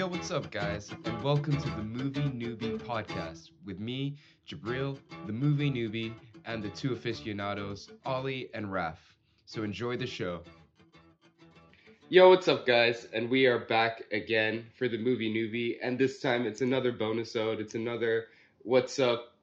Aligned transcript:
Yo, 0.00 0.06
what's 0.06 0.30
up, 0.30 0.50
guys? 0.50 0.90
And 1.04 1.22
welcome 1.22 1.54
to 1.60 1.70
the 1.72 1.82
Movie 1.82 2.22
Newbie 2.22 2.78
podcast 2.78 3.50
with 3.66 3.78
me, 3.80 4.16
Jabril, 4.48 4.96
the 5.26 5.32
movie 5.34 5.70
newbie, 5.70 6.14
and 6.46 6.62
the 6.62 6.70
two 6.70 6.94
aficionados, 6.94 7.90
Ollie 8.06 8.48
and 8.54 8.72
Raf. 8.72 8.96
So 9.44 9.62
enjoy 9.62 9.98
the 9.98 10.06
show. 10.06 10.40
Yo, 12.08 12.30
what's 12.30 12.48
up, 12.48 12.66
guys? 12.66 13.08
And 13.12 13.28
we 13.28 13.44
are 13.44 13.58
back 13.58 14.04
again 14.10 14.64
for 14.78 14.88
the 14.88 14.96
movie 14.96 15.30
newbie, 15.30 15.76
and 15.82 15.98
this 15.98 16.18
time 16.18 16.46
it's 16.46 16.62
another 16.62 16.92
bonus 16.92 17.36
ode. 17.36 17.60
It's 17.60 17.74
another 17.74 18.28
what's 18.62 18.98
up. 18.98 19.34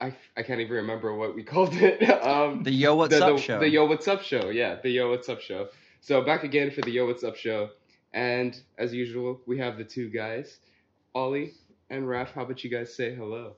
I, 0.00 0.16
I 0.34 0.42
can't 0.42 0.60
even 0.60 0.76
remember 0.76 1.14
what 1.14 1.34
we 1.34 1.42
called 1.42 1.74
it. 1.74 2.00
Um, 2.26 2.62
The 2.62 2.72
Yo 2.72 2.94
What's 2.94 3.18
the, 3.18 3.26
Up 3.26 3.36
the, 3.36 3.42
show. 3.42 3.60
The 3.60 3.68
Yo 3.68 3.84
What's 3.84 4.08
Up 4.08 4.22
show. 4.22 4.48
Yeah, 4.48 4.76
the 4.76 4.88
Yo 4.88 5.10
What's 5.10 5.28
Up 5.28 5.42
show. 5.42 5.68
So 6.00 6.22
back 6.22 6.42
again 6.42 6.70
for 6.70 6.80
the 6.80 6.90
Yo 6.90 7.06
What's 7.06 7.22
Up 7.22 7.36
show. 7.36 7.68
And 8.12 8.60
as 8.78 8.92
usual, 8.92 9.40
we 9.46 9.58
have 9.58 9.78
the 9.78 9.84
two 9.84 10.08
guys, 10.10 10.58
Ollie 11.14 11.54
and 11.90 12.08
Raf. 12.08 12.32
How 12.32 12.42
about 12.42 12.64
you 12.64 12.70
guys 12.70 12.94
say 12.94 13.14
hello? 13.14 13.54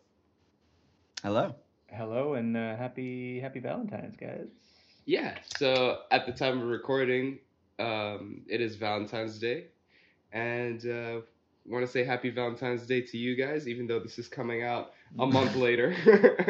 Hello. 1.22 1.54
Hello 1.88 2.34
and 2.34 2.56
uh, 2.56 2.76
happy 2.76 3.40
happy 3.40 3.60
Valentine's, 3.60 4.16
guys. 4.16 4.48
Yeah. 5.04 5.36
So 5.56 6.00
at 6.10 6.26
the 6.26 6.32
time 6.32 6.60
of 6.60 6.68
recording, 6.68 7.38
um, 7.78 8.42
it 8.48 8.60
is 8.60 8.76
Valentine's 8.76 9.38
Day, 9.38 9.66
and 10.32 10.84
uh, 10.86 11.20
want 11.66 11.84
to 11.86 11.90
say 11.90 12.04
Happy 12.04 12.30
Valentine's 12.30 12.86
Day 12.86 13.00
to 13.02 13.18
you 13.18 13.36
guys, 13.36 13.68
even 13.68 13.86
though 13.86 14.00
this 14.00 14.18
is 14.18 14.28
coming 14.28 14.62
out 14.62 14.92
a 15.18 15.26
month 15.26 15.54
later. 15.56 15.94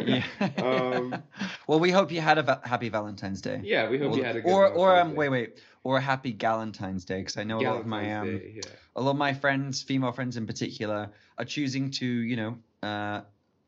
Yeah. 0.02 0.24
um, 0.62 1.22
well, 1.66 1.80
we 1.80 1.90
hope 1.90 2.10
you 2.12 2.20
had 2.20 2.38
a 2.38 2.42
va- 2.42 2.60
happy 2.64 2.88
Valentine's 2.88 3.40
Day. 3.40 3.60
yeah. 3.62 3.88
We 3.90 3.98
hope 3.98 4.12
or, 4.12 4.16
you 4.16 4.24
had 4.24 4.36
a 4.36 4.40
good. 4.40 4.50
or 4.50 4.68
or 4.68 4.88
Valentine's 4.88 5.02
um 5.06 5.10
Day. 5.10 5.16
wait 5.16 5.28
wait 5.28 5.58
or 5.84 5.96
a 5.98 6.00
happy 6.00 6.32
Galentine's 6.32 7.04
Day 7.04 7.18
because 7.18 7.36
I 7.36 7.44
know 7.44 7.58
a 7.58 7.62
lot 7.62 7.80
of 7.80 7.86
my 7.86 8.14
um 8.14 8.38
Day, 8.38 8.52
yeah. 8.56 8.70
a 8.96 9.00
lot 9.02 9.10
of 9.12 9.16
my 9.18 9.34
friends, 9.34 9.82
female 9.82 10.12
friends 10.12 10.36
in 10.36 10.46
particular, 10.46 11.10
are 11.38 11.44
choosing 11.44 11.90
to 11.92 12.06
you 12.06 12.36
know 12.36 12.58
uh 12.82 13.20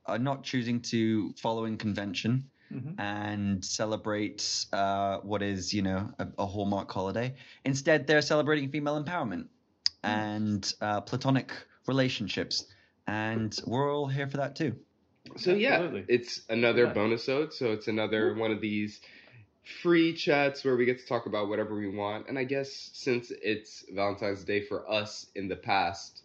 are 0.06 0.18
not 0.18 0.44
choosing 0.44 0.80
to 0.80 1.32
follow 1.34 1.64
in 1.66 1.76
convention 1.76 2.48
Mm-hmm. 2.72 2.98
and 2.98 3.64
celebrate 3.64 4.66
uh 4.72 5.18
what 5.18 5.42
is 5.42 5.72
you 5.72 5.82
know 5.82 6.10
a, 6.18 6.26
a 6.38 6.46
hallmark 6.46 6.90
holiday. 6.90 7.34
Instead, 7.64 8.06
they're 8.06 8.22
celebrating 8.22 8.70
female 8.70 9.00
empowerment 9.00 9.46
and 10.04 10.72
uh, 10.80 11.00
platonic 11.02 11.52
relationships, 11.86 12.66
and 13.06 13.58
we're 13.66 13.92
all 13.94 14.06
here 14.08 14.28
for 14.28 14.38
that 14.38 14.56
too. 14.56 14.76
So 15.36 15.54
yeah, 15.54 15.72
Absolutely. 15.74 16.04
it's 16.08 16.42
another 16.48 16.86
Yeah. 16.86 16.92
bonus 16.92 17.28
ode. 17.28 17.52
So 17.52 17.72
it's 17.72 17.88
another 17.88 18.34
one 18.34 18.50
of 18.52 18.60
these 18.60 19.00
free 19.82 20.12
chats 20.14 20.64
where 20.64 20.76
we 20.76 20.84
get 20.84 20.98
to 21.00 21.06
talk 21.06 21.26
about 21.26 21.48
whatever 21.48 21.74
we 21.76 21.88
want. 21.88 22.28
And 22.28 22.38
I 22.38 22.44
guess 22.44 22.90
since 22.92 23.30
it's 23.42 23.84
Valentine's 23.90 24.44
Day 24.44 24.60
for 24.66 24.90
us 24.90 25.26
in 25.34 25.48
the 25.48 25.56
past, 25.56 26.22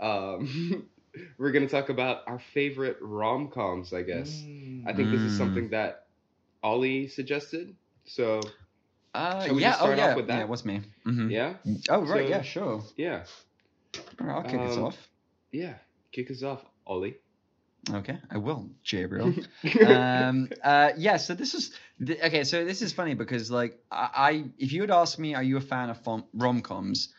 um, 0.00 0.88
we're 1.38 1.52
gonna 1.52 1.68
talk 1.68 1.90
about 1.90 2.22
our 2.26 2.38
favorite 2.38 2.98
rom 3.00 3.50
coms. 3.50 3.92
I 3.92 4.02
guess 4.02 4.46
Mm. 4.46 4.86
I 4.86 4.92
think 4.94 5.10
this 5.10 5.22
is 5.22 5.34
Mm. 5.34 5.36
something 5.36 5.70
that 5.70 6.06
Ollie 6.62 7.08
suggested. 7.08 7.76
So 8.06 8.54
Uh, 9.14 9.44
Shall 9.44 9.54
we 9.56 9.62
yeah, 9.62 9.70
just 9.70 9.80
oh 9.82 9.84
start 9.86 9.98
off 9.98 10.06
yeah, 10.08 10.14
with 10.16 10.26
that? 10.28 10.36
yeah, 10.36 10.42
it 10.42 10.48
was 10.48 10.64
me. 10.64 10.80
hmm 11.04 11.30
yeah, 11.30 11.54
Oh 11.88 12.00
right, 12.02 12.24
So- 12.24 12.28
yeah, 12.28 12.42
sure. 12.42 12.82
yeah, 12.96 13.24
All 14.20 14.26
right, 14.26 14.36
I'll 14.36 14.42
kick 14.44 14.60
us 14.60 14.76
Um, 14.76 14.84
off. 14.84 15.08
yeah. 15.52 15.74
Kick 16.12 16.30
us 16.30 16.42
off, 16.42 16.64
Ollie. 16.86 17.16
Okay, 17.92 18.18
I 18.30 18.36
will, 18.38 18.68
Gabriel. 18.84 19.32
um, 19.86 20.48
uh, 20.62 20.90
yeah, 20.98 21.16
so 21.16 21.34
this 21.34 21.54
is 21.54 21.72
th- 22.04 22.20
okay. 22.22 22.44
So 22.44 22.64
this 22.64 22.82
is 22.82 22.92
funny 22.92 23.14
because, 23.14 23.50
like, 23.50 23.78
I, 23.90 24.08
I 24.14 24.44
if 24.58 24.72
you 24.72 24.80
had 24.82 24.90
asked 24.90 25.18
me, 25.18 25.34
are 25.34 25.42
you 25.42 25.56
a 25.56 25.60
fan 25.60 25.88
of 25.88 25.98
rom 26.34 26.60
coms? 26.62 27.14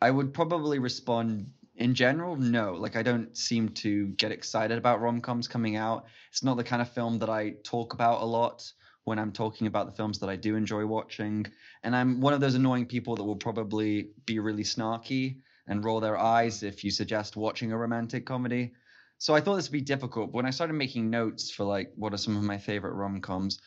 I 0.00 0.10
would 0.10 0.32
probably 0.32 0.78
respond 0.78 1.50
in 1.76 1.94
general, 1.94 2.36
no. 2.36 2.74
Like, 2.74 2.96
I 2.96 3.02
don't 3.02 3.36
seem 3.36 3.70
to 3.84 4.06
get 4.08 4.32
excited 4.32 4.78
about 4.78 5.00
rom 5.00 5.20
coms 5.20 5.48
coming 5.48 5.76
out. 5.76 6.06
It's 6.30 6.42
not 6.42 6.56
the 6.56 6.64
kind 6.64 6.80
of 6.80 6.88
film 6.90 7.18
that 7.18 7.28
I 7.30 7.50
talk 7.62 7.92
about 7.92 8.22
a 8.22 8.24
lot 8.24 8.72
when 9.06 9.20
I'm 9.20 9.30
talking 9.30 9.68
about 9.68 9.86
the 9.86 9.92
films 9.92 10.18
that 10.18 10.28
I 10.28 10.34
do 10.34 10.56
enjoy 10.56 10.84
watching. 10.84 11.46
And 11.84 11.94
I'm 11.94 12.20
one 12.20 12.34
of 12.34 12.40
those 12.40 12.56
annoying 12.56 12.86
people 12.86 13.14
that 13.14 13.22
will 13.22 13.36
probably 13.36 14.10
be 14.26 14.40
really 14.40 14.64
snarky 14.64 15.38
and 15.68 15.84
roll 15.84 16.00
their 16.00 16.18
eyes 16.18 16.64
if 16.64 16.82
you 16.82 16.90
suggest 16.90 17.36
watching 17.36 17.70
a 17.70 17.78
romantic 17.78 18.26
comedy. 18.26 18.72
So 19.18 19.32
I 19.32 19.40
thought 19.40 19.56
this 19.56 19.68
would 19.68 19.78
be 19.78 19.80
difficult. 19.80 20.32
But 20.32 20.38
when 20.38 20.46
I 20.46 20.50
started 20.50 20.72
making 20.72 21.08
notes 21.08 21.52
for 21.52 21.62
like 21.62 21.92
what 21.94 22.14
are 22.14 22.18
some 22.18 22.36
of 22.36 22.42
my 22.42 22.58
favorite 22.58 22.94
rom 22.94 23.20
coms, 23.20 23.60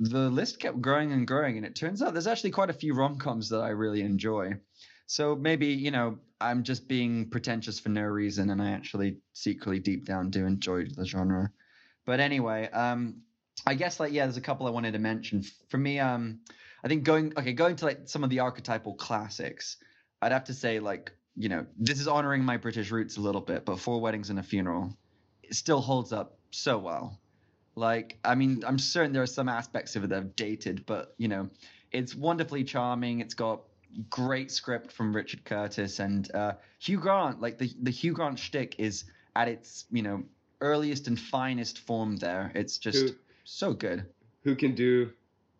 the 0.00 0.30
list 0.30 0.60
kept 0.60 0.80
growing 0.80 1.12
and 1.12 1.26
growing, 1.26 1.58
and 1.58 1.66
it 1.66 1.76
turns 1.76 2.00
out 2.00 2.14
there's 2.14 2.26
actually 2.26 2.52
quite 2.52 2.70
a 2.70 2.74
few 2.74 2.94
rom 2.94 3.18
coms 3.18 3.50
that 3.50 3.60
I 3.60 3.70
really 3.70 4.00
enjoy. 4.00 4.54
So 5.06 5.36
maybe 5.36 5.66
you 5.66 5.90
know 5.90 6.18
I'm 6.40 6.62
just 6.62 6.88
being 6.88 7.28
pretentious 7.28 7.78
for 7.78 7.90
no 7.90 8.02
reason, 8.02 8.48
and 8.48 8.62
I 8.62 8.70
actually 8.70 9.18
secretly 9.34 9.78
deep 9.78 10.06
down 10.06 10.30
do 10.30 10.46
enjoy 10.46 10.86
the 10.86 11.04
genre. 11.04 11.50
But 12.06 12.20
anyway, 12.20 12.70
um, 12.70 13.22
I 13.64 13.74
guess 13.74 13.98
like 14.00 14.12
yeah, 14.12 14.24
there's 14.24 14.36
a 14.36 14.42
couple 14.42 14.66
I 14.66 14.70
wanted 14.70 14.92
to 14.92 14.98
mention. 14.98 15.44
For 15.68 15.78
me, 15.78 15.98
um, 15.98 16.40
I 16.84 16.88
think 16.88 17.04
going 17.04 17.32
okay, 17.36 17.52
going 17.52 17.76
to 17.76 17.84
like 17.86 18.00
some 18.04 18.24
of 18.24 18.30
the 18.30 18.40
archetypal 18.40 18.94
classics, 18.94 19.76
I'd 20.20 20.32
have 20.32 20.44
to 20.44 20.54
say 20.54 20.80
like 20.80 21.12
you 21.36 21.48
know 21.48 21.66
this 21.78 22.00
is 22.00 22.08
honoring 22.08 22.44
my 22.44 22.56
British 22.56 22.90
roots 22.90 23.16
a 23.16 23.20
little 23.20 23.40
bit, 23.40 23.64
but 23.64 23.78
Four 23.78 24.00
Weddings 24.00 24.30
and 24.30 24.38
a 24.38 24.42
Funeral, 24.42 24.96
it 25.42 25.54
still 25.54 25.80
holds 25.80 26.12
up 26.12 26.38
so 26.50 26.78
well. 26.78 27.18
Like 27.74 28.18
I 28.24 28.34
mean, 28.34 28.62
I'm 28.66 28.78
certain 28.78 29.12
there 29.12 29.22
are 29.22 29.26
some 29.26 29.48
aspects 29.48 29.96
of 29.96 30.04
it 30.04 30.08
that 30.08 30.16
have 30.16 30.36
dated, 30.36 30.84
but 30.86 31.14
you 31.18 31.28
know, 31.28 31.48
it's 31.92 32.14
wonderfully 32.14 32.64
charming. 32.64 33.20
It's 33.20 33.34
got 33.34 33.62
great 34.10 34.50
script 34.50 34.92
from 34.92 35.14
Richard 35.14 35.44
Curtis 35.44 35.98
and 35.98 36.30
uh, 36.34 36.52
Hugh 36.78 36.98
Grant. 36.98 37.40
Like 37.40 37.58
the 37.58 37.72
the 37.82 37.90
Hugh 37.90 38.12
Grant 38.12 38.38
shtick 38.38 38.76
is 38.78 39.04
at 39.34 39.48
its 39.48 39.86
you 39.90 40.02
know 40.02 40.22
earliest 40.60 41.08
and 41.08 41.18
finest 41.18 41.78
form. 41.80 42.16
There, 42.16 42.52
it's 42.54 42.78
just 42.78 43.14
so 43.46 43.72
good. 43.72 44.04
who 44.44 44.54
can 44.54 44.74
do 44.74 45.10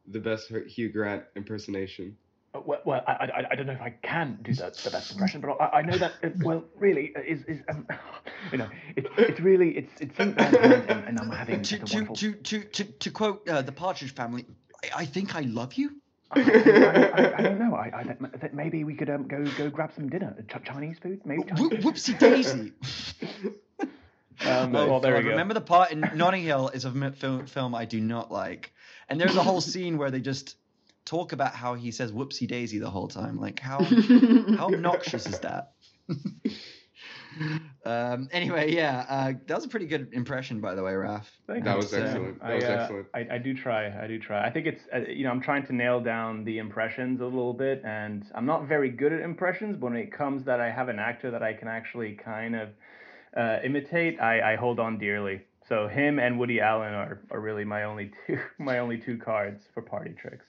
the 0.06 0.20
best 0.20 0.52
Hugh 0.69 0.91
Grant 0.92 1.24
impersonation? 1.34 2.16
Uh, 2.54 2.60
Well, 2.64 2.80
well 2.84 3.02
I, 3.06 3.12
I, 3.12 3.42
I 3.50 3.54
don't 3.54 3.66
know 3.66 3.72
if 3.72 3.80
I 3.80 3.91
can 4.02 4.38
do 4.42 4.52
the, 4.54 4.70
the 4.84 4.91
best 4.91 5.10
impression, 5.12 5.41
but 5.41 5.52
I, 5.60 5.78
I 5.78 5.82
know 5.82 5.97
that 5.98 6.12
uh, 6.22 6.28
well, 6.44 6.64
really 6.76 7.14
uh, 7.16 7.20
is 7.20 7.42
is 7.47 7.60
um, 7.69 7.86
you 8.52 8.58
know 8.58 8.69
it's 8.97 9.08
it's 9.19 9.41
really 9.41 9.70
it's 9.76 9.92
it's 10.00 10.19
and, 10.19 10.38
and 10.38 11.19
I'm 11.19 11.30
having 11.30 11.62
To 11.62 11.78
such 11.78 11.91
to, 11.91 11.94
wonderful. 11.97 12.16
to 12.16 12.32
to 12.34 12.60
to 12.64 12.84
to 12.84 13.10
quote 13.10 13.48
uh, 13.48 13.62
the 13.62 13.72
Partridge 13.72 14.14
Family, 14.14 14.47
I, 14.84 15.03
I 15.03 15.04
think 15.06 15.34
I 15.34 15.41
love 15.42 15.74
you. 15.74 15.91
I, 16.30 16.41
I, 16.41 17.38
I 17.38 17.42
don't 17.42 17.58
know. 17.58 17.74
I, 17.76 17.91
I 17.94 18.03
that, 18.04 18.41
that 18.41 18.54
maybe 18.54 18.82
we 18.84 18.94
could 18.94 19.10
um, 19.10 19.28
go 19.28 19.44
go 19.58 19.70
grab 19.70 19.91
some 19.94 20.08
dinner, 20.08 20.36
Ch- 20.48 20.64
Chinese 20.64 20.98
food, 21.03 21.20
maybe. 21.24 21.42
Wh- 21.42 21.56
Chinese. 21.70 21.84
Whoopsie 21.84 22.18
daisy. 22.18 22.72
Um, 24.44 24.74
Oh, 24.76 24.86
well, 24.88 25.00
there 25.00 25.12
God, 25.12 25.19
we 25.19 25.24
go. 25.24 25.30
Remember 25.30 25.54
the 25.54 25.60
part 25.60 25.92
in 25.92 26.00
Notting 26.14 26.42
Hill 26.42 26.69
is 26.69 26.84
a 26.84 27.12
film, 27.12 27.47
film 27.47 27.74
I 27.74 27.84
do 27.84 28.00
not 28.00 28.30
like, 28.30 28.72
and 29.08 29.20
there's 29.20 29.36
a 29.36 29.42
whole 29.42 29.60
scene 29.72 29.98
where 29.98 30.10
they 30.10 30.20
just 30.20 30.56
talk 31.04 31.32
about 31.32 31.54
how 31.54 31.74
he 31.74 31.91
says 31.91 32.12
"whoopsie 32.12 32.48
daisy" 32.48 32.78
the 32.78 32.91
whole 32.91 33.08
time. 33.08 33.38
Like 33.41 33.60
how 33.60 33.82
how 34.58 34.66
obnoxious 34.66 35.26
is 35.26 35.38
that? 35.41 35.72
um. 37.84 38.28
Anyway, 38.32 38.72
yeah, 38.74 39.04
uh, 39.08 39.32
that 39.47 39.54
was 39.54 39.64
a 39.64 39.69
pretty 39.69 39.86
good 39.86 40.12
impression, 40.12 40.60
by 40.60 40.74
the 40.74 40.82
way, 40.82 40.94
Raf. 40.94 41.30
Thank 41.47 41.64
That 41.64 41.76
was 41.76 41.92
Uh, 41.92 41.98
excellent. 41.98 42.41
That 42.41 42.50
I, 42.50 42.54
was 42.54 42.64
uh, 42.64 42.68
excellent. 42.68 43.06
I, 43.14 43.26
I 43.32 43.38
do 43.38 43.54
try. 43.54 44.04
I 44.04 44.06
do 44.06 44.18
try. 44.18 44.47
I 44.47 44.50
think 44.50 44.66
it's 44.66 44.82
uh, 44.94 44.98
you 45.08 45.24
know 45.24 45.30
I'm 45.30 45.42
trying 45.42 45.66
to 45.66 45.72
nail 45.74 46.00
down 46.00 46.44
the 46.44 46.58
impressions 46.58 47.21
a 47.21 47.24
little 47.24 47.54
bit, 47.54 47.83
and 47.84 48.24
I'm 48.34 48.47
not 48.47 48.66
very 48.66 48.91
good 48.91 49.12
at 49.12 49.21
impressions. 49.21 49.77
But 49.77 49.91
when 49.92 49.97
it 49.97 50.12
comes 50.12 50.44
that 50.44 50.60
I 50.60 50.71
have 50.71 50.88
an 50.88 50.98
actor 50.98 51.30
that 51.30 51.42
I 51.42 51.53
can 51.53 51.68
actually 51.68 52.15
kind 52.15 52.56
of 52.56 52.71
uh, 53.36 53.59
imitate, 53.65 54.21
I, 54.21 54.53
I 54.53 54.56
hold 54.56 54.80
on 54.80 54.98
dearly. 54.98 55.42
So 55.68 55.88
him 55.88 56.18
and 56.18 56.38
Woody 56.38 56.60
Allen 56.60 56.94
are, 56.94 57.21
are 57.30 57.41
really 57.41 57.65
my 57.65 57.84
only 57.84 58.12
two 58.27 58.38
my 58.59 58.78
only 58.78 58.98
two 58.98 59.18
cards 59.18 59.65
for 59.74 59.83
party 59.83 60.15
tricks. 60.21 60.44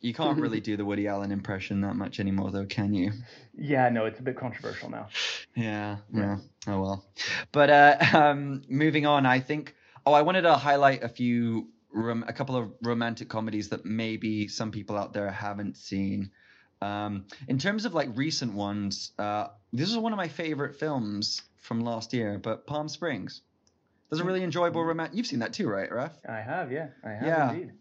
You 0.00 0.14
can't 0.14 0.40
really 0.40 0.60
do 0.60 0.78
the 0.78 0.84
Woody 0.84 1.06
Allen 1.08 1.30
impression 1.30 1.82
that 1.82 1.94
much 1.94 2.20
anymore, 2.20 2.50
though, 2.50 2.64
can 2.64 2.94
you? 2.94 3.12
Yeah, 3.54 3.90
no, 3.90 4.06
it's 4.06 4.18
a 4.18 4.22
bit 4.22 4.34
controversial 4.34 4.88
now. 4.88 5.08
Yeah, 5.54 5.98
yeah. 6.10 6.38
Oh 6.66 6.80
well. 6.80 7.04
But 7.52 7.68
uh, 7.68 7.96
um, 8.14 8.62
moving 8.66 9.04
on, 9.04 9.26
I 9.26 9.40
think. 9.40 9.74
Oh, 10.06 10.14
I 10.14 10.22
wanted 10.22 10.42
to 10.42 10.54
highlight 10.54 11.02
a 11.02 11.08
few, 11.10 11.68
rom- 11.92 12.24
a 12.26 12.32
couple 12.32 12.56
of 12.56 12.72
romantic 12.80 13.28
comedies 13.28 13.68
that 13.68 13.84
maybe 13.84 14.48
some 14.48 14.70
people 14.70 14.96
out 14.96 15.12
there 15.12 15.30
haven't 15.30 15.76
seen. 15.76 16.30
Um, 16.80 17.26
in 17.46 17.58
terms 17.58 17.84
of 17.84 17.92
like 17.92 18.08
recent 18.14 18.54
ones, 18.54 19.12
uh, 19.18 19.48
this 19.70 19.90
is 19.90 19.98
one 19.98 20.14
of 20.14 20.16
my 20.16 20.28
favorite 20.28 20.76
films 20.76 21.42
from 21.60 21.80
last 21.80 22.12
year. 22.12 22.38
But 22.38 22.66
Palm 22.66 22.88
Springs. 22.88 23.42
There's 24.08 24.20
a 24.20 24.24
really 24.24 24.42
enjoyable 24.42 24.84
romantic. 24.84 25.16
You've 25.16 25.26
seen 25.26 25.38
that 25.38 25.52
too, 25.52 25.68
right, 25.68 25.90
Raf? 25.92 26.12
I 26.28 26.40
have, 26.40 26.72
yeah, 26.72 26.88
I 27.04 27.10
have 27.10 27.22
Yeah. 27.24 27.52
indeed. 27.52 27.72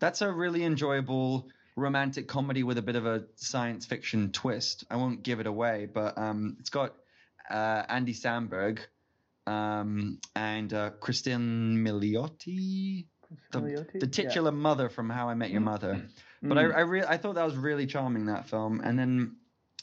That's 0.00 0.20
a 0.20 0.32
really 0.32 0.64
enjoyable 0.64 1.48
romantic 1.76 2.26
comedy 2.26 2.64
with 2.64 2.76
a 2.78 2.82
bit 2.82 2.96
of 2.96 3.06
a 3.06 3.24
science 3.36 3.86
fiction 3.86 4.32
twist. 4.32 4.84
I 4.90 4.96
won't 4.96 5.22
give 5.22 5.38
it 5.38 5.46
away, 5.46 5.86
but 5.92 6.18
um, 6.18 6.56
it's 6.58 6.70
got 6.70 6.94
uh, 7.48 7.84
Andy 7.88 8.14
Samberg 8.14 8.80
um, 9.46 10.18
and 10.34 10.72
uh, 10.74 10.90
Kristen 11.00 11.84
Milioti. 11.84 13.06
the, 13.52 13.60
the 13.92 13.98
Yeah. 14.00 14.06
titular 14.10 14.52
mother 14.52 14.88
from 14.88 15.08
How 15.10 15.28
I 15.28 15.34
Met 15.34 15.50
Your 15.50 15.60
Mother. 15.60 16.08
But 16.42 16.58
I, 16.58 16.64
Mm. 16.64 16.76
I 16.76 16.80
really, 16.80 17.06
I 17.08 17.16
thought 17.16 17.34
that 17.36 17.44
was 17.44 17.56
really 17.56 17.86
charming 17.86 18.26
that 18.26 18.48
film. 18.48 18.80
And 18.80 18.98
then, 18.98 19.36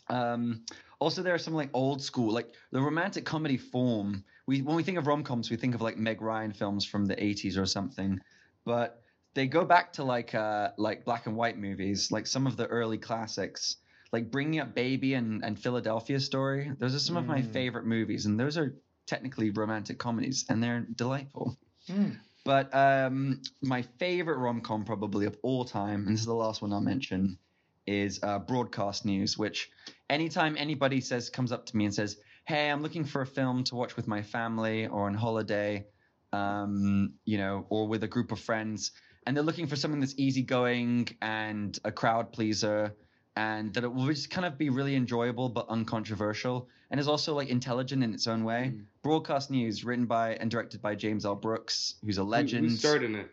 um, 0.10 0.66
also 1.04 1.22
there 1.22 1.34
are 1.36 1.40
some 1.48 1.54
like 1.54 1.70
old 1.74 2.02
school, 2.02 2.32
like 2.34 2.50
the 2.72 2.82
romantic 2.82 3.26
comedy 3.26 3.58
form. 3.58 4.24
We 4.48 4.62
when 4.62 4.76
we 4.76 4.84
think 4.84 4.98
of 4.98 5.08
rom 5.08 5.24
coms, 5.24 5.50
we 5.52 5.58
think 5.58 5.76
of 5.76 5.82
like 5.82 5.98
Meg 5.98 6.22
Ryan 6.22 6.54
films 6.54 6.86
from 6.86 7.06
the 7.06 7.16
'80s 7.16 7.58
or 7.58 7.66
something, 7.66 8.20
but 8.66 9.02
they 9.36 9.48
go 9.48 9.66
back 9.66 9.94
to 9.94 10.04
like 10.04 10.34
uh 10.36 10.72
like 10.78 11.06
black 11.06 11.26
and 11.28 11.36
white 11.36 11.58
movies, 11.58 12.12
like 12.12 12.28
some 12.28 12.48
of 12.48 12.56
the 12.58 12.68
early 12.68 12.98
classics, 12.98 13.78
like 14.12 14.32
Bringing 14.32 14.60
Up 14.60 14.74
Baby 14.74 15.14
and 15.16 15.44
and 15.44 15.60
Philadelphia 15.60 16.20
Story. 16.20 16.72
Those 16.80 16.96
are 16.96 17.00
some 17.00 17.18
of 17.18 17.26
my 17.26 17.42
Mm. 17.42 17.52
favorite 17.54 17.86
movies, 17.86 18.26
and 18.26 18.40
those 18.40 18.58
are 18.58 18.76
technically 19.06 19.50
romantic 19.50 19.98
comedies, 20.00 20.46
and 20.50 20.64
they're 20.64 20.88
delightful. 20.96 21.58
Mm. 21.90 22.20
But 22.46 22.74
um, 22.76 23.42
my 23.62 23.82
favorite 24.00 24.38
rom 24.38 24.62
com 24.62 24.84
probably 24.86 25.26
of 25.26 25.38
all 25.44 25.66
time, 25.66 26.06
and 26.06 26.14
this 26.14 26.22
is 26.22 26.26
the 26.26 26.34
last 26.34 26.62
one 26.62 26.74
I'll 26.74 26.82
mention, 26.82 27.38
is 27.86 28.20
uh, 28.24 28.40
Broadcast 28.40 29.06
News. 29.06 29.38
Which 29.38 29.70
anytime 30.10 30.56
anybody 30.58 31.02
says 31.02 31.30
comes 31.30 31.52
up 31.52 31.66
to 31.68 31.78
me 31.78 31.86
and 31.86 31.94
says, 31.94 32.18
"Hey, 32.46 32.70
I'm 32.70 32.82
looking 32.82 33.06
for 33.06 33.22
a 33.22 33.28
film 33.28 33.64
to 33.66 33.76
watch 33.76 33.96
with 33.96 34.08
my 34.08 34.22
family 34.22 34.88
or 34.88 35.08
on 35.08 35.14
holiday," 35.14 35.86
um, 36.32 37.14
you 37.26 37.38
know, 37.38 37.66
or 37.70 37.88
with 37.88 38.04
a 38.04 38.08
group 38.08 38.32
of 38.32 38.40
friends, 38.40 38.92
and 39.26 39.36
they're 39.36 39.44
looking 39.44 39.68
for 39.68 39.76
something 39.76 40.00
that's 40.00 40.18
easygoing 40.18 41.10
and 41.22 41.78
a 41.84 41.92
crowd 41.92 42.32
pleaser, 42.32 42.96
and 43.36 43.74
that 43.74 43.84
it 43.84 43.94
will 43.94 44.08
just 44.08 44.30
kind 44.30 44.46
of 44.46 44.58
be 44.58 44.70
really 44.70 44.96
enjoyable 44.96 45.50
but 45.50 45.68
uncontroversial, 45.70 46.68
and 46.92 47.00
is 47.00 47.08
also 47.08 47.34
like 47.34 47.50
intelligent 47.50 48.04
in 48.04 48.14
its 48.14 48.28
own 48.28 48.44
way. 48.44 48.74
Mm. 48.74 48.86
Broadcast 49.02 49.52
News, 49.52 49.84
written 49.84 50.06
by 50.06 50.36
and 50.36 50.50
directed 50.50 50.82
by 50.82 50.96
James 50.96 51.26
L. 51.26 51.36
Brooks, 51.36 51.96
who's 52.04 52.18
a 52.18 52.24
legend. 52.24 52.50
Who- 52.50 52.56
legend. 52.56 52.70
Who's 52.72 52.80
starring 52.80 53.16
it? 53.16 53.30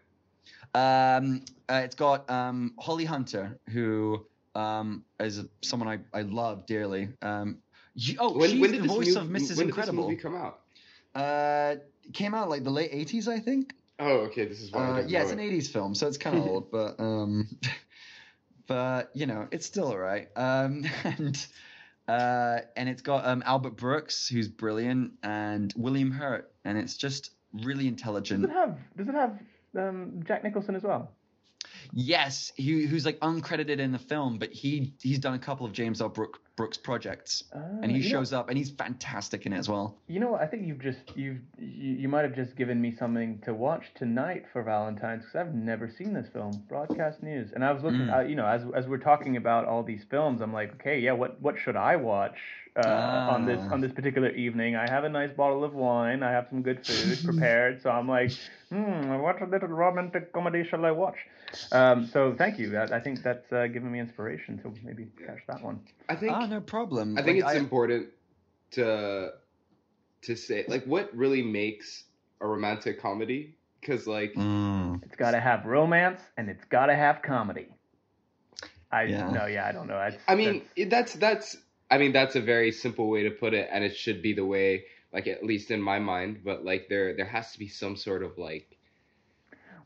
Um, 0.73 1.43
uh, 1.69 1.83
it's 1.85 1.97
got 1.97 2.31
um, 2.31 2.75
Holly 2.79 3.05
Hunter, 3.05 3.59
who 3.71 4.25
um, 4.55 5.05
is 5.19 5.43
someone 5.63 5.89
I, 5.89 6.19
I 6.19 6.23
love 6.23 6.67
dearly. 6.67 7.09
Um, 7.23 7.59
you- 7.95 8.17
oh, 8.19 8.37
When, 8.39 8.51
she's 8.51 8.61
when 8.61 8.71
the 8.71 8.77
did 8.79 8.85
this 8.85 8.93
voice 8.93 9.15
mov- 9.17 9.21
of 9.23 9.29
Mrs. 9.29 9.49
when 9.57 9.57
did 9.57 9.67
Incredible. 9.69 10.03
this 10.09 10.11
movie 10.11 10.23
come 10.23 10.35
out? 10.37 10.61
Uh, 11.15 11.77
came 12.13 12.35
out 12.35 12.49
like 12.49 12.63
the 12.65 12.71
late 12.71 12.93
'80s, 12.93 13.27
I 13.29 13.39
think. 13.41 13.73
Oh, 13.99 14.21
okay. 14.29 14.45
This 14.47 14.61
is 14.61 14.71
why. 14.73 14.81
I 14.81 14.85
Uh, 14.91 14.97
don't 15.01 15.09
yeah, 15.09 15.19
know 15.19 15.23
it's 15.25 15.33
an 15.33 15.39
'80s 15.39 15.69
film, 15.73 15.95
so 15.95 16.07
it's 16.07 16.17
kind 16.19 16.37
of 16.39 16.47
old, 16.49 16.71
but 16.71 16.99
um, 17.01 17.49
but 18.67 19.11
you 19.15 19.27
know, 19.27 19.49
it's 19.51 19.67
still 19.67 19.89
alright. 19.89 20.29
Um, 20.37 20.85
and 21.05 21.47
uh, 22.09 22.61
and 22.77 22.89
it's 22.89 23.03
got 23.03 23.27
um 23.27 23.43
Albert 23.47 23.77
Brooks, 23.77 24.29
who's 24.29 24.49
brilliant, 24.49 25.13
and 25.23 25.73
William 25.77 26.11
Hurt, 26.11 26.51
and 26.65 26.79
it's 26.79 26.97
just 26.97 27.31
really 27.53 27.89
intelligent. 27.89 28.43
Does 28.43 28.51
intelligent. 28.51 28.79
it 28.97 29.07
have 29.07 29.07
Does 29.07 29.09
it 29.09 29.83
have 29.83 29.89
um, 29.89 30.23
Jack 30.25 30.45
Nicholson 30.45 30.75
as 30.77 30.83
well? 30.83 31.11
Yes, 31.93 32.53
he 32.57 32.87
who's 32.87 33.05
like 33.07 33.19
uncredited 33.21 33.79
in 33.79 33.93
the 33.93 33.99
film, 33.99 34.39
but 34.39 34.51
he 34.53 34.95
he's 35.03 35.19
done 35.19 35.35
a 35.35 35.39
couple 35.39 35.67
of 35.67 35.73
James 35.73 36.01
L. 36.01 36.09
Brook, 36.09 36.41
Brooks 36.57 36.77
projects, 36.77 37.45
Uh, 37.55 37.59
and 37.83 37.91
he 37.91 37.99
you 37.99 38.05
know- 38.05 38.11
shows 38.21 38.33
up, 38.33 38.49
and 38.49 38.57
he's 38.59 38.71
fantastic 38.71 39.47
in 39.47 39.53
it 39.53 39.59
as 39.59 39.69
well. 39.69 39.97
You 40.07 40.21
know 40.21 40.31
what? 40.33 40.41
I 40.43 40.47
think 40.47 40.67
you've 40.67 40.81
just 40.81 41.17
you've 41.17 41.39
you, 41.59 41.95
you 42.03 42.09
might 42.09 42.23
have 42.23 42.35
just 42.35 42.55
given 42.57 42.81
me 42.81 42.95
something 42.95 43.41
to 43.41 43.55
watch 43.55 43.93
tonight 43.95 44.45
for 44.53 44.63
Valentine's 44.63 45.25
because 45.25 45.37
I've 45.47 45.55
never 45.55 45.89
seen 45.91 46.13
this 46.13 46.29
film, 46.29 46.53
Broadcast 46.69 47.23
News. 47.23 47.51
And 47.55 47.65
I 47.65 47.73
was 47.73 47.83
looking, 47.83 48.01
Mm. 48.07 48.17
uh, 48.17 48.21
you 48.23 48.37
know, 48.37 48.47
as 48.47 48.63
as 48.75 48.87
we're 48.87 48.99
talking 48.99 49.37
about 49.37 49.65
all 49.67 49.83
these 49.83 50.05
films, 50.11 50.41
I'm 50.41 50.53
like, 50.53 50.73
okay, 50.75 50.99
yeah, 51.01 51.13
what 51.13 51.41
what 51.41 51.59
should 51.59 51.77
I 51.77 51.97
watch 51.97 52.39
uh, 52.77 52.89
on 53.35 53.47
this 53.47 53.61
Ah. 53.65 53.73
on 53.75 53.81
this 53.81 53.93
particular 53.93 54.29
evening? 54.31 54.77
I 54.77 54.89
have 54.89 55.05
a 55.05 55.09
nice 55.09 55.33
bottle 55.33 55.65
of 55.65 55.75
wine, 55.75 56.23
I 56.23 56.31
have 56.31 56.47
some 56.51 56.63
good 56.63 56.87
food 56.87 57.19
prepared, 57.25 57.83
so 57.83 57.91
I'm 57.91 58.09
like, 58.09 58.31
hmm, 58.71 59.19
what 59.19 59.43
a 59.43 59.47
little 59.47 59.69
romantic 59.69 60.33
comedy 60.33 60.65
shall 60.65 60.85
I 60.85 60.91
watch? 60.93 61.17
Um, 61.73 62.07
so 62.07 62.35
thank 62.37 62.59
you. 62.59 62.77
I, 62.79 62.97
I 62.97 63.01
think 63.01 63.23
that's 63.23 63.53
uh, 63.53 63.67
given 63.67 63.91
me 63.91 63.99
inspiration 64.01 64.59
to 64.63 64.73
maybe 64.85 65.09
catch 65.27 65.41
that 65.49 65.63
one. 65.63 65.81
I 66.09 66.17
think. 66.17 66.33
Ah, 66.33 66.47
no 66.47 66.61
problem. 66.61 67.19
I 67.19 67.23
think 67.23 67.43
Like, 67.43 67.55
it's 67.55 67.61
important 67.61 68.09
to 68.73 69.33
to 70.23 70.37
say 70.37 70.65
like 70.69 70.85
what 70.85 71.15
really 71.17 71.43
makes 71.43 72.05
a 72.41 72.47
romantic 72.47 73.01
comedy 73.01 73.57
because 73.81 74.07
like 74.07 74.35
Mm. 74.35 75.03
It's 75.05 75.17
got 75.17 75.33
to 75.33 75.41
have 75.41 75.65
romance 75.67 76.21
and 76.37 76.49
it's 76.49 76.65
got 76.65 76.87
to 76.87 76.95
have 76.95 77.23
comedy. 77.23 77.69
I 78.93 79.05
Yeah. 79.05 79.31
no, 79.31 79.47
yeah, 79.47 79.67
I 79.67 79.73
don't 79.73 79.87
know. 79.87 79.95
That's- 79.99 80.21
I 80.29 80.35
mean 80.35 80.63
that's- 80.77 80.91
that's 80.91 81.15
that's 81.15 81.57
I 81.91 81.99
mean 81.99 82.13
that's 82.13 82.37
a 82.37 82.41
very 82.41 82.71
simple 82.73 83.09
way 83.09 83.25
to 83.25 83.31
put 83.31 83.55
it 83.55 83.69
and 83.73 83.83
it 83.83 83.97
should 83.97 84.23
be 84.23 84.33
the 84.35 84.45
way 84.45 84.85
like 85.13 85.27
at 85.27 85.45
least 85.45 85.71
in 85.71 85.81
my 85.83 85.99
mind 85.99 86.41
but 86.45 86.65
like 86.65 86.89
there 86.89 87.15
there 87.17 87.27
has 87.27 87.53
to 87.53 87.59
be 87.59 87.69
some 87.69 87.97
sort 87.97 88.23
of 88.23 88.39
like 88.39 88.77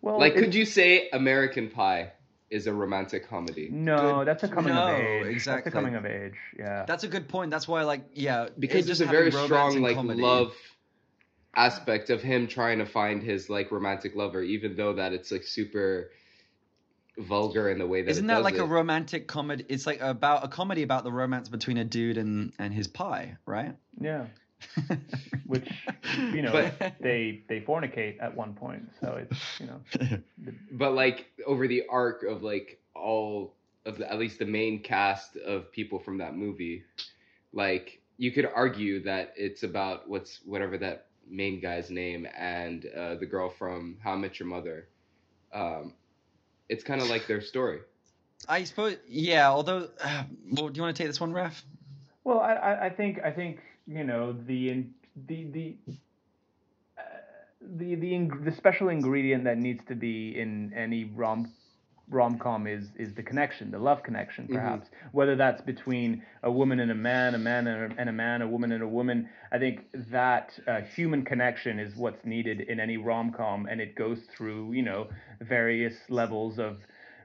well, 0.03 0.19
like 0.19 0.35
could 0.35 0.55
you 0.55 0.67
say 0.67 1.09
American 1.13 1.71
Pie 1.71 2.13
is 2.51 2.67
a 2.67 2.73
romantic 2.75 3.27
comedy 3.29 3.69
No, 3.73 4.19
Good- 4.19 4.29
that's 4.29 4.43
a 4.45 4.49
coming 4.49 4.75
No, 4.75 4.87
of 4.89 5.01
age. 5.01 5.27
exactly. 5.29 5.63
That's 5.65 5.67
a 5.69 5.71
coming 5.79 5.95
of 5.95 6.05
age. 6.05 6.35
Yeah. 6.59 6.85
That's 6.87 7.03
a 7.05 7.09
good 7.09 7.27
point. 7.29 7.51
That's 7.51 7.67
why, 7.67 7.83
like, 7.85 8.05
yeah, 8.13 8.49
because 8.59 8.85
it 8.85 8.87
there's 8.87 8.99
just 8.99 9.01
a 9.01 9.11
very 9.11 9.33
strong 9.33 9.81
like 9.81 9.97
comedy. 9.97 10.21
love 10.21 10.53
aspect 11.57 12.11
of 12.11 12.21
him 12.23 12.47
trying 12.47 12.79
to 12.81 12.87
find 12.87 13.23
his 13.23 13.49
like 13.49 13.71
romantic 13.73 14.15
lover 14.15 14.43
even 14.43 14.77
though 14.77 14.93
that 14.95 15.13
it's 15.15 15.33
like 15.33 15.43
super 15.45 16.11
vulgar 17.17 17.71
in 17.71 17.79
the 17.79 17.87
way 17.87 18.03
that 18.03 18.11
Isn't 18.11 18.25
it 18.25 18.29
that 18.29 18.35
does 18.35 18.45
like 18.45 18.55
it. 18.55 18.61
a 18.61 18.65
romantic 18.67 19.27
comedy? 19.27 19.65
It's 19.69 19.87
like 19.87 20.01
about 20.01 20.45
a 20.45 20.49
comedy 20.49 20.83
about 20.83 21.05
the 21.05 21.13
romance 21.13 21.49
between 21.49 21.79
a 21.79 21.85
dude 21.85 22.19
and 22.19 22.53
and 22.59 22.75
his 22.75 22.89
pie, 22.89 23.37
right? 23.47 23.75
yeah. 24.01 24.27
Which 25.47 25.69
you 26.33 26.43
know 26.43 26.53
But- 26.53 26.95
they 27.01 27.43
they 27.49 27.61
fornicate 27.61 28.23
at 28.23 28.35
one 28.35 28.55
point, 28.55 28.91
so 29.01 29.19
it's 29.21 29.61
you 29.61 29.67
know 29.67 30.19
but 30.73 30.95
like 30.95 31.27
over 31.47 31.67
the 31.69 31.85
arc 31.91 32.23
of 32.25 32.43
like 32.43 32.81
all 32.95 33.55
of 33.87 33.99
the 33.99 34.11
at 34.11 34.19
least 34.19 34.39
the 34.39 34.47
main 34.47 34.83
cast 34.83 35.37
of 35.37 35.71
people 35.73 35.99
from 35.99 36.19
that 36.19 36.35
movie 36.35 36.85
like 37.53 38.01
you 38.17 38.31
could 38.33 38.49
argue 38.55 39.03
that 39.03 39.35
it's 39.37 39.63
about 39.63 40.09
what's 40.09 40.41
whatever 40.45 40.79
that 40.79 41.07
main 41.29 41.61
guy's 41.61 41.91
name 41.91 42.27
and 42.37 42.87
uh, 42.97 43.15
the 43.17 43.27
girl 43.27 43.51
from 43.51 43.97
how 44.03 44.13
i 44.13 44.17
met 44.17 44.39
your 44.39 44.49
mother 44.49 44.89
um, 45.53 45.93
it's 46.69 46.83
kind 46.85 47.01
of 47.03 47.09
like 47.11 47.27
their 47.27 47.41
story 47.41 47.81
I 48.49 48.65
suppose, 48.65 48.97
yeah. 49.09 49.49
Although, 49.49 49.89
uh, 50.03 50.25
well, 50.53 50.69
do 50.69 50.77
you 50.79 50.83
want 50.83 50.95
to 50.97 51.03
take 51.03 51.09
this 51.09 51.21
one, 51.21 51.33
Raf? 51.33 51.65
Well, 52.25 52.41
I, 52.41 52.53
I, 52.53 52.85
I 52.87 52.91
think 52.91 53.21
I 53.25 53.31
think 53.31 53.61
you 53.87 54.05
know 54.05 54.33
the 54.33 54.87
the 55.27 55.45
the 55.45 55.77
uh, 56.99 57.03
the 57.61 57.95
the 57.95 58.15
ing- 58.15 58.45
the 58.45 58.53
special 58.53 58.89
ingredient 58.89 59.45
that 59.45 59.59
needs 59.59 59.85
to 59.89 59.95
be 59.95 60.39
in 60.39 60.73
any 60.75 61.05
rom 61.05 61.53
rom 62.09 62.39
com 62.39 62.67
is 62.67 62.89
is 62.97 63.15
the 63.15 63.23
connection, 63.23 63.71
the 63.71 63.79
love 63.79 64.03
connection, 64.03 64.47
perhaps. 64.47 64.89
Whether 65.13 65.37
that's 65.37 65.63
between 65.63 66.23
a 66.43 66.51
woman 66.51 66.81
and 66.81 66.91
a 66.91 66.95
man, 66.95 67.35
a 67.35 67.39
man 67.39 67.67
and 67.67 67.93
a, 67.93 68.01
and 68.01 68.09
a 68.09 68.13
man, 68.13 68.43
a 68.43 68.49
woman 68.49 68.73
and 68.73 68.83
a 68.83 68.89
woman. 68.89 69.29
I 69.53 69.59
think 69.59 69.87
that 70.11 70.59
uh, 70.67 70.81
human 70.83 71.25
connection 71.25 71.79
is 71.79 71.95
what's 71.97 72.25
needed 72.25 72.61
in 72.63 72.81
any 72.81 72.97
rom 72.97 73.33
com, 73.33 73.67
and 73.71 73.81
it 73.81 73.95
goes 73.95 74.21
through 74.37 74.73
you 74.73 74.83
know 74.83 75.09
various 75.41 75.95
levels 76.09 76.59
of 76.59 76.79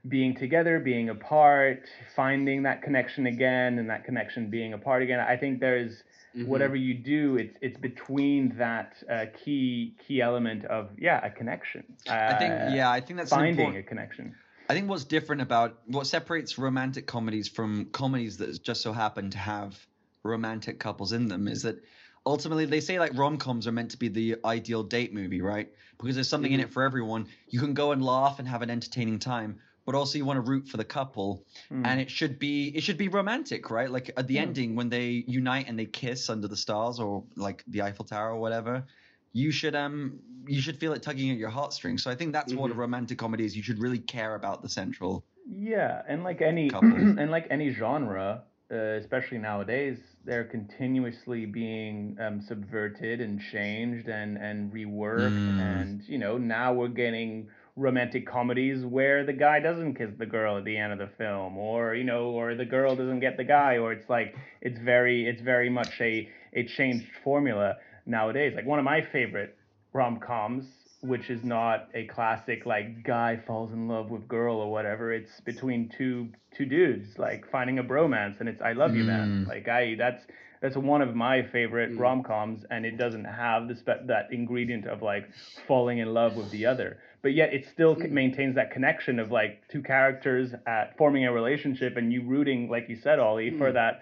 being 0.08 0.34
together, 0.34 0.80
being 0.80 1.10
apart, 1.10 1.84
finding 2.16 2.64
that 2.64 2.82
connection 2.82 3.28
again, 3.28 3.80
and 3.80 3.90
that 3.90 4.06
connection 4.06 4.50
being 4.50 4.74
apart 4.74 5.04
again. 5.04 5.20
I 5.20 5.36
think 5.36 5.60
there's 5.60 6.04
Mhm. 6.36 6.46
whatever 6.46 6.76
you 6.76 6.94
do, 6.94 7.38
it's 7.38 7.58
it's 7.62 7.78
between 7.78 8.56
that 8.58 9.02
uh, 9.10 9.26
key 9.44 9.96
key 10.08 10.22
element 10.22 10.66
of 10.66 10.90
yeah 10.98 11.26
a 11.26 11.30
connection. 11.30 11.84
Uh, 12.08 12.14
I 12.30 12.34
think, 12.38 12.74
yeah, 12.74 12.90
I 12.90 13.02
think 13.02 13.18
that's 13.18 13.30
finding 13.32 13.78
a 13.78 13.84
connection. 13.84 14.36
I 14.70 14.74
think 14.74 14.88
what's 14.88 15.04
different 15.06 15.42
about 15.42 15.80
what 15.88 16.06
separates 16.06 16.58
romantic 16.60 17.08
comedies 17.08 17.48
from 17.48 17.86
comedies 17.92 18.38
that 18.38 18.62
just 18.64 18.82
so 18.82 18.94
happen 18.94 19.32
to 19.32 19.38
have 19.38 19.88
romantic 20.24 20.80
couples 20.80 21.12
in 21.12 21.28
them 21.28 21.48
is 21.48 21.64
that 21.64 21.82
ultimately 22.26 22.66
they 22.66 22.80
say 22.82 23.00
like 23.00 23.18
rom-coms 23.18 23.66
are 23.66 23.72
meant 23.72 23.92
to 23.92 23.98
be 23.98 24.10
the 24.10 24.36
ideal 24.46 24.84
date 24.84 25.12
movie, 25.12 25.42
right? 25.42 25.70
Because 25.98 26.14
there's 26.14 26.30
something 26.30 26.52
in 26.52 26.60
Mhm. 26.60 26.66
it 26.66 26.70
for 26.72 26.84
everyone. 26.84 27.28
You 27.48 27.60
can 27.62 27.74
go 27.74 27.94
and 27.94 28.06
laugh 28.06 28.38
and 28.38 28.48
have 28.48 28.62
an 28.62 28.70
entertaining 28.70 29.18
time, 29.18 29.60
but 29.90 29.98
also 29.98 30.20
you 30.20 30.26
want 30.26 30.38
to 30.38 30.48
root 30.52 30.68
for 30.68 30.78
the 30.78 30.86
couple 30.86 31.44
Hmm. 31.70 31.84
and 31.84 32.00
it 32.00 32.12
should 32.12 32.38
be 32.38 32.68
it 32.78 32.84
should 32.84 32.98
be 32.98 33.08
romantic, 33.08 33.72
right? 33.72 33.90
Like 33.90 34.12
at 34.16 34.28
the 34.28 34.38
Yeah. 34.38 34.46
ending 34.46 34.76
when 34.76 34.90
they 34.90 35.24
unite 35.28 35.68
and 35.68 35.80
they 35.80 35.88
kiss 35.88 36.30
under 36.30 36.48
the 36.48 36.58
stars 36.58 37.00
or 37.00 37.26
like 37.36 37.64
the 37.68 37.82
Eiffel 37.82 38.06
Tower 38.06 38.32
or 38.34 38.40
whatever, 38.40 38.86
you 39.34 39.52
should 39.52 39.76
um 39.76 40.20
you 40.46 40.62
should 40.62 40.78
feel 40.78 40.94
it 40.94 41.02
tugging 41.02 41.32
at 41.32 41.38
your 41.38 41.50
heartstrings. 41.50 42.04
So 42.04 42.12
I 42.12 42.16
think 42.16 42.34
that's 42.34 42.56
what 42.56 42.70
a 42.70 42.74
Mhm. 42.74 42.76
romantic 42.76 43.18
comedy 43.18 43.46
is. 43.46 43.58
You 43.58 43.64
should 43.64 43.80
really 43.80 44.00
care 44.00 44.36
about 44.36 44.62
the 44.62 44.70
central. 44.70 45.26
Yeah, 45.48 46.04
and 46.08 46.24
like 46.24 46.42
any 46.42 46.70
and 46.82 47.32
like 47.32 47.48
any 47.50 47.72
genre, 47.72 48.44
uh, 48.72 48.76
especially 48.76 49.40
nowadays, 49.40 49.98
they're 50.24 50.46
continuously 50.46 51.46
being 51.46 52.18
um, 52.20 52.42
subverted 52.42 53.22
and 53.22 53.42
changed 53.42 54.08
and 54.08 54.38
and 54.38 54.72
reworked. 54.72 55.48
Mm. 55.48 55.60
And 55.60 56.04
you 56.08 56.18
know, 56.20 56.38
now 56.38 56.74
we're 56.74 56.88
getting 56.90 57.50
romantic 57.80 58.28
comedies 58.28 58.84
where 58.86 59.26
the 59.26 59.34
guy 59.34 59.60
doesn't 59.60 59.96
kiss 59.96 60.12
the 60.18 60.26
girl 60.26 60.58
at 60.58 60.66
the 60.66 60.78
end 60.78 60.94
of 60.94 61.00
the 61.00 61.10
film, 61.18 61.58
or 61.58 61.96
you 61.96 62.04
know, 62.04 62.26
or 62.26 62.56
the 62.56 62.66
girl 62.66 62.96
doesn't 62.96 63.20
get 63.20 63.38
the 63.38 63.44
guy, 63.44 63.78
or 63.78 63.92
it's 63.92 64.10
like 64.10 64.36
it's 64.62 64.80
very 64.80 65.28
it's 65.28 65.42
very 65.42 65.70
much 65.70 66.00
a 66.02 66.30
a 66.54 66.66
changed 66.66 67.08
formula 67.24 67.78
nowadays. 68.06 68.54
Like 68.56 68.66
one 68.66 68.80
of 68.80 68.86
my 68.86 69.02
favorite 69.02 69.56
rom 69.94 70.20
coms 70.20 70.66
which 71.02 71.30
is 71.30 71.44
not 71.44 71.88
a 71.94 72.06
classic 72.08 72.66
like 72.66 73.04
guy 73.04 73.40
falls 73.48 73.72
in 73.72 73.88
love 73.88 74.10
with 74.10 74.28
girl 74.28 74.58
or 74.58 74.70
whatever. 74.70 75.14
It's 75.14 75.40
between 75.42 75.90
two 75.98 76.30
two 76.56 76.66
dudes 76.66 77.18
like 77.18 77.50
finding 77.50 77.80
a 77.80 77.84
bromance, 77.84 78.40
and 78.40 78.50
it's 78.50 78.62
I 78.62 78.74
love 78.74 78.96
you, 78.96 79.04
man. 79.04 79.46
Mm. 79.46 79.48
Like 79.48 79.68
I 79.68 79.96
that's 79.98 80.26
that's 80.62 80.76
one 80.76 81.02
of 81.02 81.16
my 81.16 81.42
favorite 81.44 81.92
Mm. 81.94 82.00
rom 82.00 82.24
coms, 82.24 82.66
and 82.70 82.86
it 82.86 82.98
doesn't 82.98 83.26
have 83.26 83.68
the 83.68 83.76
spe- 83.76 84.06
that 84.08 84.32
ingredient 84.32 84.86
of 84.88 85.02
like 85.02 85.26
falling 85.68 86.00
in 86.00 86.14
love 86.14 86.36
with 86.36 86.52
the 86.52 86.66
other, 86.66 86.98
but 87.22 87.34
yet 87.34 87.54
it 87.54 87.66
still 87.66 87.96
Mm. 87.96 88.12
maintains 88.12 88.56
that 88.56 88.72
connection 88.72 89.20
of 89.20 89.32
like 89.32 89.68
two 89.70 89.82
characters 89.82 90.54
at 90.68 90.98
forming 90.98 91.26
a 91.26 91.32
relationship, 91.32 91.96
and 91.98 92.12
you 92.12 92.22
rooting, 92.24 92.70
like 92.70 92.90
you 92.90 92.96
said, 92.96 93.20
Ollie, 93.20 93.52
for 93.52 93.70
Mm. 93.72 93.74
that 93.74 94.02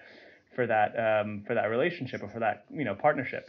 for 0.55 0.65
that 0.65 0.97
um, 0.97 1.43
for 1.45 1.53
that 1.53 1.69
relationship 1.69 2.23
or 2.23 2.27
for 2.29 2.39
that 2.39 2.65
you 2.71 2.83
know 2.83 2.95
partnership, 2.95 3.47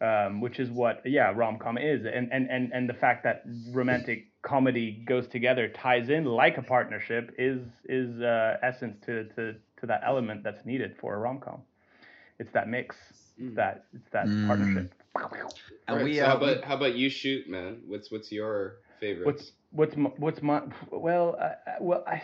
um, 0.00 0.40
which 0.40 0.58
is 0.58 0.70
what 0.70 1.00
yeah 1.04 1.32
rom 1.34 1.58
com 1.58 1.78
is, 1.78 2.04
and 2.04 2.32
and 2.32 2.50
and 2.50 2.72
and 2.72 2.88
the 2.88 2.94
fact 2.94 3.22
that 3.22 3.42
romantic 3.72 4.26
comedy 4.42 5.02
goes 5.06 5.28
together 5.28 5.68
ties 5.68 6.08
in 6.08 6.24
like 6.24 6.58
a 6.58 6.62
partnership 6.62 7.32
is 7.38 7.60
is 7.88 8.20
uh, 8.20 8.56
essence 8.62 8.96
to 9.06 9.24
to 9.36 9.54
to 9.80 9.86
that 9.86 10.00
element 10.04 10.42
that's 10.42 10.64
needed 10.66 10.96
for 11.00 11.14
a 11.14 11.18
rom 11.18 11.38
com. 11.38 11.62
It's 12.38 12.52
that 12.52 12.68
mix, 12.68 12.96
it's 13.36 13.52
Mm. 13.52 13.54
that 13.56 13.84
it's 13.94 14.10
that 14.12 14.26
Mm. 14.26 14.46
partnership. 14.46 14.94
And 15.88 15.96
Right, 15.96 16.04
we, 16.04 16.14
so 16.18 16.24
uh, 16.24 16.28
how 16.28 16.38
we- 16.38 16.52
about 16.52 16.64
how 16.64 16.76
about 16.76 16.94
you 16.94 17.08
shoot, 17.10 17.48
man? 17.48 17.82
What's 17.86 18.10
what's 18.10 18.30
your 18.32 18.76
favorite? 19.00 19.26
What's 19.26 19.52
what's 19.72 19.96
my, 19.96 20.10
what's 20.16 20.42
my 20.42 20.62
well 20.90 21.36
I, 21.40 21.54
I- 21.70 21.80
well 21.80 22.04
I 22.06 22.22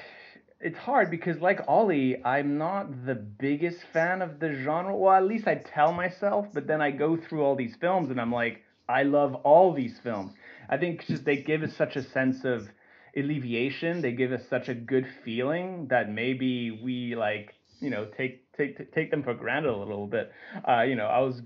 it's 0.61 0.79
hard 0.79 1.11
because 1.11 1.41
like 1.41 1.61
Ollie 1.69 2.23
I'm 2.25 2.57
not 2.59 3.05
the 3.07 3.15
biggest 3.15 3.81
fan 3.93 4.23
of 4.23 4.39
the 4.41 4.53
genre 4.65 4.97
well 4.97 5.15
at 5.15 5.25
least 5.27 5.47
I 5.47 5.57
tell 5.57 5.93
myself 5.93 6.47
but 6.55 6.67
then 6.67 6.81
I 6.81 6.91
go 6.91 7.17
through 7.17 7.43
all 7.43 7.57
these 7.57 7.77
films 7.77 8.11
and 8.11 8.21
I'm 8.21 8.33
like 8.33 8.63
I 8.89 9.03
love 9.03 9.35
all 9.37 9.73
these 9.75 9.99
films 9.99 10.33
I 10.69 10.77
think 10.79 11.07
just 11.07 11.25
they 11.25 11.37
give 11.37 11.63
us 11.63 11.75
such 11.77 11.97
a 11.97 12.03
sense 12.03 12.45
of 12.45 12.69
alleviation 13.17 14.01
they 14.01 14.13
give 14.13 14.33
us 14.33 14.47
such 14.49 14.69
a 14.69 14.75
good 14.75 15.07
feeling 15.25 15.89
that 15.89 16.11
maybe 16.11 16.71
we 16.71 17.15
like 17.15 17.55
you 17.81 17.91
know 17.91 18.07
take 18.17 18.51
take 18.57 18.93
take 18.93 19.11
them 19.11 19.23
for 19.23 19.35
granted 19.35 19.71
a 19.71 19.77
little 19.77 20.07
bit 20.07 20.33
uh 20.69 20.83
you 20.83 20.95
know 20.95 21.07
I 21.07 21.21
was 21.21 21.43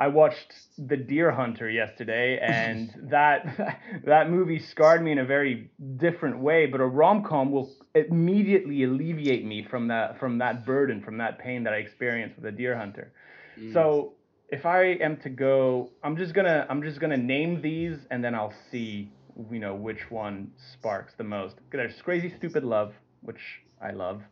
I 0.00 0.06
watched 0.06 0.54
The 0.78 0.96
Deer 0.96 1.32
Hunter 1.32 1.68
yesterday, 1.68 2.38
and 2.42 2.94
that 3.10 4.00
that 4.04 4.30
movie 4.30 4.60
scarred 4.60 5.02
me 5.02 5.12
in 5.12 5.18
a 5.18 5.24
very 5.24 5.70
different 5.96 6.38
way. 6.38 6.66
But 6.66 6.80
a 6.80 6.86
rom 6.86 7.24
com 7.24 7.50
will 7.50 7.74
immediately 7.94 8.84
alleviate 8.84 9.44
me 9.44 9.66
from 9.68 9.88
that 9.88 10.18
from 10.20 10.38
that 10.38 10.64
burden, 10.64 11.02
from 11.02 11.18
that 11.18 11.38
pain 11.38 11.64
that 11.64 11.72
I 11.72 11.78
experienced 11.78 12.36
with 12.36 12.44
The 12.44 12.52
Deer 12.52 12.78
Hunter. 12.78 13.12
Mm. 13.58 13.72
So 13.72 14.14
if 14.50 14.64
I 14.64 14.82
am 14.84 15.16
to 15.18 15.28
go, 15.28 15.90
I'm 16.04 16.16
just 16.16 16.32
gonna 16.32 16.64
I'm 16.70 16.82
just 16.82 17.00
gonna 17.00 17.16
name 17.16 17.60
these, 17.60 17.98
and 18.10 18.22
then 18.22 18.34
I'll 18.34 18.54
see 18.70 19.10
you 19.50 19.58
know 19.58 19.74
which 19.74 20.10
one 20.10 20.52
sparks 20.74 21.14
the 21.18 21.24
most. 21.24 21.56
There's 21.72 22.00
Crazy 22.02 22.32
Stupid 22.38 22.62
Love, 22.62 22.94
which 23.22 23.62
I 23.82 23.90
love. 23.90 24.22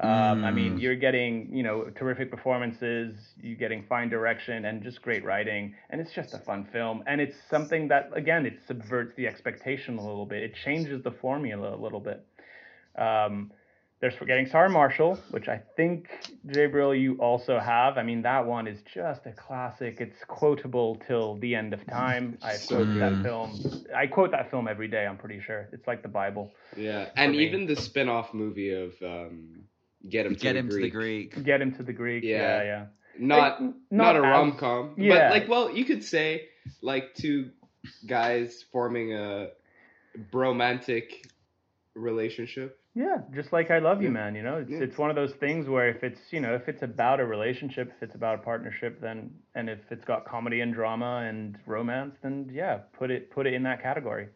Um, 0.00 0.44
I 0.44 0.50
mean, 0.50 0.76
Mm. 0.76 0.80
you're 0.80 0.96
getting, 0.96 1.54
you 1.54 1.62
know, 1.62 1.84
terrific 1.94 2.30
performances, 2.30 3.14
you're 3.40 3.56
getting 3.56 3.84
fine 3.84 4.08
direction 4.08 4.64
and 4.64 4.82
just 4.82 5.00
great 5.02 5.24
writing, 5.24 5.74
and 5.90 6.00
it's 6.00 6.12
just 6.12 6.34
a 6.34 6.38
fun 6.38 6.64
film. 6.72 7.04
And 7.06 7.20
it's 7.20 7.36
something 7.48 7.88
that, 7.88 8.10
again, 8.14 8.44
it 8.44 8.58
subverts 8.66 9.14
the 9.16 9.26
expectation 9.28 9.96
a 9.98 10.04
little 10.06 10.26
bit. 10.26 10.42
It 10.42 10.54
changes 10.64 11.02
the 11.02 11.12
formula 11.12 11.74
a 11.74 11.80
little 11.80 12.00
bit. 12.00 12.26
Um, 12.96 13.52
there's 14.00 14.14
Forgetting 14.16 14.46
Sarah 14.48 14.68
Marshall, 14.68 15.18
which 15.30 15.48
I 15.48 15.62
think, 15.76 16.08
Gabriel, 16.52 16.94
you 16.94 17.14
also 17.20 17.58
have. 17.58 17.96
I 17.96 18.02
mean, 18.02 18.20
that 18.22 18.44
one 18.44 18.66
is 18.66 18.82
just 18.92 19.24
a 19.24 19.32
classic. 19.32 19.98
It's 20.00 20.22
quotable 20.26 20.96
till 21.06 21.36
the 21.36 21.54
end 21.54 21.72
of 21.72 21.86
time. 21.86 22.36
I 22.42 22.56
quote 22.68 22.88
that 22.98 23.22
film. 23.22 23.86
I 23.96 24.06
quote 24.08 24.32
that 24.32 24.50
film 24.50 24.68
every 24.68 24.88
day. 24.88 25.06
I'm 25.06 25.16
pretty 25.16 25.40
sure 25.40 25.68
it's 25.72 25.86
like 25.86 26.02
the 26.02 26.08
Bible. 26.08 26.52
yeah, 26.76 27.08
and 27.16 27.32
me. 27.32 27.46
even 27.46 27.64
the 27.66 27.76
spin-off 27.76 28.34
movie 28.34 28.72
of 28.74 28.92
um, 29.02 29.64
Get 30.08 30.26
Him 30.26 30.34
to 30.34 30.40
get 30.40 30.52
the 30.54 30.58
him 30.58 30.68
to 30.68 30.74
the 30.76 30.90
Greek. 30.90 31.32
Greek. 31.32 31.44
Get 31.44 31.60
him 31.62 31.72
to 31.76 31.82
the 31.82 31.92
Greek. 31.92 32.24
Yeah. 32.24 32.36
Yeah, 32.38 32.62
yeah. 32.64 32.86
Not 33.18 33.62
Like, 33.62 33.74
not, 33.90 34.16
a 34.16 34.18
as- 34.18 34.22
rom 34.22 34.56
com, 34.58 34.94
yeah. 34.98 35.14
but 35.14 35.30
like, 35.40 35.48
well, 35.48 35.70
you 35.74 35.84
could 35.84 36.02
say 36.04 36.48
like 36.82 37.14
two 37.14 37.50
guys 38.06 38.64
forming 38.72 39.14
a 39.14 39.48
bromantic 40.30 41.28
relationship. 41.94 42.78
Yeah, 42.96 43.18
just 43.34 43.52
like 43.52 43.70
I 43.72 43.80
love 43.80 44.02
you, 44.02 44.10
man. 44.10 44.36
You 44.36 44.42
know, 44.42 44.58
it's 44.58 44.70
Yeah. 44.70 44.78
it's 44.78 44.96
one 44.96 45.10
of 45.10 45.16
those 45.16 45.32
things 45.34 45.68
where 45.68 45.88
if 45.88 46.04
it's 46.04 46.20
you 46.32 46.40
know 46.40 46.54
if 46.54 46.68
it's 46.68 46.82
about 46.82 47.18
a 47.18 47.24
relationship, 47.26 47.92
if 47.96 48.02
it's 48.02 48.14
about 48.14 48.36
a 48.36 48.42
partnership, 48.42 49.00
then 49.00 49.30
and 49.56 49.68
if 49.68 49.80
it's 49.90 50.04
got 50.04 50.24
comedy 50.26 50.60
and 50.60 50.72
drama 50.72 51.24
and 51.28 51.58
romance, 51.66 52.16
then 52.22 52.48
yeah, 52.52 52.78
put 52.96 53.10
it 53.10 53.30
put 53.32 53.46
it 53.48 53.54
in 53.54 53.64
that 53.64 53.82
category. 53.82 54.28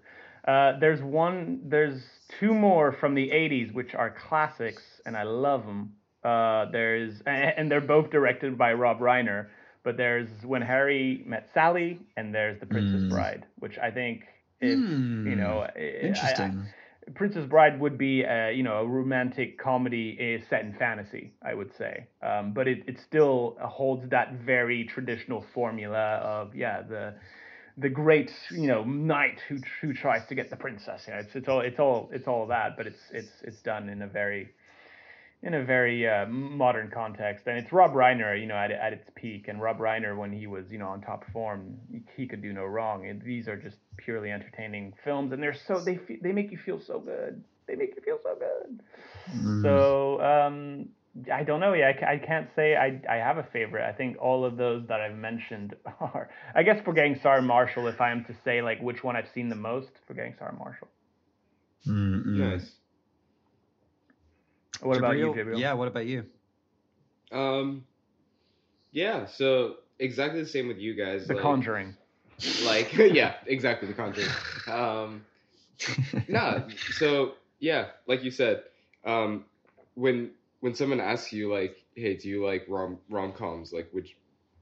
Uh, 0.48 0.78
there's 0.80 1.02
one, 1.02 1.60
there's 1.66 2.00
two 2.40 2.54
more 2.54 2.92
from 3.00 3.14
the 3.14 3.28
'80s 3.30 3.72
which 3.74 3.94
are 3.94 4.10
classics, 4.28 4.82
and 5.06 5.14
I 5.16 5.24
love 5.24 5.66
them. 5.66 5.92
Uh, 6.24 6.70
there's 6.72 7.20
and, 7.26 7.52
and 7.58 7.70
they're 7.70 7.80
both 7.96 8.10
directed 8.10 8.56
by 8.56 8.72
Rob 8.72 8.98
Reiner, 9.00 9.48
but 9.84 9.96
there's 9.96 10.28
When 10.44 10.62
Harry 10.62 11.22
Met 11.26 11.50
Sally, 11.54 12.00
and 12.16 12.34
there's 12.34 12.58
The 12.60 12.66
Princess 12.66 13.02
Mm. 13.02 13.10
Bride, 13.10 13.46
which 13.58 13.76
I 13.78 13.90
think 13.90 14.22
if 14.60 14.78
you 14.78 15.36
know 15.36 15.54
I- 15.68 15.72
I- 15.78 16.06
Interesting. 16.08 16.64
Princess 17.14 17.46
Bride 17.46 17.80
would 17.80 17.96
be, 17.96 18.22
a, 18.22 18.52
you 18.52 18.62
know, 18.62 18.78
a 18.80 18.86
romantic 18.86 19.58
comedy 19.58 20.44
set 20.50 20.60
in 20.66 20.74
fantasy, 20.74 21.32
I 21.42 21.54
would 21.54 21.74
say. 21.74 22.06
Um, 22.22 22.52
but 22.52 22.68
it, 22.68 22.80
it 22.86 22.98
still 23.00 23.56
holds 23.62 24.06
that 24.10 24.34
very 24.44 24.84
traditional 24.84 25.40
formula 25.54 26.16
of, 26.32 26.54
yeah, 26.54 26.82
the 26.82 27.14
the 27.78 27.88
great, 27.88 28.32
you 28.50 28.66
know, 28.66 28.84
knight 28.84 29.40
who 29.48 29.58
who 29.80 29.92
tries 29.92 30.26
to 30.26 30.34
get 30.34 30.50
the 30.50 30.56
princess. 30.56 31.04
You 31.06 31.14
know, 31.14 31.20
it's 31.20 31.34
it's 31.34 31.48
all 31.48 31.60
it's 31.60 31.78
all 31.78 32.10
it's 32.12 32.26
all 32.26 32.46
that, 32.48 32.76
but 32.76 32.86
it's 32.86 33.00
it's 33.12 33.30
it's 33.42 33.60
done 33.62 33.88
in 33.88 34.02
a 34.02 34.06
very 34.06 34.50
in 35.42 35.54
a 35.54 35.64
very 35.64 36.08
uh, 36.08 36.26
modern 36.26 36.90
context, 36.90 37.46
and 37.46 37.56
it's 37.56 37.72
Rob 37.72 37.92
Reiner, 37.92 38.38
you 38.38 38.46
know, 38.46 38.56
at 38.56 38.72
at 38.72 38.92
its 38.92 39.08
peak. 39.14 39.46
And 39.48 39.62
Rob 39.62 39.78
Reiner, 39.78 40.16
when 40.16 40.32
he 40.32 40.46
was, 40.46 40.64
you 40.70 40.78
know, 40.78 40.88
on 40.88 41.00
top 41.00 41.24
form, 41.32 41.76
he 42.16 42.26
could 42.26 42.42
do 42.42 42.52
no 42.52 42.64
wrong. 42.64 43.06
And 43.06 43.22
these 43.22 43.46
are 43.46 43.56
just 43.56 43.76
purely 43.96 44.32
entertaining 44.32 44.94
films, 45.04 45.32
and 45.32 45.42
they're 45.42 45.54
so 45.54 45.80
they 45.80 45.98
they 46.22 46.32
make 46.32 46.50
you 46.50 46.58
feel 46.58 46.80
so 46.80 46.98
good. 46.98 47.44
They 47.68 47.76
make 47.76 47.94
you 47.94 48.02
feel 48.02 48.18
so 48.22 48.34
good. 48.34 48.80
Mm. 49.36 49.62
So 49.62 50.20
um, 50.22 50.88
I 51.32 51.42
don't 51.44 51.60
know. 51.60 51.72
Yeah, 51.72 51.92
I, 52.02 52.14
I 52.14 52.18
can't 52.18 52.48
say 52.54 52.76
I 52.76 53.00
I 53.08 53.16
have 53.16 53.38
a 53.38 53.42
favorite. 53.42 53.88
I 53.88 53.92
think 53.92 54.16
all 54.20 54.44
of 54.44 54.56
those 54.56 54.86
that 54.88 55.00
I've 55.00 55.16
mentioned 55.16 55.74
are. 56.00 56.30
I 56.54 56.62
guess 56.62 56.82
Forgetting 56.84 57.18
Sarah 57.22 57.42
Marshall. 57.42 57.86
If 57.88 58.00
I 58.00 58.10
am 58.10 58.24
to 58.24 58.34
say 58.44 58.62
like 58.62 58.80
which 58.80 59.02
one 59.02 59.16
I've 59.16 59.28
seen 59.34 59.48
the 59.48 59.56
most, 59.56 59.90
Forgetting 60.06 60.34
Sarah 60.38 60.54
Marshall. 60.58 60.88
Mm, 61.86 62.26
mm. 62.26 62.26
Nice. 62.26 62.72
What 64.80 64.96
about 64.98 65.16
you, 65.16 65.26
Gabriel? 65.26 65.34
Gabriel? 65.34 65.60
Yeah, 65.60 65.72
what 65.72 65.88
about 65.88 66.06
you? 66.06 66.24
Um, 67.32 67.84
yeah. 68.92 69.26
So 69.26 69.76
exactly 69.98 70.42
the 70.42 70.48
same 70.48 70.68
with 70.68 70.78
you 70.78 70.94
guys. 70.94 71.26
The 71.26 71.34
like, 71.34 71.42
Conjuring. 71.42 71.96
Like 72.64 72.92
yeah, 72.96 73.34
exactly 73.46 73.88
the 73.88 73.94
Conjuring. 73.94 74.28
Um, 74.68 75.24
no, 76.28 76.66
so 76.92 77.32
yeah, 77.58 77.86
like 78.06 78.22
you 78.22 78.30
said, 78.30 78.62
um, 79.04 79.44
when 79.94 80.30
when 80.60 80.74
someone 80.74 81.00
asks 81.00 81.32
you 81.32 81.52
like, 81.52 81.76
hey, 81.94 82.16
do 82.16 82.28
you 82.28 82.44
like 82.44 82.64
rom 82.68 82.98
rom 83.08 83.32
coms? 83.32 83.72
Like, 83.72 83.88
which, 83.92 84.16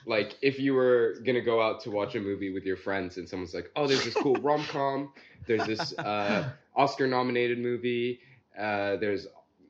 like, 0.06 0.34
if 0.42 0.58
you 0.58 0.74
were 0.74 1.16
gonna 1.24 1.40
go 1.42 1.60
out 1.60 1.80
to 1.82 1.90
watch 1.90 2.14
a 2.14 2.20
movie 2.20 2.52
with 2.52 2.64
your 2.64 2.76
friends 2.76 3.16
and 3.16 3.28
someone's 3.28 3.54
like, 3.54 3.70
oh, 3.76 3.86
there's 3.86 4.04
this 4.04 4.14
cool 4.14 4.34
rom 4.36 4.62
com, 4.64 5.12
there's 5.46 5.66
this 5.66 5.96
uh, 5.98 6.50
Oscar 6.76 7.06
nominated 7.06 7.58
movie, 7.58 8.20
uh, 8.58 8.96
there's 8.96 9.26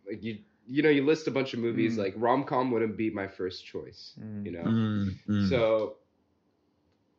like 0.09 0.23
you 0.23 0.39
you 0.69 0.83
know 0.83 0.89
you 0.91 1.05
list 1.05 1.29
a 1.29 1.31
bunch 1.31 1.55
of 1.55 1.61
movies 1.61 1.95
Mm. 1.97 1.99
like 1.99 2.15
rom 2.17 2.43
com 2.45 2.71
wouldn't 2.73 2.97
be 2.97 3.11
my 3.11 3.29
first 3.29 3.65
choice, 3.65 4.15
Mm. 4.21 4.45
you 4.47 4.53
know. 4.53 4.65
Mm, 4.65 5.15
mm. 5.29 5.49
So 5.49 5.97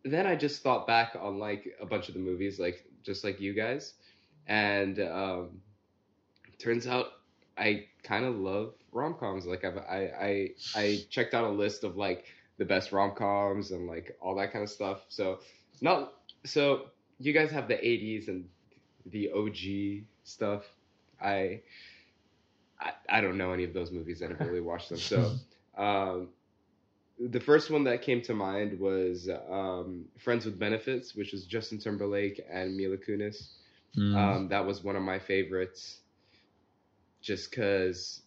then 0.04 0.28
I 0.28 0.36
just 0.36 0.62
thought 0.64 0.86
back 0.88 1.16
on 1.20 1.38
like 1.40 1.76
a 1.82 1.86
bunch 1.86 2.08
of 2.10 2.14
the 2.14 2.20
movies, 2.20 2.60
like 2.60 2.84
just 3.04 3.24
like 3.24 3.40
you 3.40 3.54
guys, 3.54 3.94
and 4.48 5.00
um, 5.00 5.62
turns 6.60 6.88
out 6.88 7.08
I 7.58 7.86
kind 8.04 8.26
of 8.26 8.36
love 8.36 8.74
rom 8.92 9.16
coms. 9.16 9.46
Like 9.46 9.64
I've, 9.64 9.78
I 9.78 10.12
I 10.20 10.50
I 10.76 11.00
checked 11.10 11.34
out 11.34 11.46
a 11.46 11.50
list 11.50 11.84
of 11.84 11.98
like 11.98 12.26
the 12.58 12.66
best 12.66 12.92
rom 12.92 13.16
coms 13.16 13.72
and 13.72 13.88
like 13.88 14.18
all 14.22 14.36
that 14.36 14.52
kind 14.52 14.64
of 14.64 14.70
stuff. 14.70 15.02
So 15.10 15.40
not 15.82 16.14
so 16.44 16.88
you 17.20 17.34
guys 17.34 17.52
have 17.52 17.68
the 17.68 17.76
'80s 17.76 18.28
and 18.28 18.46
the 19.08 19.32
OG 19.32 20.06
stuff. 20.24 20.64
I 21.22 21.62
I, 22.80 22.92
I 23.10 23.22
don't 23.22 23.38
know 23.38 23.52
any 23.54 23.64
of 23.64 23.74
those 23.74 23.92
movies. 23.92 24.22
I 24.22 24.28
never 24.28 24.46
really 24.46 24.62
watched 24.62 24.90
them. 24.90 25.00
So 25.00 25.34
um, 25.78 26.30
the 27.20 27.40
first 27.40 27.72
one 27.72 27.84
that 27.86 28.02
came 28.02 28.22
to 28.24 28.34
mind 28.34 28.80
was 28.80 29.30
um, 29.50 30.06
Friends 30.18 30.46
with 30.46 30.60
Benefits, 30.60 31.16
which 31.16 31.32
was 31.32 31.46
Justin 31.46 31.80
Timberlake 31.80 32.40
and 32.50 32.76
Mila 32.76 32.98
Kunis. 32.98 33.50
Mm. 33.98 34.16
Um, 34.16 34.48
that 34.50 34.66
was 34.66 34.84
one 34.84 34.96
of 34.96 35.02
my 35.02 35.18
favorites, 35.18 36.02
just 37.28 37.52
because 37.52 38.22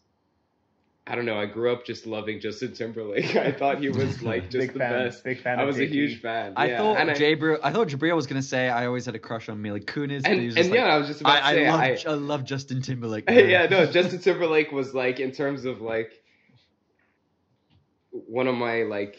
I 1.07 1.17
don't 1.17 1.25
know. 1.25 1.37
I 1.41 1.47
grew 1.47 1.73
up 1.73 1.85
just 1.85 2.07
loving 2.07 2.39
Justin 2.41 2.73
Timberlake. 2.75 3.35
I 3.49 3.51
thought 3.51 3.81
he 3.81 3.89
was 3.89 4.23
like 4.23 4.45
just 4.45 4.59
big 4.59 4.73
the 4.75 4.79
fan, 4.79 4.93
best. 5.07 5.25
Big 5.25 5.41
fan. 5.43 5.59
I 5.59 5.63
of 5.63 5.67
was 5.69 5.79
a 5.79 5.87
JT. 5.87 5.91
huge 5.91 6.21
fan. 6.21 6.53
I 6.55 6.69
yeah. 6.69 6.79
thought 6.79 6.99
and 6.99 7.11
I, 7.11 7.15
Jabril. 7.15 7.59
I 7.65 7.73
thought 7.73 7.89
Jabril 7.89 8.15
was 8.15 8.27
gonna 8.29 8.43
say 8.43 8.69
I 8.69 8.87
always 8.87 9.07
had 9.07 9.17
a 9.17 9.19
crush 9.19 9.49
on 9.49 9.61
Mila 9.61 9.81
Kunis. 9.81 10.23
and, 10.25 10.45
was 10.45 10.55
and 10.57 10.67
just 10.67 10.71
yeah, 10.71 10.85
like, 10.85 10.93
I 10.93 10.99
was 10.99 11.09
just 11.09 11.21
about 11.23 11.43
I, 11.43 11.53
to 11.55 11.59
say 11.59 11.67
I 11.67 11.71
love 11.73 11.81
I, 11.81 12.11
I 12.11 12.15
love 12.15 12.45
Justin 12.45 12.83
Timberlake. 12.83 13.27
man. 13.29 13.49
yeah, 13.49 13.67
no, 13.67 13.87
Justin 13.87 14.21
Timberlake 14.21 14.71
was 14.71 14.95
like 14.95 15.19
in 15.19 15.33
terms 15.33 15.65
of 15.65 15.81
like 15.81 16.13
one 18.11 18.47
of 18.47 18.55
my 18.55 18.83
like 18.83 19.19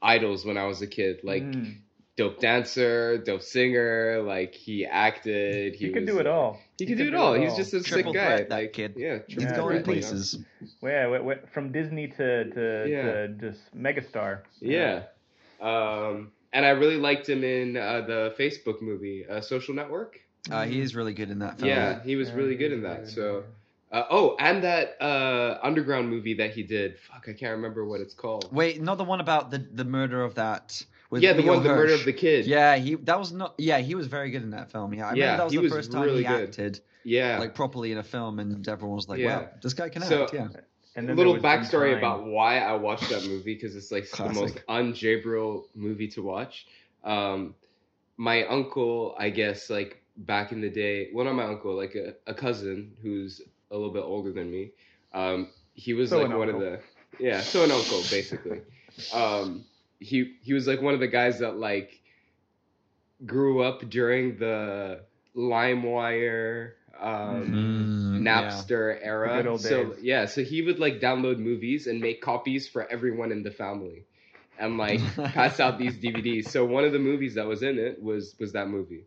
idols 0.00 0.44
when 0.44 0.56
I 0.56 0.64
was 0.66 0.80
a 0.82 0.86
kid. 0.86 1.20
Like 1.24 1.42
Mm. 1.42 1.78
dope 2.16 2.40
dancer, 2.40 3.18
dope 3.18 3.42
singer. 3.42 4.22
Like 4.22 4.54
he 4.54 4.86
acted. 4.86 5.74
He, 5.74 5.86
He, 5.88 5.92
could 5.92 6.02
was- 6.04 6.10
do 6.14 6.18
it 6.20 6.26
all. 6.26 6.60
He 6.78 6.86
could 6.86 6.98
do 6.98 7.08
it 7.08 7.14
all. 7.14 7.34
He's 7.34 7.56
just 7.56 7.74
a 7.74 7.82
Triple 7.82 8.12
sick 8.12 8.22
guy. 8.22 8.36
that 8.38 8.50
like, 8.50 8.72
kid. 8.72 8.94
Yeah, 8.96 9.18
He's 9.26 9.44
going 9.44 9.54
threat, 9.82 9.84
places. 9.84 10.38
Well, 10.80 10.92
yeah, 10.92 11.10
we- 11.10 11.18
we- 11.34 11.46
from 11.52 11.72
Disney 11.72 12.06
to 12.08 12.44
to, 12.50 12.86
Yeah. 12.88 13.02
to 13.02 13.28
just 13.28 13.60
megastar. 13.76 14.40
Yeah. 14.60 15.02
Um, 15.60 16.30
and 16.52 16.64
I 16.64 16.70
really 16.70 16.96
liked 16.96 17.28
him 17.28 17.42
in 17.44 17.76
uh, 17.76 18.02
the 18.02 18.34
Facebook 18.38 18.80
movie, 18.80 19.26
uh, 19.26 19.40
Social 19.40 19.74
Network. 19.74 20.20
Uh, 20.50 20.64
he 20.64 20.80
is 20.80 20.94
really 20.94 21.12
good 21.12 21.30
in 21.30 21.40
that 21.40 21.58
film. 21.58 21.68
Yeah, 21.68 22.02
he 22.02 22.16
was 22.16 22.30
really 22.30 22.54
good 22.54 22.72
in 22.72 22.82
that. 22.84 23.08
So, 23.08 23.44
uh, 23.92 24.04
oh, 24.10 24.36
and 24.38 24.62
that 24.62 24.96
uh, 25.02 25.58
underground 25.62 26.08
movie 26.08 26.34
that 26.34 26.52
he 26.52 26.62
did. 26.62 26.98
Fuck, 27.00 27.24
I 27.28 27.32
can't 27.32 27.52
remember 27.56 27.84
what 27.84 28.00
it's 28.00 28.14
called. 28.14 28.48
Wait, 28.52 28.80
not 28.80 28.98
the 28.98 29.04
one 29.04 29.20
about 29.20 29.50
the 29.50 29.58
the 29.58 29.84
murder 29.84 30.22
of 30.22 30.36
that. 30.36 30.80
With 31.10 31.22
yeah, 31.22 31.32
the 31.32 31.42
Leo 31.42 31.54
one, 31.54 31.62
the 31.62 31.70
murder 31.70 31.94
of 31.94 32.04
the 32.04 32.12
kid. 32.12 32.46
Yeah, 32.46 32.76
he 32.76 32.96
that 32.96 33.18
was 33.18 33.32
not. 33.32 33.54
Yeah, 33.58 33.78
he 33.78 33.94
was 33.94 34.06
very 34.08 34.30
good 34.30 34.42
in 34.42 34.50
that 34.50 34.70
film. 34.70 34.92
Yeah, 34.92 35.08
I 35.08 35.14
Yeah, 35.14 35.24
remember 35.24 35.36
that 35.38 35.44
was 35.44 35.52
the 35.52 35.58
was 35.60 35.72
first 35.72 35.92
time 35.92 36.02
really 36.02 36.18
he 36.18 36.24
good. 36.28 36.48
acted 36.48 36.80
yeah. 37.04 37.38
like 37.38 37.54
properly 37.54 37.92
in 37.92 37.98
a 37.98 38.02
film, 38.02 38.38
and 38.38 38.66
everyone 38.68 38.96
was 38.96 39.08
like, 39.08 39.18
Yeah. 39.18 39.38
"Wow, 39.40 39.48
this 39.62 39.72
guy 39.74 39.88
can 39.88 40.02
So- 40.02 40.24
act." 40.24 40.34
Yeah, 40.34 40.48
And 40.96 41.08
then 41.08 41.14
a 41.14 41.16
little 41.18 41.32
there 41.40 41.42
was 41.58 41.72
In 41.72 41.80
backstory 41.80 41.96
about 41.96 42.26
why 42.26 42.58
I 42.58 42.74
watched 42.74 43.08
that 43.08 43.24
movie 43.24 43.54
because 43.54 43.74
it's 43.76 43.90
like 43.90 44.10
the 44.10 44.24
most 44.24 44.36
Classic. 44.36 44.64
un-Jabril 44.68 45.64
movie 45.74 46.08
to 46.08 46.22
watch. 46.22 46.66
Um, 47.04 47.54
my 48.16 48.44
uncle, 48.46 49.14
I 49.18 49.30
guess, 49.30 49.70
like 49.70 50.02
back 50.16 50.50
in 50.52 50.60
the 50.60 50.68
day, 50.70 51.08
well, 51.14 51.24
not 51.24 51.34
my 51.34 51.44
uncle, 51.44 51.74
like 51.74 51.94
a, 51.94 52.14
a 52.26 52.34
cousin 52.34 52.92
who's 53.00 53.40
a 53.70 53.76
little 53.76 53.92
bit 53.92 54.02
older 54.02 54.32
than 54.32 54.50
me. 54.50 54.72
Um, 55.14 55.48
he 55.74 55.94
was 55.94 56.10
So 56.10 56.18
like 56.20 56.36
one 56.36 56.48
uncle. 56.50 56.66
of 56.66 56.80
the, 57.18 57.24
yeah, 57.24 57.40
so 57.40 57.62
an 57.64 57.70
uncle 57.70 58.02
basically. 58.10 58.60
Um, 59.14 59.64
he 59.98 60.36
he 60.42 60.52
was 60.52 60.66
like 60.66 60.80
one 60.82 60.94
of 60.94 61.00
the 61.00 61.08
guys 61.08 61.38
that 61.40 61.56
like 61.56 62.00
grew 63.24 63.62
up 63.62 63.88
during 63.88 64.38
the 64.38 65.00
LimeWire. 65.36 66.72
Um, 67.00 67.60
Mm, 68.10 68.32
yeah. 68.32 68.62
Napster 68.62 68.98
era. 69.02 69.28
The 69.28 69.42
good 69.42 69.46
old 69.46 69.60
so 69.60 69.94
yeah, 70.00 70.26
so 70.26 70.42
he 70.42 70.62
would 70.62 70.78
like 70.78 71.00
download 71.00 71.38
movies 71.38 71.86
and 71.86 72.00
make 72.00 72.20
copies 72.22 72.68
for 72.68 72.86
everyone 72.90 73.32
in 73.32 73.42
the 73.42 73.50
family, 73.50 74.06
and 74.58 74.78
like 74.78 75.10
pass 75.32 75.60
out 75.60 75.78
these 75.78 75.96
DVDs. 75.98 76.46
So 76.46 76.64
one 76.64 76.84
of 76.84 76.92
the 76.92 76.98
movies 76.98 77.34
that 77.34 77.46
was 77.46 77.62
in 77.62 77.78
it 77.78 78.02
was 78.02 78.36
was 78.38 78.52
that 78.52 78.68
movie. 78.68 79.06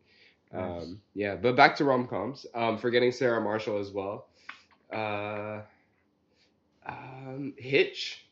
Um, 0.54 1.02
yeah, 1.14 1.36
but 1.36 1.56
back 1.56 1.76
to 1.78 1.86
rom 1.86 2.08
coms. 2.08 2.46
Um, 2.54 2.78
forgetting 2.78 3.12
Sarah 3.12 3.42
Marshall 3.42 3.80
as 3.80 3.92
well. 3.92 4.28
Uh, 4.92 5.62
um, 6.86 7.54
Hitch. 7.58 8.26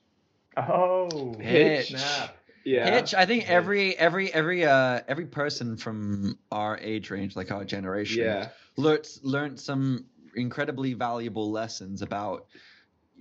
Oh, 0.57 1.35
Hitch. 1.39 1.89
snap. 1.89 2.38
Yeah. 2.63 2.89
Hitch. 2.91 3.13
I 3.13 3.25
think 3.25 3.49
every 3.49 3.95
every 3.97 4.33
every 4.33 4.65
uh 4.65 5.01
every 5.07 5.25
person 5.25 5.77
from 5.77 6.37
our 6.51 6.77
age 6.77 7.09
range, 7.09 7.35
like 7.35 7.51
our 7.51 7.65
generation, 7.65 8.23
Yeah. 8.23 8.49
learned 8.77 9.07
learned 9.23 9.59
some 9.59 10.05
incredibly 10.35 10.93
valuable 10.93 11.51
lessons 11.51 12.01
about 12.01 12.45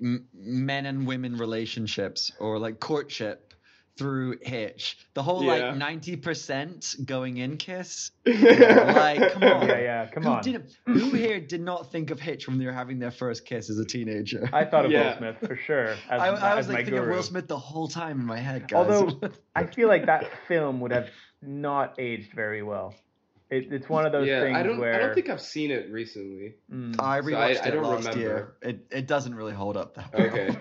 m- 0.02 0.26
men 0.34 0.86
and 0.86 1.06
women 1.06 1.36
relationships 1.36 2.32
or 2.38 2.58
like 2.58 2.80
courtship 2.80 3.47
through 3.98 4.38
Hitch. 4.42 4.96
The 5.14 5.22
whole 5.22 5.42
Yeah. 5.44 5.50
like 5.70 5.76
ninety 5.76 6.16
percent 6.16 6.94
going 7.04 7.36
in 7.38 7.56
kiss. 7.56 8.10
Like, 8.26 9.32
come 9.32 9.42
on. 9.44 9.68
Yeah, 9.68 9.78
yeah. 9.78 10.06
Come 10.10 10.22
who 10.22 10.28
on. 10.30 10.42
Didn't, 10.42 10.76
who 10.86 11.10
here 11.10 11.40
did 11.40 11.60
not 11.60 11.90
think 11.90 12.10
of 12.10 12.20
Hitch 12.20 12.46
when 12.48 12.58
they 12.58 12.66
were 12.66 12.72
having 12.72 12.98
their 12.98 13.10
first 13.10 13.44
kiss 13.44 13.68
as 13.70 13.78
a 13.78 13.84
teenager? 13.84 14.48
I 14.52 14.64
thought 14.64 14.84
of 14.84 14.90
Yeah. 14.90 15.10
Will 15.10 15.18
Smith 15.18 15.36
for 15.48 15.56
sure. 15.56 15.88
As, 15.88 15.98
I, 16.10 16.26
I 16.28 16.50
as 16.52 16.56
was 16.56 16.68
my 16.68 16.74
like 16.74 16.84
thinking 16.86 17.02
of. 17.02 17.08
Will 17.08 17.22
Smith 17.22 17.48
the 17.48 17.58
whole 17.58 17.88
time 17.88 18.20
in 18.20 18.26
my 18.26 18.38
head, 18.38 18.68
guys. 18.68 18.76
Although 18.78 19.20
I 19.54 19.66
feel 19.66 19.88
like 19.88 20.06
that 20.06 20.30
film 20.46 20.80
would 20.80 20.92
have 20.92 21.08
not 21.42 21.94
aged 21.98 22.32
very 22.34 22.62
well. 22.62 22.94
It, 23.50 23.72
it's 23.72 23.88
one 23.88 24.04
of 24.04 24.12
those 24.12 24.28
yeah, 24.28 24.42
things 24.42 24.56
I 24.58 24.62
don't. 24.62 24.78
where 24.78 24.94
I 24.94 24.98
don't 24.98 25.14
think 25.14 25.30
I've 25.30 25.40
seen 25.40 25.70
it 25.70 25.90
recently. 25.90 26.56
Mm. 26.70 26.96
I 27.00 27.20
So 27.22 27.28
I- 27.28 27.30
rewatched 27.30 27.62
I 27.64 27.68
it 27.68 27.70
don't 27.70 27.82
last 27.82 27.98
remember. 28.08 28.20
year. 28.20 28.54
It 28.60 28.86
it 28.90 29.06
doesn't 29.06 29.34
really 29.34 29.54
hold 29.54 29.78
up 29.78 29.94
that 29.94 30.12
well. 30.12 30.26
Okay. 30.26 30.48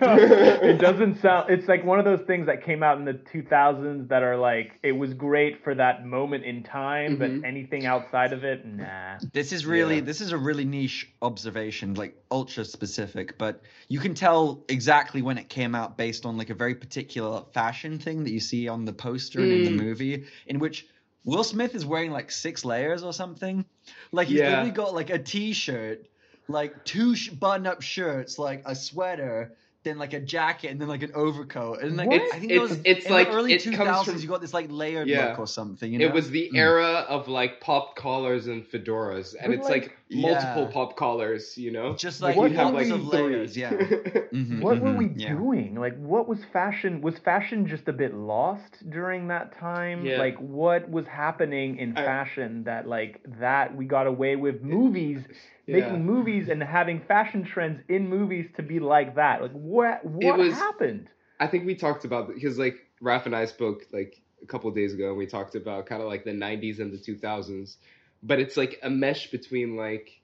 it 0.70 0.78
doesn't 0.80 1.20
sound 1.20 1.50
it's 1.50 1.68
like 1.68 1.84
one 1.84 1.98
of 1.98 2.06
those 2.06 2.22
things 2.26 2.46
that 2.46 2.64
came 2.64 2.82
out 2.82 2.96
in 2.98 3.04
the 3.04 3.12
2000s 3.12 4.08
that 4.08 4.22
are 4.22 4.38
like 4.38 4.72
it 4.82 4.92
was 4.92 5.12
great 5.12 5.62
for 5.62 5.74
that 5.74 6.06
moment 6.06 6.44
in 6.44 6.62
time 6.62 7.16
Mhm. 7.16 7.40
but 7.42 7.46
anything 7.46 7.84
outside 7.84 8.32
of 8.32 8.42
it 8.44 8.64
nah 8.64 9.18
This 9.34 9.52
is 9.52 9.66
really 9.66 9.96
Yeah. 9.96 10.00
this 10.02 10.22
is 10.22 10.32
a 10.32 10.38
really 10.38 10.64
niche 10.64 11.12
observation, 11.20 11.92
like 11.92 12.14
ultra 12.30 12.64
specific, 12.64 13.36
but 13.36 13.60
you 13.88 14.00
can 14.00 14.14
tell 14.14 14.64
exactly 14.70 15.20
when 15.20 15.36
it 15.36 15.50
came 15.50 15.74
out 15.74 15.98
based 15.98 16.24
on 16.24 16.38
like 16.38 16.48
a 16.48 16.54
very 16.54 16.74
particular 16.74 17.42
fashion 17.52 17.98
thing 17.98 18.24
that 18.24 18.30
you 18.30 18.40
see 18.40 18.66
on 18.68 18.86
the 18.86 18.92
poster 18.94 19.40
and 19.40 19.52
in 19.52 19.64
the 19.76 19.82
Mm. 19.82 19.84
movie, 19.84 20.24
in 20.46 20.58
which 20.58 20.86
Will 21.28 21.44
Smith 21.44 21.74
is 21.74 21.84
wearing 21.84 22.10
like 22.10 22.30
six 22.30 22.64
layers 22.64 23.02
or 23.02 23.12
something. 23.12 23.64
Like 24.12 24.28
he's 24.28 24.38
Yeah. 24.38 24.48
literally 24.48 24.70
got 24.70 24.94
like 24.94 25.10
a 25.10 25.18
t-shirt, 25.18 26.06
like 26.48 26.84
two 26.86 27.14
sh- 27.14 27.28
button-up 27.28 27.82
shirts, 27.82 28.38
like 28.38 28.62
a 28.64 28.74
sweater, 28.74 29.52
then 29.84 29.96
like 29.96 30.12
a 30.12 30.20
jacket, 30.20 30.70
and 30.72 30.80
then 30.80 30.88
like 30.88 31.02
an 31.04 31.12
overcoat. 31.14 31.80
And 31.82 31.96
like 31.96 32.08
What? 32.08 32.20
I 32.34 32.38
think 32.40 32.50
It's- 32.50 32.58
it 32.58 32.60
was 32.60 32.80
it's 32.84 33.06
in 33.06 33.12
like- 33.12 33.28
the 33.28 33.34
early 33.34 33.52
it 33.52 33.62
comes 33.64 33.76
2000s. 33.76 34.04
from- 34.12 34.20
you 34.22 34.28
got 34.28 34.40
this 34.40 34.52
like 34.52 34.66
layered 34.70 35.06
Yeah. 35.08 35.28
look 35.30 35.38
or 35.38 35.46
something. 35.46 35.90
You 35.92 36.00
know? 36.00 36.06
It 36.06 36.12
was 36.12 36.30
the 36.30 36.50
Mm. 36.52 36.58
era 36.58 37.06
of 37.08 37.28
like 37.28 37.60
pop 37.60 37.94
collars 37.94 38.48
and 38.48 38.64
fedoras, 38.66 39.34
and 39.40 39.52
But, 39.52 39.58
it's 39.60 39.68
like, 39.68 39.82
like- 39.82 39.96
multiple 40.10 40.62
Yeah. 40.64 40.70
pop 40.72 40.96
collars, 40.96 41.56
you 41.56 41.70
know. 41.70 41.94
just 41.94 42.20
Like, 42.20 42.30
like 42.30 42.36
What 42.36 42.50
you'd 42.50 42.56
have 42.58 42.74
like 42.74 42.88
of 42.90 43.06
layers. 43.06 43.52
three. 43.52 43.62
Yeah. 43.62 43.70
Mhm, 44.32 44.60
what 44.62 44.80
were 44.80 44.90
mhm, 44.90 44.98
we 44.98 45.10
yeah. 45.16 45.30
doing 45.30 45.74
like 45.76 45.96
what 45.98 46.28
was 46.28 46.44
fashion 46.52 47.00
was 47.00 47.18
fashion 47.18 47.66
just 47.66 47.88
a 47.88 47.92
bit 47.92 48.14
lost 48.14 48.88
during 48.90 49.28
that 49.28 49.52
time 49.58 50.04
Yeah. 50.04 50.18
like 50.18 50.36
what 50.38 50.90
was 50.90 51.06
happening 51.06 51.78
in 51.78 51.96
I- 51.96 52.04
fashion 52.04 52.64
that 52.64 52.86
like 52.88 53.20
that 53.40 53.74
we 53.76 53.86
got 53.86 54.06
away 54.06 54.36
with 54.36 54.62
movies 54.62 55.20
Yeah. 55.28 55.34
Making 55.68 56.04
movies 56.06 56.48
and 56.48 56.62
having 56.62 57.00
fashion 57.06 57.44
trends 57.44 57.80
in 57.88 58.08
movies 58.08 58.46
to 58.56 58.62
be 58.62 58.80
like 58.80 59.14
that. 59.16 59.42
Like 59.42 59.52
what 59.52 60.04
what 60.04 60.38
was- 60.38 60.54
happened? 60.54 61.08
I 61.40 61.46
think 61.46 61.66
we 61.66 61.76
talked 61.76 62.04
about 62.04 62.28
because 62.34 62.58
like 62.58 62.76
Raf 63.00 63.26
and 63.26 63.36
I 63.36 63.44
spoke 63.44 63.84
like 63.92 64.20
a 64.42 64.46
couple 64.46 64.70
days 64.72 64.94
ago, 64.94 65.08
and 65.10 65.16
we 65.16 65.26
talked 65.26 65.54
about 65.54 65.86
kind 65.86 66.02
of 66.02 66.08
like 66.08 66.24
the 66.24 66.32
'90s 66.32 66.80
and 66.80 66.92
the 66.92 66.98
2000s, 66.98 67.76
but 68.22 68.40
it's 68.40 68.56
like 68.56 68.80
a 68.82 68.90
mesh 68.90 69.30
between 69.30 69.76
like 69.76 70.20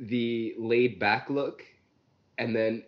the 0.00 0.54
laid 0.58 0.98
back 0.98 1.28
look, 1.28 1.64
and 2.38 2.56
then 2.56 2.84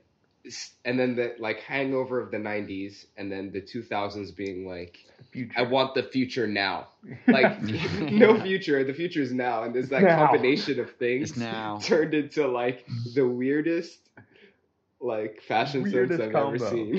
and 0.84 0.98
then 0.98 1.16
the 1.16 1.34
like 1.38 1.60
hangover 1.60 2.20
of 2.20 2.30
the 2.30 2.36
'90s, 2.36 3.06
and 3.16 3.30
then 3.32 3.50
the 3.52 3.60
2000s 3.62 4.34
being 4.36 4.66
like 4.66 4.98
future 5.32 5.52
I 5.56 5.62
want 5.62 5.94
the 5.94 6.02
future 6.02 6.46
now. 6.46 6.88
Like 7.26 7.60
no 8.00 8.40
future, 8.40 8.82
the 8.84 8.94
future 8.94 9.20
is 9.22 9.32
now, 9.32 9.62
and 9.64 9.74
there's 9.74 9.88
that 9.90 10.02
Now. 10.02 10.26
combination 10.26 10.80
of 10.80 10.90
things 10.96 11.30
It's 11.30 11.38
now. 11.38 11.78
turned 11.82 12.14
into 12.14 12.46
like 12.48 12.86
the 13.14 13.26
weirdest 13.26 13.98
like 15.00 15.42
fashion 15.42 15.82
Weirdest 15.82 16.18
sense 16.20 16.22
I've 16.28 16.32
combo. 16.32 16.54
ever 16.54 16.70
seen. 16.70 16.94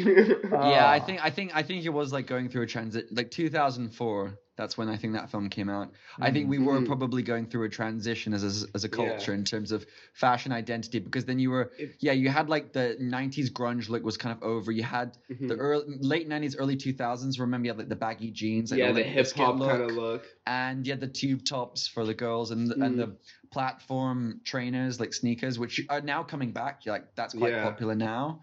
yeah, 0.51 0.87
I 0.89 0.99
Ah. 0.99 1.05
think 1.05 1.25
I 1.25 1.29
think 1.31 1.55
I 1.55 1.63
think 1.63 1.85
it 1.85 1.89
was 1.89 2.13
like 2.13 2.27
going 2.27 2.49
through 2.49 2.63
a 2.63 2.67
transit 2.67 3.07
like 3.15 3.31
2004. 3.31 4.37
That's 4.57 4.77
when 4.77 4.87
I 4.87 4.95
think 4.95 5.13
that 5.13 5.29
film 5.29 5.49
came 5.49 5.69
out. 5.69 5.91
I 6.21 6.31
think 6.31 6.49
we 6.49 6.59
were 6.59 6.79
Mhm. 6.79 6.85
probably 6.85 7.21
going 7.23 7.45
through 7.45 7.63
a 7.65 7.69
transition 7.69 8.33
as 8.33 8.43
a, 8.43 8.67
as 8.73 8.85
a 8.85 8.87
Yeah. 8.87 8.95
culture 8.95 9.33
in 9.33 9.43
terms 9.43 9.71
of 9.73 9.85
fashion 10.13 10.51
identity 10.53 10.99
because 10.99 11.25
then 11.25 11.39
you 11.39 11.49
were 11.51 11.71
It- 11.77 11.97
yeah 11.99 12.13
you 12.13 12.29
had 12.29 12.47
like 12.49 12.71
the 12.71 12.95
90s 12.99 13.49
grunge 13.51 13.89
look 13.89 14.03
was 14.03 14.15
kind 14.17 14.35
of 14.35 14.41
over. 14.43 14.71
You 14.71 14.83
had 14.83 15.17
Mhm. 15.29 15.47
the 15.49 15.55
early, 15.55 15.97
late 15.99 16.27
90s, 16.29 16.55
early 16.55 16.77
2000s. 16.77 17.37
Remember 17.39 17.65
you 17.65 17.71
had 17.71 17.77
like 17.79 17.89
the 17.89 17.95
baggy 17.97 18.31
jeans, 18.31 18.71
like 18.71 18.79
yeah, 18.79 18.91
the 18.93 19.03
the 19.03 19.09
hip 19.09 19.31
hop 19.33 19.59
kind 19.59 19.81
of 19.83 19.91
look. 19.91 20.25
and 20.47 20.85
you 20.87 20.93
had 20.93 21.01
the 21.01 21.07
tube 21.21 21.43
tops 21.43 21.87
for 21.87 22.05
the 22.05 22.13
girls 22.13 22.51
and 22.51 22.67
the, 22.67 22.75
Mm. 22.75 22.85
and 22.85 22.99
the 22.99 23.17
platform 23.51 24.41
trainers 24.45 24.99
like 24.99 25.13
sneakers, 25.13 25.57
which 25.59 25.81
are 25.89 26.01
now 26.01 26.23
coming 26.23 26.51
back. 26.51 26.85
You're 26.85 26.95
like 26.95 27.13
that's 27.15 27.33
quite 27.33 27.53
Yeah. 27.53 27.63
popular 27.63 27.95
now. 27.95 28.41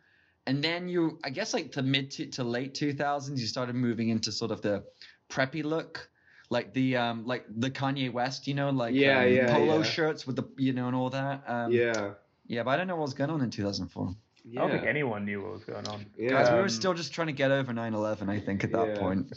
And 0.49 0.61
then 0.65 0.89
you, 0.89 1.21
I 1.23 1.31
guess, 1.31 1.55
like 1.55 1.71
to 1.73 1.83
mid 1.83 2.11
to, 2.13 2.27
to 2.33 2.43
late 2.43 2.75
2000s, 2.75 3.41
you 3.41 3.47
started 3.47 3.77
moving 3.77 4.09
into 4.09 4.33
sort 4.33 4.51
of 4.51 4.61
the 4.61 4.85
preppy 5.33 5.65
look, 5.65 6.09
like 6.51 6.73
the 6.75 6.97
um 6.97 7.27
like 7.27 7.45
the 7.49 7.71
Kanye 7.71 8.13
West, 8.13 8.47
you 8.47 8.55
know, 8.55 8.71
like 8.71 8.95
Yeah, 8.95 9.21
um, 9.21 9.33
yeah, 9.33 9.53
polo 9.57 9.79
yeah. 9.79 9.83
shirts 9.85 10.27
with 10.27 10.37
the 10.37 10.45
you 10.57 10.73
know 10.73 10.87
and 10.89 10.97
all 10.97 11.11
that. 11.11 11.43
Um, 11.47 11.73
yeah. 11.73 12.11
yeah, 12.47 12.63
but 12.63 12.71
I 12.73 12.77
don't 12.77 12.87
know 12.87 12.97
what 12.97 13.03
was 13.11 13.15
going 13.15 13.31
on 13.31 13.41
in 13.41 13.51
2004. 13.51 14.15
Yeah. 14.45 14.61
I 14.61 14.63
don't 14.69 14.77
think 14.77 14.87
anyone 14.89 15.25
knew 15.25 15.41
what 15.43 15.53
was 15.53 15.65
going 15.65 15.87
on. 15.87 16.05
yeah. 16.19 16.31
Guys, 16.31 16.51
we 16.51 16.57
were 16.57 16.63
Um, 16.63 16.69
still 16.69 16.95
just 16.95 17.13
trying 17.15 17.29
to 17.29 17.33
get 17.33 17.51
over 17.53 17.73
9/11. 17.73 18.29
I 18.29 18.41
think 18.41 18.65
at 18.65 18.73
that 18.73 18.89
Yeah. 18.89 18.99
point. 18.99 19.33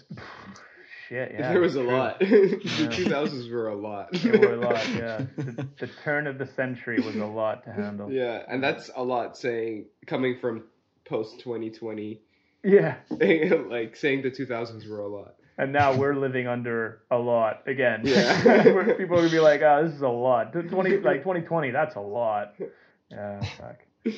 Shit, 1.08 1.34
yeah. 1.34 1.52
there 1.54 1.62
was 1.62 1.76
a 1.76 1.84
true. 1.84 1.92
lot. 1.92 2.20
the 2.20 2.26
2000s 2.92 3.52
were 3.52 3.68
a 3.68 3.76
lot. 3.76 4.12
There 4.14 4.40
were 4.40 4.56
a 4.56 4.60
lot, 4.62 4.90
yeah. 4.96 5.22
The, 5.38 5.68
the 5.78 5.88
turn 6.04 6.26
of 6.26 6.40
the 6.40 6.48
century 6.48 7.00
was 7.00 7.16
a 7.16 7.26
lot 7.26 7.64
to 7.66 7.72
handle. 7.72 8.12
Yeah, 8.12 8.42
and 8.48 8.64
that's 8.64 8.90
a 8.96 9.04
lot 9.04 9.38
saying 9.38 9.86
coming 10.08 10.40
from 10.42 10.64
post 11.08 11.40
2020, 11.42 12.22
Yeah. 12.64 12.96
like 13.12 13.96
saying 13.96 14.24
the 14.24 14.32
2000s 14.32 14.90
were 14.90 15.00
a 15.02 15.08
lot. 15.08 15.36
And 15.58 15.72
now 15.72 15.96
we're 15.96 16.16
living 16.16 16.48
under 16.48 17.02
a 17.10 17.18
lot 17.18 17.62
again. 17.68 18.02
Yeah. 18.04 18.94
People 18.98 19.22
would 19.22 19.32
be 19.32 19.40
like, 19.40 19.62
"Oh, 19.62 19.86
this 19.86 19.96
is 19.96 20.02
a 20.02 20.08
lot." 20.08 20.52
Twenty 20.52 20.98
like 21.10 21.20
2020, 21.22 21.72
that's 21.72 21.96
a 21.96 22.02
lot. 22.02 22.54
Yeah, 23.10 23.40
fuck. 23.58 23.80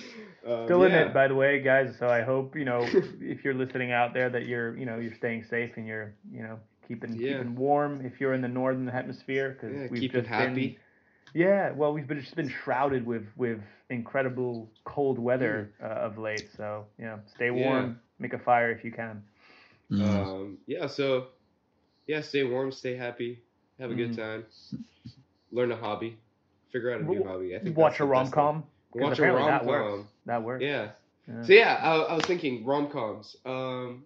Um, 0.45 0.65
Still 0.65 0.83
in 0.83 0.91
yeah. 0.93 1.07
it, 1.07 1.13
by 1.13 1.27
the 1.27 1.35
way, 1.35 1.61
guys. 1.61 1.93
So 1.99 2.07
I 2.07 2.21
hope 2.21 2.55
you 2.55 2.63
know 2.65 2.79
if 3.21 3.43
you're 3.43 3.53
listening 3.53 3.91
out 3.91 4.13
there 4.13 4.29
that 4.29 4.45
you're 4.45 4.77
you 4.77 4.85
know 4.85 4.97
you're 4.97 5.15
staying 5.15 5.43
safe 5.49 5.71
and 5.75 5.85
you're 5.85 6.13
you 6.31 6.41
know 6.41 6.57
keeping 6.87 7.15
Yeah. 7.19 7.33
keeping 7.37 7.55
warm 7.55 8.05
if 8.05 8.19
you're 8.21 8.33
in 8.33 8.41
the 8.41 8.47
northern 8.47 8.87
hemisphere 8.87 9.57
because 9.59 9.75
Yeah, 9.75 9.87
we've 9.91 10.01
keep 10.01 10.15
it 10.15 10.19
just 10.21 10.29
happy. 10.29 10.53
been 10.53 10.75
yeah 11.41 11.71
well 11.71 11.91
we've 11.93 12.07
been 12.07 12.21
just 12.21 12.35
been 12.35 12.49
shrouded 12.63 13.05
with 13.05 13.25
with 13.35 13.59
incredible 13.89 14.69
cold 14.85 15.19
weather 15.19 15.73
uh, 15.83 15.87
of 15.87 16.17
late. 16.17 16.47
So 16.55 16.85
yeah, 16.97 17.17
stay 17.35 17.49
Hmm. 17.49 17.57
Yeah. 17.57 17.65
warm, 17.65 17.99
make 18.19 18.33
a 18.33 18.39
fire 18.39 18.71
if 18.71 18.83
you 18.85 18.91
can. 18.91 19.23
Mm. 19.91 20.01
Um, 20.01 20.57
yeah, 20.67 20.87
so 20.87 21.27
yeah, 22.07 22.21
stay 22.21 22.43
warm, 22.43 22.71
stay 22.71 22.95
happy, 22.95 23.41
have 23.79 23.91
a 23.91 23.95
good 23.95 24.11
Mm. 24.11 24.17
time, 24.17 24.45
learn 25.51 25.71
a 25.71 25.75
hobby, 25.77 26.17
figure 26.71 26.93
out 26.93 27.01
a 27.01 27.03
new 27.03 27.23
hobby. 27.23 27.55
I 27.55 27.59
think 27.59 27.77
Watch 27.77 27.99
a 27.99 28.05
rom 28.05 28.29
com. 28.31 28.63
Watch 28.93 29.19
a 29.19 29.21
apparently 29.23 29.41
rom 29.43 29.51
that 29.51 29.65
works. 29.65 29.89
com. 29.91 30.07
That 30.25 30.43
works. 30.43 30.63
Yeah. 30.63 30.89
Yeah. 31.27 31.43
So 31.43 31.53
yeah, 31.53 31.79
I, 31.81 31.95
I 31.95 32.13
was 32.15 32.25
thinking 32.25 32.65
rom 32.65 32.89
coms. 32.89 33.35
Um, 33.45 34.03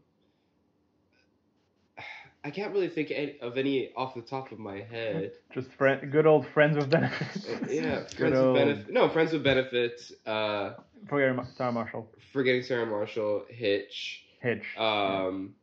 I 2.44 2.50
can't 2.50 2.74
really 2.74 2.90
think 2.90 3.12
of 3.42 3.56
any 3.58 3.92
off 3.96 4.16
the 4.16 4.22
top 4.22 4.52
of 4.52 4.58
my 4.58 4.82
head. 4.82 5.34
Just 5.54 5.72
friend, 5.74 6.12
good 6.12 6.26
old 6.26 6.48
friends 6.48 6.76
with 6.76 6.90
benefits. 6.90 7.46
Uh, 7.48 7.68
yeah, 7.70 7.82
Good 8.18 8.18
friends 8.18 8.34
with 8.34 8.36
old- 8.44 8.56
benefit. 8.56 8.90
No, 8.92 9.10
friends 9.10 9.32
with 9.34 9.44
benefits. 9.44 10.12
Uh, 10.26 10.74
Forget 11.08 11.36
Mar- 11.36 11.48
Sarah 11.56 11.72
Marshall. 11.72 12.10
forgetting 12.34 12.64
Sarah 12.64 12.86
Marshall, 12.88 13.46
Hitch, 13.50 14.24
Hitch. 14.40 14.64
um, 14.78 15.54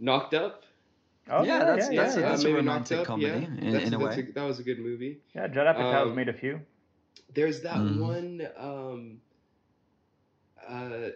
Knocked 0.00 0.34
Up. 0.34 0.64
oh, 1.30 1.42
yeah, 1.44 1.58
that's- 1.58 1.92
yeah, 1.92 2.02
that's 2.02 2.16
a- 2.16 2.20
yeah. 2.20 2.28
that's 2.28 2.44
Uh, 2.44 2.48
a 2.48 2.50
maybe 2.50 2.56
romantic 2.56 2.98
Up, 3.00 3.06
comedy 3.06 3.26
yeah. 3.28 3.34
in- 3.36 3.56
That's- 3.72 3.88
in 3.88 3.94
a 3.94 3.98
that's 3.98 4.16
way. 4.16 4.22
that 4.34 4.44
was 4.44 4.58
a 4.58 4.62
good 4.62 4.78
movie. 4.78 5.20
Yeah, 5.34 5.48
Judd 5.48 5.66
Apatow's 5.76 6.08
Um, 6.10 6.14
made 6.14 6.28
a 6.28 6.32
few. 6.32 6.60
There's 7.34 7.60
that 7.62 7.76
Mhm. 7.76 8.00
one. 8.00 8.48
Um, 8.56 9.20
uh, 10.66 11.10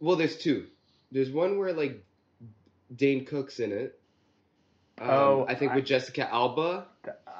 well, 0.00 0.16
there's 0.16 0.36
two. 0.38 0.66
There's 1.12 1.30
one 1.30 1.58
where 1.58 1.72
like 1.72 2.04
Dane 2.94 3.24
Cook's 3.24 3.60
in 3.60 3.72
it. 3.72 3.98
Um, 4.98 5.08
Oh, 5.10 5.46
I 5.48 5.54
think 5.54 5.72
I- 5.72 5.76
with 5.76 5.86
Jessica 5.86 6.28
Alba. 6.32 6.86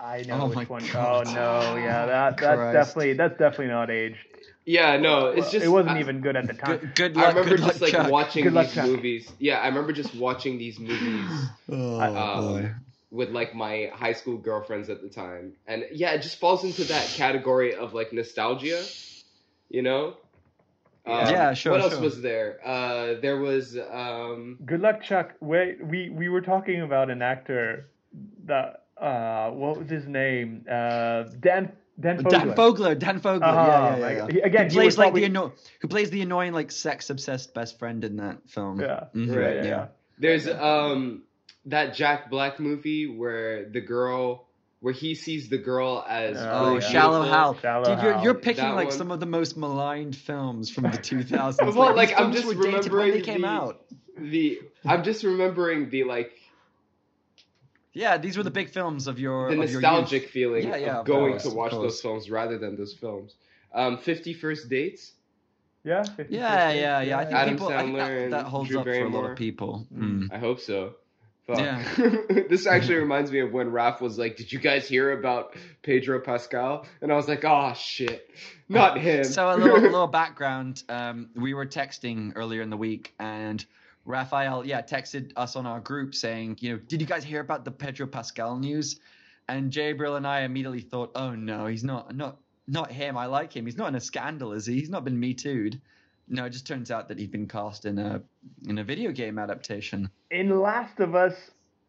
I 0.05 0.23
know 0.23 0.43
Oh 0.43 0.47
which 0.49 0.57
my 0.57 0.65
one. 0.65 0.85
God. 0.93 1.27
Oh 1.29 1.33
no, 1.33 1.77
yeah, 1.77 2.07
that 2.07 2.37
that's 2.37 2.57
Christ. 2.59 2.73
definitely 2.75 3.15
that's 3.15 3.39
definitely 3.39 3.69
not 3.69 3.91
aged. 3.91 4.19
Yeah, 4.67 4.97
no, 4.99 5.29
it's 5.29 5.51
just 5.51 5.65
it 5.65 5.69
wasn't 5.69 5.97
I, 5.97 6.01
even 6.01 6.21
good 6.21 6.37
at 6.37 6.47
the 6.47 6.55
time. 6.55 6.79
Good, 6.79 6.95
good 6.95 7.17
I 7.17 7.23
luck. 7.23 7.29
remember 7.35 7.57
good 7.57 7.65
just 7.65 7.81
luck, 7.81 7.83
like 7.83 7.93
Chuck. 7.93 8.11
watching 8.11 8.45
Good 8.45 8.53
luck, 8.53 8.67
these 8.67 8.75
Chuck. 8.75 8.87
movies. 8.87 9.33
Yeah, 9.39 9.59
I 9.59 9.69
remember 9.69 9.93
just 9.93 10.15
watching 10.15 10.59
these 10.59 10.79
movies 10.79 11.31
Oh, 11.71 12.01
Um, 12.01 12.45
boy. 12.63 12.71
with 13.11 13.31
like 13.31 13.55
my 13.55 13.91
high 13.95 14.13
school 14.13 14.37
girlfriends 14.39 14.89
at 14.91 15.01
the 15.03 15.09
time, 15.09 15.55
and 15.67 15.85
yeah, 15.93 16.13
it 16.13 16.23
just 16.23 16.39
falls 16.39 16.65
into 16.65 16.85
that 16.85 17.07
category 17.15 17.75
of 17.75 17.95
like 17.95 18.13
nostalgia, 18.13 18.83
you 19.71 19.83
know. 19.83 20.17
Um, 21.07 21.15
Yeah, 21.27 21.53
sure, 21.55 21.73
What 21.73 21.81
else 21.83 21.93
sure. 21.95 22.01
was 22.03 22.23
there? 22.23 22.59
Uh, 22.65 23.21
there 23.21 23.37
was 23.39 23.77
um, 23.77 24.59
Good 24.65 24.81
luck, 24.81 25.03
Chuck. 25.03 25.33
Wait, 25.41 25.85
we 25.85 26.09
we 26.11 26.29
were 26.31 26.41
talking 26.41 26.81
about 26.81 27.11
an 27.11 27.21
actor 27.21 27.91
that 28.47 28.84
uh, 28.97 29.51
what 29.51 29.79
was 29.79 29.91
his 29.91 30.07
name? 30.07 30.65
Uh, 30.71 31.25
Dan 31.41 31.73
Dan 31.99 32.19
Fogler. 32.25 32.31
Dan 32.31 32.55
Fogler. 32.55 32.99
Dan 32.99 33.21
Fogler. 33.21 33.43
Uh-huh, 33.43 33.67
yeah, 33.69 33.97
yeah, 33.97 34.03
like, 34.03 34.17
yeah. 34.17 34.27
he- 34.33 34.41
again, 34.41 34.67
who 34.69 34.75
plays 34.75 34.87
was 34.87 34.99
like 34.99 35.05
probably- 35.07 35.21
the 35.21 35.27
anno- 35.27 35.53
who 35.81 35.89
plays 35.89 36.11
the 36.11 36.23
annoying 36.23 36.53
like 36.53 36.71
sex 36.73 37.11
obsessed 37.11 37.55
best 37.55 37.79
friend 37.79 38.05
in 38.05 38.17
that 38.17 38.39
film. 38.49 38.81
Yeah, 38.81 39.05
Mhm, 39.15 39.35
Right, 39.37 39.57
yeah, 39.57 39.65
yeah. 39.65 39.87
There's 40.19 40.49
um 40.49 41.23
that 41.67 41.95
Jack 41.95 42.31
Black 42.31 42.59
movie 42.61 43.07
where 43.07 43.69
the 43.69 43.81
girl 43.81 44.47
where 44.81 44.93
he 44.93 45.15
sees 45.15 45.49
the 45.49 45.57
girl 45.57 46.05
as 46.07 46.37
Oh, 46.39 46.67
really 46.73 46.83
yeah. 46.83 46.91
Shallow 46.91 47.21
beautiful. 47.23 47.39
Hal. 47.39 47.55
Shallow 47.59 47.95
Dude, 47.95 48.05
you're, 48.05 48.19
you're 48.23 48.35
picking 48.35 48.65
That 48.65 48.75
like 48.75 48.89
one. 48.89 48.97
some 48.99 49.11
of 49.11 49.19
the 49.19 49.25
most 49.27 49.57
maligned 49.57 50.15
films 50.15 50.69
from 50.69 50.85
the 50.85 50.89
2000s. 50.99 51.75
Well, 51.75 51.97
like, 51.97 52.11
these 52.11 52.19
I'm 52.19 52.33
just 52.33 52.45
were 52.47 52.55
when 52.55 52.59
remembering 52.67 53.13
they 53.13 53.21
came 53.23 53.41
the- 53.43 53.47
out. 53.49 53.85
The 54.19 54.61
I'm 54.85 55.03
just 55.03 55.25
remembering 55.25 55.89
the 55.91 56.05
like 56.05 56.33
Yeah, 57.95 58.19
these 58.19 58.37
were 58.37 58.43
the 58.43 58.51
big 58.51 58.71
films 58.71 59.07
of 59.07 59.19
your 59.19 59.55
the 59.55 59.63
of 59.63 59.71
your 59.71 59.81
nostalgic 59.81 60.23
youth. 60.23 60.31
feeling 60.31 60.69
Yeah, 60.69 60.77
yeah, 60.77 60.91
of 60.93 60.97
of 61.01 61.07
going 61.07 61.33
course, 61.33 61.45
to 61.45 61.51
watch 61.51 61.73
those 61.73 62.01
films 62.01 62.29
rather 62.29 62.59
than 62.59 62.77
those 62.77 62.93
films. 62.93 63.35
Um, 63.73 63.99
Fifty 63.99 64.35
First 64.35 64.69
Dates. 64.69 65.13
Yeah, 65.85 66.03
50 66.03 66.35
Yeah, 66.35 66.67
First 66.67 66.77
yeah, 66.77 66.99
Dates, 66.99 67.09
yeah. 67.09 67.19
I 67.19 67.25
think 67.25 67.37
Adam 67.37 67.55
people 67.55 67.69
I 67.69 67.83
think 67.83 67.97
Sandler 67.97 68.31
that, 68.31 68.31
that 68.31 68.47
holds 68.47 68.71
Drew 68.71 68.79
up 68.81 68.85
for 68.87 68.93
a 68.93 69.09
lot 69.09 69.31
of 69.31 69.37
people. 69.37 69.87
Mm. 69.95 70.29
Mm. 70.29 70.33
I 70.33 70.39
hope 70.39 70.61
so. 70.61 70.95
Fuck. 71.47 71.59
Yeah. 71.59 71.85
this 72.49 72.67
actually 72.67 72.97
reminds 72.97 73.31
me 73.31 73.41
of 73.41 73.53
when 73.53 73.71
Raf 73.71 74.01
was 74.01 74.19
like, 74.19 74.37
"Did 74.37 74.51
you 74.51 74.59
guys 74.59 74.89
hear 74.89 75.13
about 75.13 75.55
Pedro 75.83 76.19
Pascal?" 76.21 76.87
And 77.03 77.13
I 77.13 77.17
was 77.17 77.29
like, 77.29 77.45
"Oh 77.45 77.75
shit, 77.75 78.31
not 78.69 78.99
him." 79.01 79.25
So 79.25 79.51
a 79.51 79.57
little, 79.57 79.79
little 79.81 80.07
background. 80.07 80.83
Um, 80.89 81.29
we 81.35 81.53
were 81.53 81.67
texting 81.67 82.33
earlier 82.35 82.63
in 82.63 82.71
the 82.71 82.79
week, 82.79 83.13
and 83.19 83.65
Raphael, 84.05 84.67
yeah, 84.67 84.83
texted 84.83 85.33
us 85.37 85.57
on 85.57 85.67
our 85.67 85.81
group 85.81 86.15
saying, 86.15 86.59
you 86.61 86.73
know, 86.73 86.79
did 86.79 87.01
you 87.01 87.07
guys 87.07 87.25
hear 87.25 87.41
about 87.41 87.65
the 87.65 87.71
Pedro 87.71 88.07
Pascal 88.07 88.59
news? 88.59 89.01
And 89.49 89.71
Jabril 89.73 90.17
and 90.17 90.27
I 90.27 90.41
immediately 90.41 90.81
thought, 90.81 91.13
oh 91.15 91.35
no, 91.35 91.67
he's 91.67 91.85
not, 91.85 92.15
not, 92.15 92.39
not 92.67 92.91
him. 92.91 93.17
I 93.17 93.27
like 93.27 93.55
him. 93.55 93.67
He's 93.67 93.77
not 93.77 93.89
in 93.89 93.95
a 93.95 94.01
scandal, 94.01 94.53
is 94.53 94.67
he? 94.67 94.75
He's 94.75 94.91
not 94.91 95.05
been 95.05 95.19
me 95.19 95.35
too'd. 95.35 95.81
No, 96.29 96.47
it 96.47 96.51
just 96.51 96.67
turns 96.67 96.91
out 96.91 97.09
that 97.09 97.19
he'd 97.19 97.31
been 97.31 97.49
cast 97.49 97.85
in 97.85 97.99
a 97.99 98.23
in 98.67 98.79
a 98.79 98.85
video 98.85 99.13
game 99.13 99.39
adaptation. 99.39 100.09
in 100.31 100.59
Last 100.59 100.99
of 100.99 101.15
Us, 101.15 101.35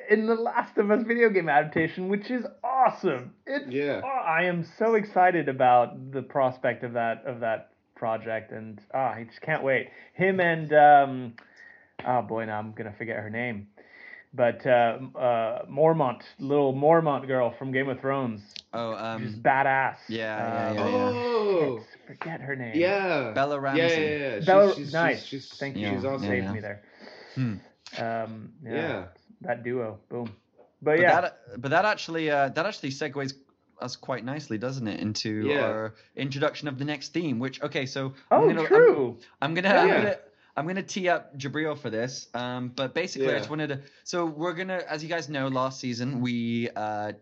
in 0.09 0.27
the 0.27 0.35
Last 0.35 0.77
of 0.77 0.91
Us 0.91 1.03
video 1.07 1.29
game 1.29 1.47
adaptation, 1.47 2.09
which 2.09 2.29
is 2.29 2.45
awesome. 2.61 3.33
It's 3.45 3.71
Yeah. 3.71 4.01
oh, 4.03 4.07
I 4.07 4.43
am 4.43 4.65
so 4.77 4.95
excited 4.95 5.47
about 5.47 6.11
the 6.11 6.21
prospect 6.21 6.83
of 6.83 6.93
that 6.93 7.23
of 7.25 7.39
that 7.39 7.71
project, 7.95 8.51
and 8.51 8.81
ah, 8.93 9.13
I 9.13 9.23
just 9.23 9.39
can't 9.41 9.63
wait. 9.63 9.87
Him 10.13 10.41
and 10.41 10.73
um, 10.73 11.33
oh 12.05 12.21
boy, 12.21 12.45
now 12.45 12.59
I'm 12.59 12.71
gonna 12.73 12.93
forget 12.97 13.17
her 13.17 13.29
name, 13.29 13.67
but 14.33 14.65
uh, 14.65 14.99
uh, 15.17 15.65
Mormont, 15.67 16.21
little 16.39 16.73
Mormont 16.73 17.27
girl 17.27 17.53
from 17.57 17.71
Game 17.71 17.89
of 17.89 17.99
Thrones, 17.99 18.41
Oh, 18.73 18.93
she's 19.19 19.35
um, 19.35 19.41
badass. 19.41 19.95
yeah, 20.09 20.19
yeah, 20.19 20.69
Um, 20.69 20.75
yeah, 20.77 20.89
yeah. 20.89 20.89
oh, 20.91 21.79
shit, 21.79 22.07
Forget 22.19 22.41
her 22.41 22.55
name. 22.55 22.73
yeah. 22.75 23.31
Bella 23.33 23.59
Ramsey. 23.59 23.81
Yeah, 23.81 23.87
yeah, 23.99 24.35
yeah. 24.35 24.45
Bella, 24.45 24.75
she's, 24.75 24.93
nice. 24.93 25.23
She's, 25.25 25.47
she's, 25.47 25.57
Thank 25.59 25.77
you. 25.77 25.87
She's 25.89 26.03
yeah, 26.03 26.09
awesome. 26.09 26.27
saved 26.27 26.45
yeah. 26.45 26.51
me 26.53 26.59
there. 26.59 26.83
Hmm. 27.35 27.53
Um, 27.97 28.51
yeah, 28.63 28.73
Yeah. 28.73 29.05
that 29.41 29.63
duo, 29.63 29.99
boom. 30.09 30.25
But, 30.81 30.97
But 30.97 30.99
yeah, 30.99 31.21
that, 31.21 31.61
but 31.61 31.71
that 31.71 31.85
actually, 31.85 32.29
uh, 32.29 32.49
that 32.49 32.65
actually 32.65 32.89
segues 32.89 33.33
us 33.81 33.95
quite 33.95 34.23
nicely, 34.23 34.57
doesn't 34.57 34.87
it, 34.87 34.99
into 34.99 35.47
Yeah. 35.47 35.61
our 35.65 35.95
introduction 36.15 36.67
of 36.67 36.77
the 36.77 36.85
next 36.85 37.11
theme? 37.13 37.39
Which, 37.39 37.61
okay, 37.63 37.85
so 37.85 38.13
oh, 38.29 38.35
I'm 38.41 38.47
gonna, 38.49 38.59
I'm- 38.61 38.67
true. 38.67 39.17
I'm 39.41 39.53
gonna, 39.55 39.69
I'm 39.69 39.87
gonna, 39.87 40.17
I'm 40.57 40.67
gonna 40.67 40.83
tee 40.83 41.09
up 41.09 41.37
Jabril 41.37 41.77
for 41.77 41.89
this. 41.89 42.27
Um, 42.33 42.69
but 42.69 42.93
basically, 42.93 43.27
I 43.27 43.31
Yeah. 43.33 43.37
just 43.39 43.49
wanted 43.49 43.67
to. 43.69 43.81
So 44.03 44.25
we're 44.25 44.53
gonna, 44.53 44.83
as 44.87 45.03
you 45.03 45.09
guys 45.09 45.27
know, 45.29 45.47
last 45.49 45.79
season 45.79 46.21
we 46.21 46.69
uh, 46.75 47.13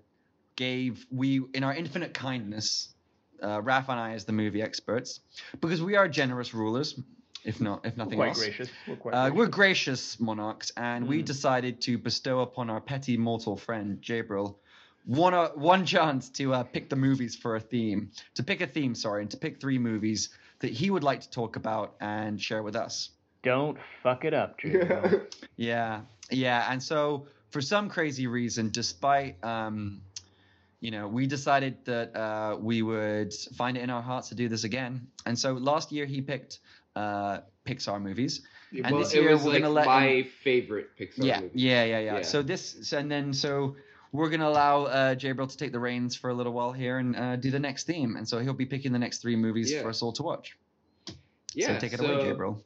gave 0.56 1.06
we 1.12 1.42
in 1.54 1.64
our 1.64 1.74
infinite 1.74 2.14
kindness, 2.14 2.94
uh, 3.42 3.62
Raf 3.62 3.90
and 3.90 4.00
I 4.00 4.14
as 4.14 4.26
the 4.26 4.34
movie 4.34 4.62
experts, 4.62 5.20
because 5.60 5.82
we 5.82 5.96
are 5.96 6.08
generous 6.08 6.54
rulers, 6.54 7.00
if 7.44 7.60
not, 7.60 7.86
if 7.86 7.94
We're 7.98 8.04
nothing 8.04 8.18
quite 8.20 8.28
else. 8.30 8.38
gracious. 8.38 8.70
We're 8.88 8.96
quite 8.98 9.14
Uh, 9.16 9.30
gracious. 9.30 9.38
we're 9.38 9.48
gracious 9.48 10.20
monarchs, 10.20 10.72
and 10.78 11.08
we 11.08 11.22
Mm. 11.24 11.26
decided 11.26 11.82
to 11.82 11.98
bestow 11.98 12.42
upon 12.42 12.70
our 12.70 12.82
petty 12.82 13.18
mortal 13.18 13.58
friend 13.58 14.00
Jabril 14.02 14.56
one 15.06 15.34
uh, 15.34 15.50
one 15.50 15.86
chance 15.86 16.30
to 16.30 16.54
uh, 16.54 16.64
pick 16.64 16.90
the 16.90 16.96
movies 16.96 17.36
for 17.36 17.56
a 17.56 17.60
theme, 17.60 18.12
to 18.36 18.44
pick 18.44 18.62
a 18.62 18.68
theme, 18.68 18.96
sorry, 18.96 19.22
and 19.24 19.32
to 19.32 19.38
pick 19.38 19.60
three 19.60 19.78
movies 19.80 20.30
that 20.60 20.72
he 20.72 20.90
would 20.90 21.04
like 21.04 21.20
to 21.22 21.30
talk 21.30 21.56
about 21.58 21.96
and 22.00 22.40
share 22.40 22.64
with 22.64 22.76
us. 22.76 23.10
Don't 23.44 23.78
fuck 24.02 24.26
it 24.26 24.34
up, 24.34 24.58
Drew. 24.58 25.28
Yeah, 25.58 26.02
yeah, 26.32 26.72
and 26.72 26.82
so 26.82 27.28
for 27.52 27.62
some 27.62 27.90
crazy 27.90 28.26
reason, 28.28 28.70
despite 28.72 29.44
um, 29.44 30.02
you 30.80 30.92
know, 30.92 31.08
we 31.08 31.28
decided 31.28 31.78
that 31.86 32.16
uh, 32.16 32.58
we 32.60 32.82
would 32.82 33.34
find 33.56 33.78
it 33.78 33.82
in 33.82 33.90
our 33.90 34.02
hearts 34.02 34.30
to 34.30 34.36
do 34.36 34.48
this 34.50 34.64
again, 34.64 35.08
and 35.26 35.38
so 35.38 35.54
last 35.54 35.92
year 35.92 36.06
he 36.06 36.22
picked 36.22 36.60
uh, 36.96 37.40
Pixar 37.66 38.02
movies. 38.02 38.42
And 38.72 38.92
well, 38.96 39.04
this 39.04 39.14
it 39.14 39.22
year 39.22 39.32
was 39.34 39.44
we're 39.44 39.52
like 39.54 39.62
gonna 39.62 39.74
let 39.74 39.86
my 39.86 40.28
favorite 40.44 40.90
Pixar 40.98 41.24
yeah, 41.26 41.42
movie. 41.42 41.52
yeah, 41.60 41.84
yeah, 41.84 42.00
yeah, 42.00 42.16
Yeah. 42.18 42.22
So 42.24 42.42
this, 42.42 42.92
and 42.92 43.12
then 43.12 43.32
so 43.34 43.76
we're 44.12 44.30
gonna 44.30 44.48
allow 44.50 44.86
uh, 44.86 45.16
Jabril 45.16 45.48
to 45.50 45.58
take 45.58 45.72
the 45.72 45.80
reins 45.80 46.16
for 46.16 46.30
a 46.32 46.34
little 46.34 46.54
while 46.54 46.72
here 46.72 46.98
and 46.98 47.16
uh, 47.16 47.36
do 47.36 47.52
the 47.52 47.60
next 47.60 47.86
theme, 47.86 48.16
and 48.16 48.28
so 48.28 48.40
he'll 48.40 48.54
be 48.54 48.66
picking 48.66 48.92
the 48.92 49.00
next 49.00 49.20
three 49.22 49.36
movies 49.36 49.72
Yeah. 49.72 49.82
for 49.84 49.90
us 49.90 50.02
all 50.02 50.14
to 50.14 50.24
watch. 50.24 50.58
Yeah, 51.54 51.68
so 51.68 51.80
take 51.80 51.94
it 51.94 52.00
so 52.00 52.06
away, 52.06 52.24
Jabril. 52.32 52.64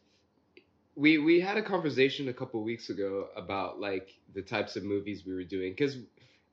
We 0.97 1.19
we 1.19 1.39
had 1.39 1.57
a 1.57 1.63
conversation 1.63 2.27
a 2.27 2.33
couple 2.33 2.63
weeks 2.63 2.89
ago 2.89 3.27
about 3.37 3.79
like 3.79 4.09
the 4.33 4.41
types 4.41 4.75
of 4.75 4.83
movies 4.83 5.23
we 5.25 5.33
were 5.33 5.43
doing 5.43 5.71
because 5.73 5.97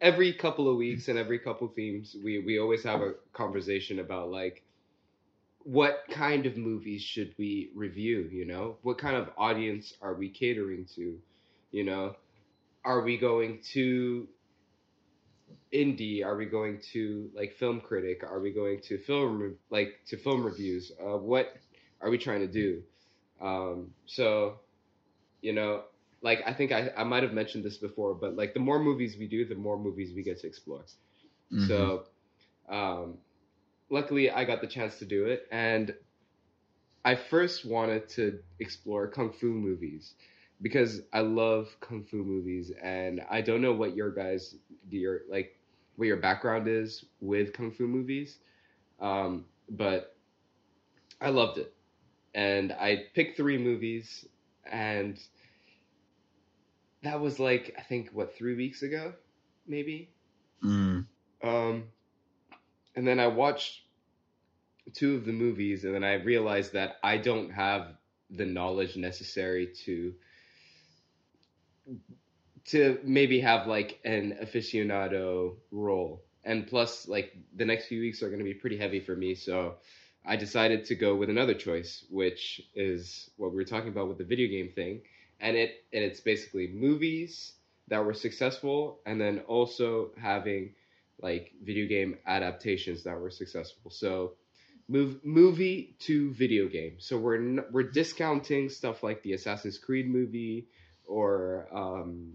every 0.00 0.34
couple 0.34 0.68
of 0.68 0.76
weeks 0.76 1.08
and 1.08 1.18
every 1.18 1.38
couple 1.38 1.68
of 1.68 1.74
themes 1.74 2.14
we 2.22 2.38
we 2.40 2.60
always 2.60 2.84
have 2.84 3.00
a 3.00 3.14
conversation 3.32 3.98
about 4.00 4.30
like 4.30 4.62
what 5.64 6.04
kind 6.10 6.44
of 6.44 6.58
movies 6.58 7.02
should 7.02 7.34
we 7.38 7.70
review? 7.74 8.28
You 8.30 8.44
know, 8.44 8.76
what 8.82 8.98
kind 8.98 9.16
of 9.16 9.30
audience 9.38 9.94
are 10.02 10.14
we 10.14 10.28
catering 10.28 10.86
to? 10.94 11.18
You 11.72 11.84
know, 11.84 12.16
are 12.84 13.00
we 13.00 13.16
going 13.16 13.60
to 13.72 14.28
indie? 15.72 16.24
Are 16.24 16.36
we 16.36 16.46
going 16.46 16.80
to 16.92 17.30
like 17.34 17.54
film 17.54 17.80
critic? 17.80 18.22
Are 18.22 18.40
we 18.40 18.52
going 18.52 18.82
to 18.82 18.98
film 18.98 19.56
like 19.70 20.00
to 20.08 20.18
film 20.18 20.44
reviews? 20.44 20.92
Uh, 21.00 21.16
what 21.16 21.56
are 22.02 22.10
we 22.10 22.18
trying 22.18 22.40
to 22.40 22.46
do? 22.46 22.82
Um, 23.40 23.92
so, 24.06 24.60
you 25.42 25.52
know, 25.52 25.82
like 26.22 26.42
I 26.46 26.52
think 26.52 26.72
I, 26.72 26.90
I 26.96 27.04
might 27.04 27.22
have 27.22 27.32
mentioned 27.32 27.64
this 27.64 27.78
before, 27.78 28.14
but 28.14 28.36
like 28.36 28.54
the 28.54 28.60
more 28.60 28.78
movies 28.82 29.16
we 29.18 29.26
do, 29.28 29.44
the 29.44 29.54
more 29.54 29.78
movies 29.78 30.12
we 30.14 30.22
get 30.22 30.38
to 30.40 30.46
explore. 30.46 30.84
Mhm. 31.50 31.66
So, 31.66 32.04
um, 32.68 33.18
luckily, 33.90 34.30
I 34.30 34.44
got 34.44 34.60
the 34.60 34.66
chance 34.66 34.98
to 34.98 35.04
do 35.06 35.26
it, 35.26 35.46
and 35.50 35.94
I 37.04 37.14
first 37.14 37.64
wanted 37.64 38.08
to 38.10 38.40
explore 38.60 39.08
kung 39.08 39.32
fu 39.32 39.48
movies 39.52 40.14
because 40.60 41.02
I 41.12 41.20
love 41.20 41.76
kung 41.80 42.04
fu 42.04 42.24
movies, 42.24 42.72
and 42.82 43.20
I 43.30 43.40
don't 43.42 43.62
know 43.62 43.72
what 43.74 43.94
your 43.96 44.10
guys 44.12 44.56
your 44.90 45.20
like 45.28 45.58
what 45.96 46.06
your 46.06 46.16
background 46.18 46.68
is 46.68 47.04
with 47.20 47.52
kung 47.52 47.72
fu 47.72 47.86
movies, 47.86 48.38
um, 49.00 49.46
but 49.70 50.16
I 51.20 51.30
loved 51.30 51.58
it, 51.58 51.73
and 52.34 52.72
I 52.72 53.04
picked 53.14 53.36
three 53.36 53.58
movies, 53.58 54.26
and 54.70 55.18
that 57.02 57.20
was 57.20 57.38
like 57.38 57.74
I 57.78 57.82
think 57.82 58.10
what 58.12 58.36
three 58.36 58.56
weeks 58.56 58.82
ago, 58.82 59.14
maybe. 59.66 60.10
Mm. 60.62 61.06
Um, 61.42 61.84
and 62.96 63.06
then 63.06 63.20
I 63.20 63.28
watched 63.28 63.82
two 64.94 65.14
of 65.16 65.24
the 65.24 65.32
movies, 65.32 65.84
and 65.84 65.94
then 65.94 66.04
I 66.04 66.14
realized 66.14 66.72
that 66.72 66.96
I 67.02 67.18
don't 67.18 67.50
have 67.50 67.94
the 68.30 68.46
knowledge 68.46 68.96
necessary 68.96 69.72
to 69.84 70.14
to 72.66 72.98
maybe 73.04 73.40
have 73.40 73.66
like 73.66 74.00
an 74.04 74.38
aficionado 74.42 75.56
role. 75.70 76.24
And 76.44 76.66
plus, 76.66 77.08
like 77.08 77.36
the 77.54 77.64
next 77.64 77.86
few 77.86 78.00
weeks 78.00 78.22
are 78.22 78.28
going 78.28 78.38
to 78.38 78.44
be 78.44 78.54
pretty 78.54 78.76
heavy 78.76 79.00
for 79.00 79.14
me, 79.14 79.34
so 79.34 79.76
I 80.26 80.36
decided 80.36 80.86
to 80.86 80.94
go 80.94 81.14
with 81.14 81.28
another 81.30 81.54
choice, 81.54 82.04
which 82.10 82.62
is 82.74 83.30
what 83.36 83.50
we 83.50 83.56
were 83.56 83.64
talking 83.64 83.88
about 83.90 84.08
with 84.08 84.18
the 84.18 84.24
video 84.24 84.48
game 84.48 84.70
thing, 84.74 85.02
and 85.40 85.56
it 85.56 85.84
and 85.92 86.02
it's 86.04 86.20
basically 86.20 86.68
movies 86.68 87.52
that 87.88 88.04
were 88.04 88.14
successful, 88.14 89.00
and 89.04 89.20
then 89.20 89.40
also 89.40 90.10
having 90.18 90.74
like 91.20 91.52
video 91.62 91.86
game 91.86 92.16
adaptations 92.26 93.04
that 93.04 93.20
were 93.20 93.30
successful. 93.30 93.90
So 93.90 94.32
move 94.88 95.20
movie 95.24 95.94
to 96.00 96.32
video 96.32 96.68
game. 96.68 96.96
So 96.98 97.18
we're 97.18 97.36
n- 97.36 97.64
we're 97.70 97.90
discounting 97.90 98.68
stuff 98.70 99.02
like 99.02 99.22
the 99.22 99.34
Assassin's 99.34 99.78
Creed 99.78 100.08
movie 100.08 100.66
or 101.06 101.68
um, 101.72 102.32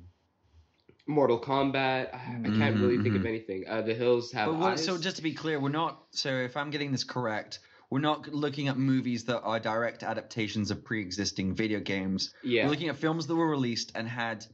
Mortal 1.08 1.40
Kombat. 1.40 2.14
I, 2.14 2.40
I 2.46 2.50
can't 2.52 2.80
really 2.80 2.98
think 3.02 3.16
of 3.16 3.24
Mhm. 3.24 3.28
anything. 3.28 3.66
Uh, 3.68 3.82
the 3.82 3.96
Hills 3.96 4.32
Have 4.32 4.56
what, 4.56 4.74
Eyes. 4.74 4.86
so 4.86 4.98
just 4.98 5.16
to 5.18 5.24
be 5.24 5.34
clear, 5.34 5.60
we're 5.60 5.70
not. 5.70 6.04
So 6.12 6.30
if 6.30 6.56
I'm 6.56 6.70
getting 6.70 6.92
this 6.92 7.04
correct, 7.04 7.60
we're 7.90 8.00
not 8.00 8.28
looking 8.34 8.68
at 8.68 8.78
movies 8.78 9.26
that 9.26 9.42
are 9.42 9.60
direct 9.60 10.04
adaptations 10.04 10.70
of 10.72 10.84
pre-existing 10.84 11.56
video 11.56 11.80
games. 11.80 12.34
yeah, 12.44 12.64
We're 12.66 12.70
looking 12.72 12.90
at 12.90 12.98
films 12.98 13.28
that 13.28 13.36
were 13.36 13.50
released 13.50 13.92
and 13.96 14.08
had 14.08 14.46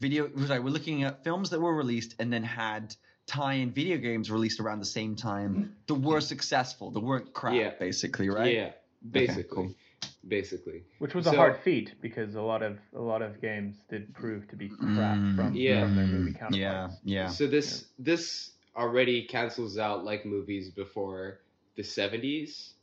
video. 0.00 0.30
Sorry, 0.46 0.60
we're 0.60 0.70
looking 0.70 1.02
at 1.04 1.24
films 1.24 1.50
that 1.50 1.60
were 1.60 1.74
released 1.74 2.14
and 2.18 2.32
then 2.32 2.42
had 2.44 2.94
tie-in 3.26 3.70
video 3.70 3.96
games 3.96 4.30
released 4.30 4.60
around 4.60 4.80
the 4.80 4.84
same 4.84 5.16
time 5.16 5.74
that 5.86 5.94
were 5.94 6.20
successful, 6.20 6.90
that 6.90 7.00
weren't 7.00 7.32
crap, 7.32 7.54
Yeah. 7.54 7.70
basically, 7.78 8.28
right? 8.28 8.52
yeah, 8.52 8.72
basically, 9.10 9.44
cool. 9.68 9.74
basically. 10.26 10.82
Which 10.98 11.14
was 11.14 11.26
a 11.26 11.32
hard 11.32 11.56
feat 11.64 11.94
because 12.02 12.34
a 12.34 12.42
lot 12.42 12.62
of 12.62 12.78
a 12.94 13.00
lot 13.00 13.22
of 13.22 13.40
games 13.40 13.76
did 13.88 14.12
prove 14.14 14.48
to 14.48 14.56
be 14.56 14.68
crap 14.68 15.16
Mm, 15.16 15.36
from, 15.36 15.54
Yeah. 15.54 15.84
from 15.84 15.96
their 15.96 16.06
movie 16.06 16.32
counterparts. 16.32 16.56
Yeah, 16.58 16.90
yeah. 17.04 17.28
So 17.28 17.46
this 17.46 17.86
this 17.98 18.50
already 18.76 19.22
cancels 19.24 19.78
out 19.78 20.04
like 20.04 20.26
movies 20.26 20.68
before 20.70 21.40
the 21.76 21.84
seventies. 21.84 22.74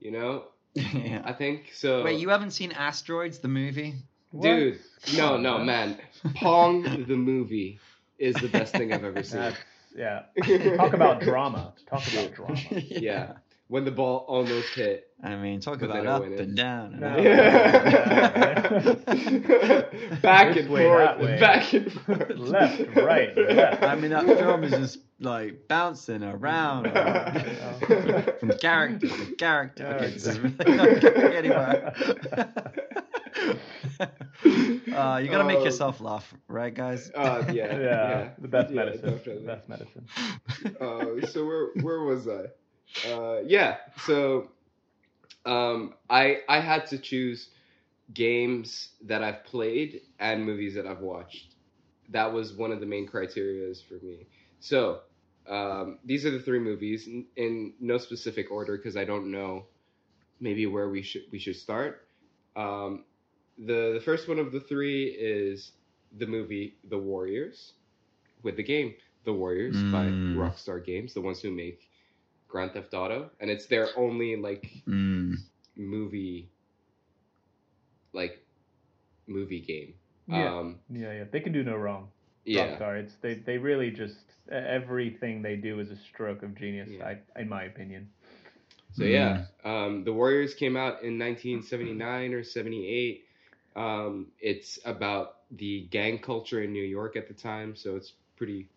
You 0.00 0.10
know, 0.12 0.44
yeah. 0.74 1.22
I 1.24 1.32
think 1.32 1.70
so. 1.74 2.04
Wait, 2.04 2.20
you 2.20 2.28
haven't 2.28 2.50
seen 2.52 2.72
Asteroids, 2.72 3.38
the 3.38 3.48
movie? 3.48 3.94
Dude, 4.38 4.78
Come 5.06 5.16
no, 5.16 5.36
no, 5.38 5.58
man. 5.64 5.96
Pong 6.34 6.82
the 7.06 7.16
movie 7.16 7.78
is 8.18 8.34
the 8.36 8.48
best 8.48 8.74
thing 8.74 8.92
I've 8.92 9.04
ever 9.04 9.22
seen. 9.22 9.40
That's, 9.40 9.56
yeah. 9.96 10.22
Talk 10.76 10.92
about 10.92 11.20
drama. 11.20 11.72
Talk 11.88 12.06
about 12.12 12.34
drama. 12.34 12.58
Yeah. 12.70 13.32
When 13.68 13.84
the 13.84 13.90
ball 13.90 14.24
almost 14.28 14.74
hit. 14.74 15.08
I 15.24 15.34
mean, 15.36 15.58
talk 15.60 15.82
about 15.82 16.04
don't 16.04 16.06
up 16.06 16.22
win 16.22 16.38
and 16.38 16.56
down. 16.56 16.92
and 16.92 17.00
No. 17.00 17.08
up. 17.08 17.16
back 20.22 20.54
This 20.54 20.64
and 20.64 20.72
way, 20.72 20.84
that 20.88 21.16
forth. 21.18 21.30
way. 21.30 21.40
Back 21.40 21.72
and 21.72 21.92
forth. 21.92 22.30
Left, 22.36 22.80
right, 22.96 23.36
left. 23.36 23.82
I 23.82 23.94
mean, 23.96 24.10
that 24.12 24.24
film 24.26 24.62
is 24.64 24.70
just 24.72 24.98
like 25.20 25.66
bouncing 25.68 26.22
around 26.22 26.92
from 28.38 28.52
character 28.52 29.16
to 29.16 29.26
character. 29.38 29.84
Yeah, 29.88 29.90
okay, 29.90 30.08
this 30.08 30.26
is 30.26 30.38
exactly. 30.38 30.40
really 30.40 30.74
not 30.74 31.00
going 31.00 31.32
anywhere. 31.32 31.94
uh, 34.92 35.20
you 35.22 35.28
gotta 35.28 35.44
make 35.44 35.62
Uh, 35.62 35.64
yourself 35.64 36.00
laugh, 36.00 36.34
right, 36.48 36.74
guys? 36.74 37.10
Uh, 37.14 37.42
yeah, 37.48 37.78
yeah, 38.00 38.28
the 38.38 38.48
best 38.48 38.68
Yeah, 38.68 38.74
medicine. 38.74 38.96
definitely. 38.96 39.44
Best 39.44 39.68
medicine. 39.68 40.08
uh, 40.80 41.20
so 41.22 41.46
where 41.46 41.66
where 41.80 42.00
was 42.02 42.28
I? 42.28 42.46
Uh, 43.06 43.40
yeah, 43.46 43.76
so 43.96 44.50
um, 45.44 45.94
I 46.08 46.38
I 46.48 46.60
had 46.60 46.86
to 46.88 46.98
choose 46.98 47.50
games 48.12 48.90
that 49.02 49.22
I've 49.22 49.44
played 49.44 50.00
and 50.18 50.44
movies 50.44 50.74
that 50.74 50.86
I've 50.86 51.00
watched. 51.00 51.54
That 52.10 52.32
was 52.32 52.54
one 52.54 52.72
of 52.72 52.80
the 52.80 52.86
main 52.86 53.08
criterias 53.08 53.84
for 53.86 53.94
me. 54.04 54.26
So 54.60 55.00
um, 55.48 55.98
these 56.04 56.24
are 56.26 56.30
the 56.30 56.40
three 56.40 56.58
movies 56.58 57.06
in, 57.06 57.26
in 57.36 57.74
no 57.80 57.98
specific 57.98 58.50
order 58.50 58.76
because 58.76 58.96
I 58.96 59.04
don't 59.04 59.30
know 59.30 59.66
maybe 60.40 60.66
where 60.66 60.88
we 60.88 61.02
should 61.02 61.22
we 61.32 61.38
should 61.38 61.56
start. 61.56 62.06
Um, 62.56 63.04
the 63.58 63.92
the 63.94 64.00
first 64.04 64.28
one 64.28 64.38
of 64.38 64.52
the 64.52 64.60
three 64.60 65.04
is 65.06 65.72
the 66.18 66.26
movie 66.26 66.76
The 66.88 66.98
Warriors 66.98 67.74
with 68.42 68.56
the 68.56 68.62
game 68.62 68.94
The 69.24 69.32
Warriors 69.32 69.74
by 69.92 70.06
Mm. 70.06 70.36
Rockstar 70.36 70.84
Games, 70.84 71.14
the 71.14 71.20
ones 71.20 71.40
who 71.40 71.50
make 71.50 71.88
Grand 72.48 72.72
Theft 72.72 72.94
Auto, 72.94 73.30
and 73.40 73.50
it's 73.50 73.66
their 73.66 73.88
only 73.96 74.36
like 74.36 74.66
Mm. 74.86 75.34
movie 75.76 76.50
like 78.12 78.44
movie 79.26 79.60
game. 79.60 79.94
Yeah. 80.28 80.58
Um, 80.58 80.78
Yeah, 80.90 81.12
yeah. 81.12 81.24
They 81.30 81.40
can 81.40 81.52
do 81.52 81.62
no 81.62 81.76
wrong. 81.76 82.08
yeah. 82.44 82.78
Rockstar. 82.78 82.98
It's 83.02 83.14
they 83.16 83.34
they 83.34 83.58
really 83.58 83.90
just 83.90 84.25
everything 84.50 85.42
they 85.42 85.56
do 85.56 85.80
is 85.80 85.90
a 85.90 85.96
stroke 85.96 86.42
of 86.42 86.54
genius. 86.56 86.88
Yeah. 86.90 87.14
I, 87.36 87.40
in 87.40 87.48
my 87.48 87.64
opinion. 87.64 88.08
So 88.92 89.04
yeah, 89.04 89.44
um, 89.64 90.04
the 90.04 90.12
Warriors 90.12 90.54
came 90.54 90.74
out 90.76 91.02
in 91.02 91.18
1979 91.18 92.32
or 92.32 92.42
78. 92.42 93.24
Um, 93.74 94.28
it's 94.40 94.78
about 94.86 95.36
the 95.50 95.86
gang 95.90 96.18
culture 96.18 96.62
in 96.62 96.72
New 96.72 96.82
York 96.82 97.14
at 97.14 97.28
the 97.28 97.34
time, 97.34 97.76
so 97.76 97.96
it's 97.96 98.14
pretty 98.36 98.68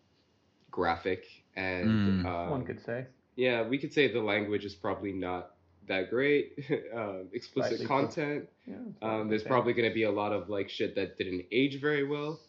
graphic 0.71 1.23
and 1.55 2.23
Mm. 2.23 2.25
um, 2.25 2.49
One 2.51 2.65
could 2.65 2.81
say. 2.83 3.05
yeah, 3.37 3.65
we 3.67 3.77
could 3.77 3.93
say 3.93 4.11
the 4.11 4.19
language 4.21 4.65
is 4.65 4.75
probably 4.75 5.13
not 5.13 5.51
that 5.87 6.09
great. 6.09 6.53
um, 6.93 7.27
explicit 7.33 7.77
Slightly 7.79 7.85
content. 7.85 8.49
Yeah, 8.67 8.75
Um, 9.01 9.29
there's 9.29 9.43
probably 9.43 9.73
going 9.73 9.87
to 9.89 9.93
be 9.95 10.03
a 10.03 10.11
lot 10.11 10.33
of 10.33 10.49
like 10.49 10.69
shit 10.69 10.95
that 10.95 11.17
didn't 11.17 11.45
age 11.51 11.79
very 11.79 12.03
well, 12.05 12.39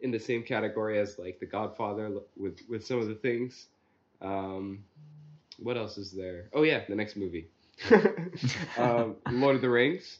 in 0.00 0.10
the 0.10 0.18
same 0.20 0.42
category 0.42 0.98
as 0.98 1.18
like 1.18 1.40
The 1.40 1.46
Godfather 1.46 2.10
with 2.36 2.60
with 2.68 2.86
some 2.86 2.98
of 2.98 3.08
the 3.08 3.14
things. 3.14 3.66
Um, 4.20 4.84
what 5.58 5.76
else 5.76 5.98
is 5.98 6.10
there? 6.12 6.48
Oh 6.52 6.62
yeah, 6.62 6.82
the 6.88 6.94
next 6.94 7.16
movie, 7.16 7.48
um, 8.78 9.16
Lord 9.30 9.56
of 9.56 9.62
the 9.62 9.70
Rings. 9.70 10.18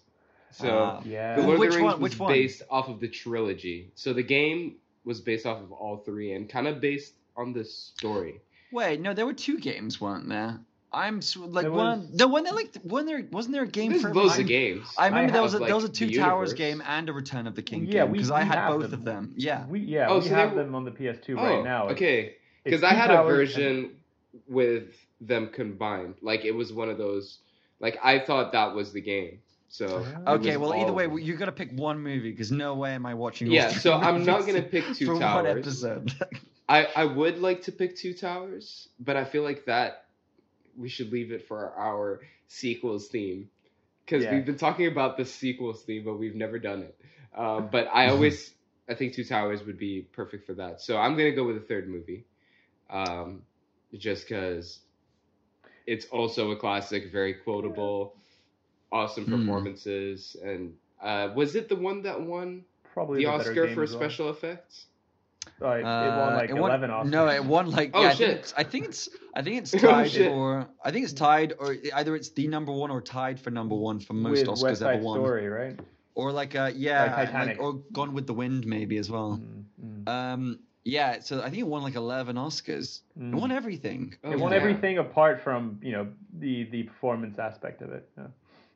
So 0.50 0.68
Ah. 0.78 1.02
Yeah. 1.04 1.36
the 1.36 1.42
Lord 1.42 1.58
Which 1.58 1.68
of 1.68 1.72
the 1.74 1.78
Rings 1.80 1.92
one- 1.92 2.00
was 2.00 2.18
one? 2.18 2.32
based 2.32 2.62
off 2.70 2.88
of 2.88 3.00
the 3.00 3.08
trilogy. 3.08 3.90
So 3.94 4.12
the 4.12 4.22
game 4.22 4.76
was 5.04 5.20
based 5.20 5.46
off 5.46 5.60
of 5.62 5.72
all 5.72 5.98
three 5.98 6.32
and 6.32 6.48
kind 6.48 6.66
of 6.66 6.80
based 6.80 7.12
on 7.36 7.52
the 7.52 7.64
story. 7.64 8.40
Wait, 8.72 9.00
no, 9.00 9.14
there 9.14 9.26
were 9.26 9.32
two 9.34 9.58
games, 9.58 10.00
weren't 10.00 10.28
there? 10.28 10.60
I'm 10.92 11.18
s- 11.18 11.36
like 11.36 11.64
There 11.64 11.72
one. 11.72 12.00
was- 12.00 12.10
The 12.12 12.28
one 12.28 12.44
that 12.44 12.54
like 12.54 12.74
one 12.82 13.04
there 13.06 13.22
wasn't 13.30 13.52
there 13.54 13.64
a 13.64 13.66
game 13.68 13.98
for 14.00 14.12
loads 14.14 14.32
I'm- 14.32 14.40
of 14.42 14.46
games. 14.46 14.86
I 14.96 15.06
remember 15.08 15.30
I 15.30 15.32
there 15.34 15.42
was 15.42 15.54
a 15.54 15.58
have, 15.58 15.66
there 15.66 15.74
was 15.76 15.84
a 15.84 15.88
Two 15.90 16.10
Towers 16.10 16.54
game 16.54 16.82
and 16.86 17.08
a 17.08 17.12
Return 17.12 17.46
of 17.46 17.54
the 17.54 17.62
King 17.62 17.84
Yeah, 17.86 18.04
game 18.04 18.12
because 18.12 18.30
I 18.30 18.42
had 18.42 18.68
both 18.68 18.82
them. 18.84 18.92
of 18.94 19.04
them. 19.04 19.34
Yeah. 19.36 19.66
We 19.66 19.80
yeah 19.80 20.06
Oh, 20.08 20.18
we 20.18 20.24
so 20.28 20.34
have 20.34 20.52
were- 20.54 20.62
them 20.64 20.74
on 20.74 20.84
the 20.84 20.90
PS2 20.90 21.36
oh, 21.38 21.42
right 21.42 21.64
now. 21.64 21.88
Okay. 21.90 22.36
Because 22.64 22.82
I 22.82 22.94
had 22.94 23.10
a 23.10 23.14
Towers 23.14 23.54
version 23.54 23.96
with 24.48 24.94
them 25.20 25.48
combined. 25.52 26.14
Like 26.22 26.44
it 26.44 26.52
was 26.52 26.72
one 26.72 26.88
of 26.88 26.98
those. 26.98 27.38
Like 27.80 27.98
I 28.02 28.18
thought 28.18 28.52
that 28.52 28.74
was 28.74 28.92
the 28.92 29.00
game. 29.00 29.40
So 29.68 30.04
ah. 30.26 30.32
Okay, 30.34 30.56
well 30.56 30.72
either 30.74 30.92
way, 30.92 31.06
them. 31.06 31.18
you 31.18 31.36
got 31.36 31.46
to 31.46 31.52
pick 31.52 31.70
one 31.72 32.00
movie 32.00 32.30
because 32.30 32.50
no 32.50 32.74
way 32.74 32.92
am 32.94 33.04
I 33.04 33.12
watching. 33.14 33.48
Yeah, 33.50 33.68
so 33.68 33.92
I'm 33.92 34.24
not 34.24 34.46
gonna 34.46 34.62
pick 34.62 34.84
Two 34.94 35.06
for 35.06 35.12
one 35.12 35.20
Towers. 35.20 35.58
episode. 35.84 36.12
I 36.68 36.86
I 36.96 37.04
would 37.04 37.38
like 37.40 37.62
to 37.62 37.72
pick 37.72 37.94
Two 37.96 38.14
Towers, 38.14 38.88
but 38.98 39.16
I 39.16 39.24
feel 39.24 39.42
like 39.42 39.66
that 39.66 40.04
we 40.78 40.88
should 40.88 41.12
leave 41.12 41.32
it 41.32 41.46
for 41.48 41.72
our 41.78 42.20
sequels 42.48 43.08
theme 43.08 43.48
because 44.04 44.28
Yeah. 44.28 44.30
we've 44.30 44.46
been 44.46 44.58
talking 44.58 44.86
about 44.88 45.16
the 45.16 45.24
sequels 45.24 45.84
theme, 45.84 46.04
but 46.04 46.18
we've 46.18 46.36
never 46.36 46.58
done 46.58 46.82
it. 46.82 46.98
Um, 47.36 47.68
but 47.72 47.88
I 47.92 48.08
always 48.08 48.54
I 48.88 48.94
think 48.94 49.14
Two 49.14 49.24
Towers 49.24 49.64
would 49.64 49.78
be 49.78 50.08
perfect 50.12 50.46
for 50.46 50.54
that. 50.54 50.80
So 50.80 50.98
I'm 50.98 51.16
gonna 51.16 51.32
go 51.32 51.44
with 51.44 51.56
the 51.56 51.66
third 51.66 51.88
movie, 51.88 52.26
um, 52.90 53.42
just 53.94 54.28
because 54.28 54.80
it's 55.86 56.06
also 56.06 56.50
a 56.52 56.56
classic, 56.56 57.12
very 57.12 57.34
quotable, 57.34 58.16
awesome 58.92 59.26
Hmm. 59.26 59.28
performances, 59.28 60.36
and 60.42 60.74
uh, 61.02 61.30
was 61.36 61.56
it 61.56 61.68
the 61.68 61.76
one 61.76 62.02
that 62.02 62.22
won 62.22 62.64
Probably 62.84 63.20
the 63.20 63.26
the 63.26 63.26
Oscar 63.26 63.68
for 63.68 63.86
special 63.86 64.30
effects? 64.30 64.87
Oh, 65.60 65.70
it, 65.72 65.80
it 65.80 65.84
won 65.84 65.86
Uh, 66.32 66.36
like 66.36 66.50
it 66.50 66.54
won- 66.54 66.70
eleven 66.70 66.90
Oscars. 66.90 67.10
No, 67.10 67.28
it 67.28 67.44
won 67.44 67.70
like. 67.70 67.90
Oh, 67.94 68.02
yeah, 68.02 68.08
I 68.08 68.14
shit. 68.14 68.28
think, 68.28 68.38
it's, 68.40 68.54
I 68.56 68.62
think 68.64 68.84
it's. 68.86 69.08
I 69.34 69.42
think 69.42 69.56
it's 69.58 69.74
Oh, 69.76 69.78
tied 69.78 70.10
shit. 70.10 70.30
for. 70.30 70.68
I 70.84 70.90
think 70.90 71.04
it's 71.04 71.12
tied, 71.12 71.54
or 71.58 71.76
either 71.94 72.14
it's 72.16 72.30
the 72.30 72.46
number 72.48 72.72
one 72.72 72.90
or 72.90 73.00
tied 73.00 73.38
for 73.40 73.50
number 73.50 73.74
one 73.74 74.00
for 74.00 74.14
most 74.14 74.46
with 74.46 74.48
Oscars 74.48 74.62
West 74.62 74.82
ever 74.82 74.94
Side 74.94 75.02
won. 75.02 75.18
Story, 75.18 75.48
right? 75.48 75.78
Or 76.14 76.32
like, 76.32 76.54
uh, 76.56 76.70
yeah, 76.74 77.14
Like 77.16 77.32
like- 77.32 77.60
or 77.60 77.74
Gone 77.92 78.12
with 78.14 78.26
the 78.26 78.34
Wind 78.34 78.66
maybe 78.66 78.96
as 78.98 79.08
well. 79.10 79.40
Mm, 79.40 80.04
mm, 80.04 80.08
Um, 80.08 80.58
yeah, 80.84 81.20
so 81.20 81.40
I 81.40 81.44
think 81.50 81.58
it 81.58 81.66
won 81.66 81.82
like 81.82 81.94
eleven 81.94 82.36
Oscars. 82.36 83.00
mm. 83.18 83.32
It 83.32 83.36
won 83.36 83.52
everything. 83.52 84.16
Oh, 84.24 84.32
it 84.32 84.38
won 84.40 84.50
yeah. 84.52 84.58
everything 84.58 84.98
apart 84.98 85.40
from 85.42 85.78
you 85.82 85.92
know 85.92 86.08
the 86.38 86.64
the 86.64 86.82
performance 86.84 87.38
aspect 87.38 87.82
of 87.82 87.92
it. 87.92 88.08
Yeah. 88.16 88.26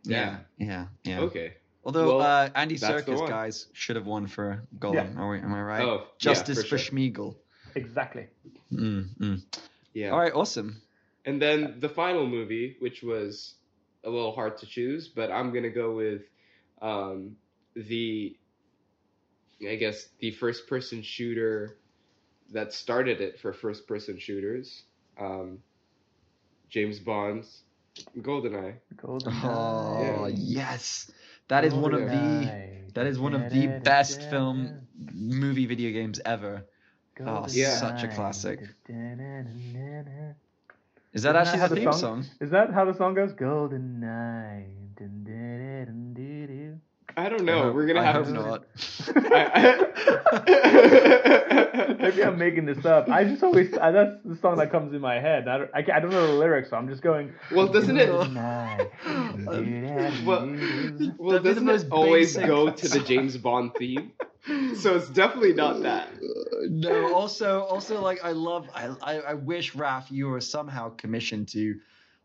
Yeah, 0.04 0.36
yeah, 0.58 0.86
yeah. 1.04 1.20
Okay. 1.20 1.54
Although 1.84 2.18
Well, 2.18 2.20
uh, 2.20 2.50
Andy 2.54 2.76
that's 2.76 3.04
the 3.04 3.12
Serkis 3.12 3.28
guys 3.28 3.66
should 3.72 3.96
have 3.96 4.06
won 4.06 4.26
for 4.26 4.62
Gollum. 4.78 5.18
Are 5.18 5.30
we, 5.30 5.38
am 5.38 5.52
I 5.52 5.62
right? 5.62 5.82
Oh, 5.82 5.96
yeah, 5.98 6.04
Justice 6.18 6.62
for 6.62 6.68
for, 6.68 6.78
sure. 6.78 6.96
Sméagol. 6.98 7.36
Exactly. 7.74 8.28
Mm, 8.72 9.08
mm. 9.18 9.42
Yeah. 9.94 10.10
All 10.10 10.18
right, 10.18 10.32
awesome. 10.32 10.82
And 11.24 11.40
then 11.40 11.76
the 11.80 11.88
final 11.88 12.26
movie, 12.26 12.76
which 12.80 13.02
was 13.02 13.54
a 14.04 14.10
little 14.10 14.32
hard 14.32 14.58
to 14.58 14.66
choose, 14.66 15.08
but 15.08 15.30
I'm 15.30 15.52
gonna 15.52 15.70
go 15.70 15.94
with 15.94 16.22
um, 16.80 17.36
the, 17.74 18.36
I 19.68 19.76
guess 19.76 20.06
the 20.20 20.32
first 20.32 20.68
person 20.68 21.02
shooter 21.02 21.76
that 22.52 22.72
started 22.72 23.20
it 23.20 23.40
for 23.40 23.52
first 23.52 23.86
person 23.86 24.18
shooters, 24.18 24.82
um, 25.18 25.58
James 26.68 26.98
Bond's 26.98 27.62
GoldenEye. 28.18 28.74
Golden. 28.96 29.32
Oh 29.44 30.26
Yeah. 30.26 30.28
yes, 30.28 31.10
Oh, 31.50 31.54
that 31.54 31.64
is 31.64 31.74
one 31.74 31.94
of 31.94 32.10
the 32.10 32.50
that 32.94 33.06
is 33.06 33.18
one 33.18 33.34
of 33.34 33.50
the 33.50 33.66
best 33.66 34.22
film 34.30 34.86
movie 35.12 35.66
video 35.66 35.90
games 35.92 36.20
ever. 36.24 36.64
Oh, 37.20 37.46
Yeah. 37.48 37.74
such 37.76 38.04
a 38.04 38.08
classic. 38.08 38.60
Is 38.60 38.68
Is 41.14 41.22
that 41.22 41.36
Isn't 41.36 41.36
actually 41.36 41.58
that 41.58 41.58
how 41.58 41.68
the 41.68 41.74
the 41.74 41.80
theme 41.80 41.92
song- 41.92 42.22
song? 42.22 42.48
that 42.50 42.70
how 42.72 42.84
the 42.84 42.94
song 42.94 43.14
goes? 43.14 43.32
Golden 43.32 44.00
Night. 44.00 44.68
I 47.16 47.28
don't 47.28 47.42
I 47.42 47.44
know. 47.44 47.62
hope- 47.64 47.74
We're 47.74 47.86
gonna 47.86 48.00
I 48.00 48.04
have 48.04 48.26
hope 48.26 48.26
to. 48.26 48.32
not. 48.32 48.64
I- 49.32 49.86
Maybe 51.98 52.24
I'm 52.24 52.38
making 52.38 52.66
this 52.66 52.84
up. 52.84 53.08
I 53.08 53.24
just 53.24 53.42
always 53.42 53.76
I, 53.76 53.90
that's 53.92 54.16
the 54.24 54.36
song 54.36 54.56
that 54.58 54.70
comes 54.70 54.92
in 54.92 55.00
my 55.00 55.18
head. 55.20 55.48
I 55.48 55.58
don't 55.58 55.70
I, 55.74 55.78
I 55.78 56.00
don't 56.00 56.10
know 56.10 56.26
the 56.26 56.32
lyrics, 56.34 56.70
so 56.70 56.76
I'm 56.76 56.88
just 56.88 57.02
going. 57.02 57.32
well, 57.50 57.68
doesn't 57.68 57.96
it? 57.96 58.08
Well, 58.08 58.28
well, 60.26 60.46
That'd 60.46 60.62
be 60.62 60.62
the 61.28 61.40
doesn't 61.42 61.68
it 61.68 61.86
always 61.90 62.34
basic- 62.36 62.46
go 62.46 62.70
to 62.82 62.88
the 62.88 63.00
James 63.00 63.36
Bond 63.36 63.72
theme? 63.76 64.12
So 64.76 64.96
it's 64.96 65.08
definitely 65.08 65.54
not 65.54 65.82
that. 65.82 66.08
no, 66.68 67.14
also, 67.14 67.60
also, 67.62 68.00
like, 68.00 68.24
I 68.24 68.32
love, 68.32 68.68
I, 68.74 68.88
I, 69.00 69.18
I 69.20 69.34
wish 69.34 69.74
Raf, 69.76 70.10
you 70.10 70.26
were 70.28 70.40
somehow 70.40 70.90
commissioned 70.96 71.46
to, 71.50 71.76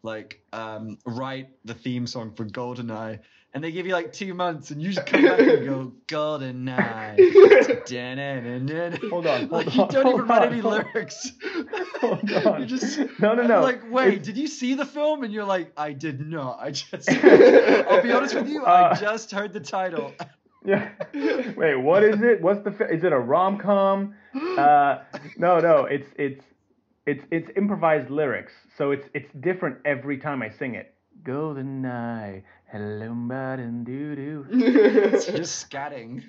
like, 0.01 0.41
um, 0.51 0.97
write 1.05 1.49
the 1.63 1.75
theme 1.75 2.07
song 2.07 2.33
for 2.33 2.43
GoldenEye, 2.45 3.19
and 3.57 3.63
they 3.63 3.71
give 3.71 3.85
you 3.85 3.93
like 3.93 4.13
two 4.13 4.33
months, 4.33 4.71
and 4.71 4.81
you 4.81 4.91
just 4.91 5.05
come 5.05 5.21
back 5.23 5.39
and 5.39 5.65
go 5.65 5.91
GoldenEye. 6.07 7.85
Da-na-na-na-na. 7.87 8.97
Hold 9.09 9.27
on, 9.27 9.49
Like, 9.49 9.73
you 9.75 9.81
on, 9.83 9.89
don't 9.89 10.07
even 10.07 10.17
hold 10.19 10.29
write 10.29 10.41
on, 10.43 10.47
any 10.53 10.61
hold 10.61 10.85
lyrics. 10.93 11.31
Hold 12.01 12.31
on. 12.31 12.61
You 12.61 12.65
just 12.67 12.99
No, 13.19 13.33
no, 13.33 13.43
no. 13.43 13.61
Like, 13.61 13.89
wait, 13.91 14.07
It's- 14.09 14.25
did 14.25 14.37
you 14.37 14.47
see 14.47 14.75
the 14.75 14.85
film? 14.85 15.23
And 15.23 15.33
you're 15.33 15.43
like, 15.45 15.71
I 15.77 15.93
did 15.93 16.19
not. 16.25 16.59
I 16.61 16.71
just. 16.71 17.09
I'll 17.09 18.03
be 18.03 18.11
honest 18.11 18.35
with 18.35 18.47
you. 18.47 18.63
I 18.65 18.91
Uh, 18.91 18.95
just 18.95 19.31
heard 19.31 19.53
the 19.53 19.59
title. 19.59 20.13
Yeah. 20.65 20.89
Wait, 21.13 21.75
what 21.75 22.03
is 22.03 22.21
it? 22.21 22.41
What's 22.41 22.63
the? 22.63 22.71
fi- 22.71 22.85
Is 22.89 23.03
it 23.03 23.11
a 23.13 23.19
rom 23.19 23.57
com? 23.57 24.13
Uh, 24.57 24.99
no, 25.37 25.59
no. 25.59 25.85
It's 25.85 26.07
it's 26.17 26.43
it's 27.05 27.23
it's 27.31 27.49
improvised 27.55 28.09
lyrics, 28.11 28.51
so 28.77 28.91
it's 28.91 29.07
it's 29.13 29.31
different 29.39 29.77
every 29.85 30.17
time 30.17 30.41
I 30.43 30.49
sing 30.49 30.75
it. 30.75 30.93
Golden 31.23 31.81
night, 31.81 32.43
hello, 32.71 33.13
button, 33.13 33.83
doo 33.83 34.15
doo. 34.15 34.45
It's 34.49 35.25
just 35.37 35.69
scatting. 35.69 36.23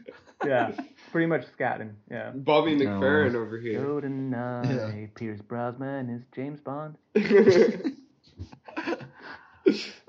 Yeah, 0.45 0.73
pretty 1.13 1.27
much 1.27 1.45
scatting. 1.59 1.93
Yeah. 2.11 2.31
Bobby 2.35 2.75
No. 2.77 2.87
McFerrin 3.01 3.35
over 3.35 3.59
here. 3.59 3.83
Golden 3.85 4.31
night, 4.31 4.71
Yeah. 4.71 5.07
Pierce 5.15 5.41
Brosnan 5.41 6.11
is 6.11 6.23
James 6.35 6.61
Bond. 6.61 6.97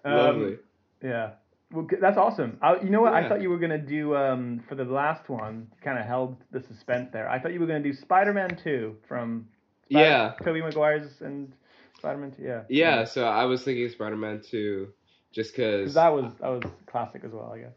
Um, 0.06 0.14
Lovely. 0.16 0.58
Yeah. 1.04 1.32
Well, 1.74 1.86
that's 2.00 2.18
awesome. 2.18 2.58
I, 2.62 2.76
you 2.80 2.90
know 2.90 3.02
what? 3.02 3.14
I 3.14 3.28
thought 3.28 3.42
you 3.42 3.50
were 3.50 3.58
gonna 3.60 3.78
do 3.78 4.16
um, 4.16 4.64
for 4.70 4.76
the 4.76 4.86
last 4.86 5.28
one. 5.30 5.68
Kind 5.84 6.00
of 6.00 6.06
held 6.06 6.38
the 6.52 6.62
suspense 6.62 7.10
there. 7.12 7.30
I 7.30 7.38
thought 7.40 7.52
you 7.54 7.60
were 7.60 7.68
gonna 7.68 7.82
do 7.84 7.92
Spider-Man 7.94 8.58
Two 8.64 8.96
from 9.08 9.48
Spider- 9.90 10.06
Yeah. 10.06 10.34
Tobey 10.44 10.62
Maguire's 10.62 11.22
and 11.22 11.52
Spider-Man 12.00 12.32
Two. 12.32 12.44
Yeah. 12.44 12.64
Yeah, 12.70 13.04
so 13.06 13.26
I 13.26 13.46
was 13.46 13.64
thinking 13.64 13.88
Spider-Man 13.90 14.42
2 14.50 14.88
just 15.32 15.56
'Cause 15.56 15.66
because 15.80 15.94
that 15.94 16.10
was 16.10 16.34
that 16.42 16.50
was 16.50 16.64
classic 16.88 17.24
as 17.24 17.32
well. 17.32 17.52
I 17.54 17.60
guess. 17.60 17.74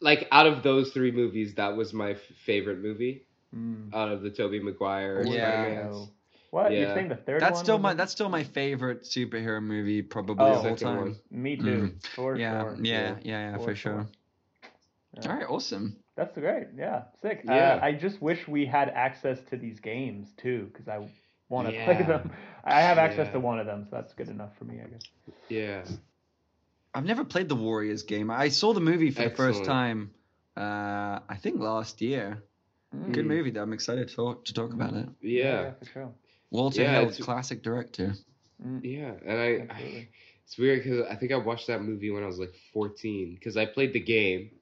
like 0.00 0.26
out 0.32 0.46
of 0.46 0.62
those 0.62 0.92
three 0.92 1.12
movies 1.12 1.54
that 1.54 1.76
was 1.76 1.92
my 1.94 2.10
f- 2.12 2.20
favorite 2.44 2.78
movie 2.78 3.26
Mm. 3.54 3.94
out 3.94 4.10
of 4.10 4.22
the 4.22 4.30
Tobey 4.30 4.58
Maguire 4.60 5.22
Yeah. 5.24 5.30
Spider-Mans. 5.62 5.96
Oh. 5.96 6.08
What 6.50 6.72
you're 6.72 6.92
saying? 6.94 7.08
The 7.08 7.16
third 7.16 7.40
That's 7.40 7.54
one 7.54 7.64
still 7.64 7.78
my 7.78 7.92
it? 7.92 7.96
that's 7.96 8.12
still 8.12 8.28
my 8.28 8.42
favorite 8.44 9.02
superhero 9.02 9.62
movie 9.62 10.02
probably 10.02 10.44
Oh. 10.44 10.58
of 10.58 10.66
all 10.66 10.76
time. 10.76 10.96
one. 10.98 11.16
Me 11.30 11.56
too. 11.56 11.62
Mm. 11.62 12.06
For 12.14 12.36
Yeah, 12.36 12.60
sure. 12.62 12.76
yeah, 12.80 12.82
Yeah. 12.82 13.16
yeah, 13.22 13.50
yeah, 13.50 13.56
For 13.58 13.64
for 13.64 13.74
sure. 13.76 14.06
Yeah. 15.14 15.30
All 15.30 15.36
right, 15.36 15.48
awesome. 15.48 15.96
That's 16.16 16.36
great. 16.36 16.66
Yeah, 16.76 17.04
sick. 17.22 17.42
Yeah. 17.44 17.74
Uh, 17.76 17.80
I 17.84 17.92
just 17.92 18.20
wish 18.20 18.46
we 18.48 18.66
had 18.66 18.88
access 18.90 19.40
to 19.50 19.56
these 19.56 19.78
games 19.80 20.32
too, 20.36 20.68
because 20.72 20.88
I 20.88 20.98
want 21.48 21.68
to 21.68 21.74
Yeah. 21.74 21.84
play 21.84 22.02
them. 22.06 22.30
I 22.64 22.80
have 22.82 22.98
access 22.98 23.26
Yeah. 23.26 23.32
to 23.34 23.40
one 23.40 23.58
of 23.58 23.66
them, 23.66 23.84
so 23.84 23.96
that's 23.96 24.14
good 24.14 24.28
enough 24.28 24.56
for 24.56 24.64
me, 24.64 24.80
I 24.80 24.88
guess. 24.88 25.02
Yeah. 25.48 25.84
I've 26.94 27.04
never 27.04 27.24
played 27.24 27.48
the 27.48 27.56
Warriors 27.56 28.02
game. 28.04 28.30
I 28.30 28.48
saw 28.48 28.72
the 28.72 28.80
movie 28.80 29.10
for 29.10 29.24
the 29.24 29.30
first 29.30 29.64
time. 29.64 30.12
Uh, 30.56 31.18
I 31.28 31.36
think 31.40 31.58
last 31.60 32.00
year. 32.00 32.42
Good 33.10 33.24
Mm. 33.24 33.28
movie 33.28 33.50
though. 33.50 33.62
I'm 33.62 33.72
excited 33.72 34.08
to 34.08 34.14
talk, 34.14 34.44
to 34.44 34.54
talk 34.54 34.72
about 34.72 34.94
it. 34.94 35.08
Yeah. 35.20 35.72
for 35.72 35.84
sure. 35.86 36.14
Walter 36.50 36.82
Yeah, 36.82 37.00
Hill, 37.00 37.10
classic 37.24 37.62
director. 37.62 38.14
Mm, 38.64 38.80
Yeah, 38.84 39.14
and 39.26 39.40
I, 39.40 39.74
I 39.74 40.08
it's 40.44 40.56
weird 40.56 40.84
because 40.84 41.04
I 41.10 41.16
think 41.16 41.32
I 41.32 41.36
watched 41.36 41.66
that 41.66 41.82
movie 41.82 42.10
when 42.12 42.22
I 42.22 42.26
was 42.26 42.38
like 42.38 42.54
14 42.72 43.34
because 43.34 43.56
I 43.56 43.66
played 43.66 43.92
the 43.92 43.98
game, 44.00 44.52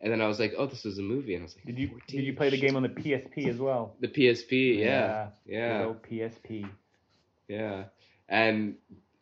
and 0.00 0.12
then 0.12 0.20
I 0.20 0.26
was 0.26 0.38
like, 0.38 0.54
oh, 0.58 0.66
this 0.66 0.84
is 0.84 0.98
a 0.98 1.02
movie, 1.02 1.34
and 1.34 1.42
I 1.42 1.44
was 1.44 1.56
like, 1.56 1.66
Did 1.66 1.78
you 1.78 1.88
14? 1.88 2.20
did 2.20 2.26
you 2.26 2.34
play 2.34 2.50
the 2.50 2.58
game 2.58 2.76
on 2.76 2.82
the 2.82 2.88
PSP 2.88 3.48
as 3.48 3.58
well? 3.58 3.94
The 4.00 4.08
PSP, 4.08 4.78
yeah, 4.78 5.28
Good 5.46 5.52
yeah, 5.54 5.84
old 5.84 6.02
PSP. 6.02 6.68
yeah, 7.48 7.84
and 8.28 8.76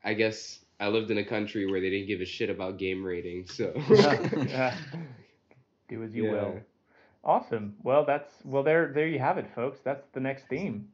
I 0.05 0.15
guess 0.15 0.65
I 0.81 0.89
lived 0.89 1.11
in 1.11 1.19
a 1.19 1.25
country 1.25 1.71
where 1.71 1.81
they 1.81 1.91
didn't 1.91 2.09
give 2.09 2.21
a 2.21 2.25
shit 2.27 2.51
about 2.51 2.79
game 2.79 3.05
ratings, 3.05 3.55
so 3.57 3.73
Yeah. 4.37 4.77
Do 5.89 6.03
as 6.03 6.15
you 6.15 6.25
Yeah. 6.25 6.31
will. 6.31 6.61
Awesome. 7.23 7.77
Well, 7.83 8.05
that's 8.05 8.31
well 8.45 8.63
there 8.63 8.93
there 8.93 9.07
you 9.07 9.19
have 9.19 9.39
it, 9.39 9.47
folks. 9.55 9.79
That's 9.85 10.05
the 10.13 10.21
next 10.21 10.45
theme. 10.49 10.89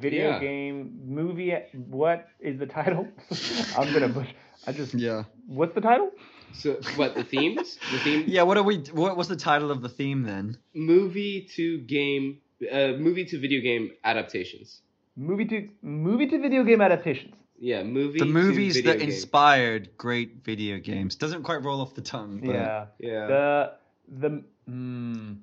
Video 0.00 0.30
Yeah. 0.30 0.40
game 0.40 1.00
movie. 1.06 1.52
What 1.88 2.28
is 2.40 2.58
the 2.58 2.66
title? 2.66 3.06
I'm 3.78 3.92
gonna 3.92 4.08
push. 4.08 4.28
I 4.66 4.72
just. 4.72 4.94
Yeah. 4.94 5.24
What's 5.46 5.74
the 5.74 5.80
title? 5.80 6.10
So 6.52 6.74
what 6.96 7.14
the 7.14 7.24
themes? 7.24 7.78
The 7.92 7.98
theme 8.04 8.24
Yeah. 8.26 8.42
What 8.42 8.56
are 8.58 8.62
we? 8.62 8.78
What 8.92 9.16
was 9.16 9.28
the 9.28 9.36
title 9.36 9.70
of 9.70 9.82
the 9.82 9.88
theme 9.88 10.22
then? 10.22 10.58
movie 10.74 11.48
to 11.56 11.78
game, 11.78 12.38
uh, 12.70 12.88
movie 12.98 13.24
to 13.26 13.38
video 13.40 13.60
game 13.60 13.90
adaptations. 14.04 14.80
Movie 15.16 15.44
to 15.46 15.68
movie 15.82 16.26
to 16.28 16.38
video 16.40 16.62
game 16.64 16.80
adaptations. 16.80 17.34
Yeah, 17.60 17.82
movie. 17.82 18.20
The 18.20 18.24
to 18.24 18.30
movies 18.30 18.74
video 18.76 18.92
that 18.92 18.98
game. 19.00 19.08
inspired 19.08 19.96
great 19.96 20.44
video 20.44 20.78
games. 20.78 21.16
Doesn't 21.16 21.42
quite 21.42 21.62
roll 21.62 21.80
off 21.80 21.94
the 21.94 22.02
tongue. 22.02 22.40
But 22.44 22.54
Yeah. 22.54 22.86
Yeah. 22.98 23.26
The 23.26 23.72
the 24.08 24.44
mm, 24.68 25.38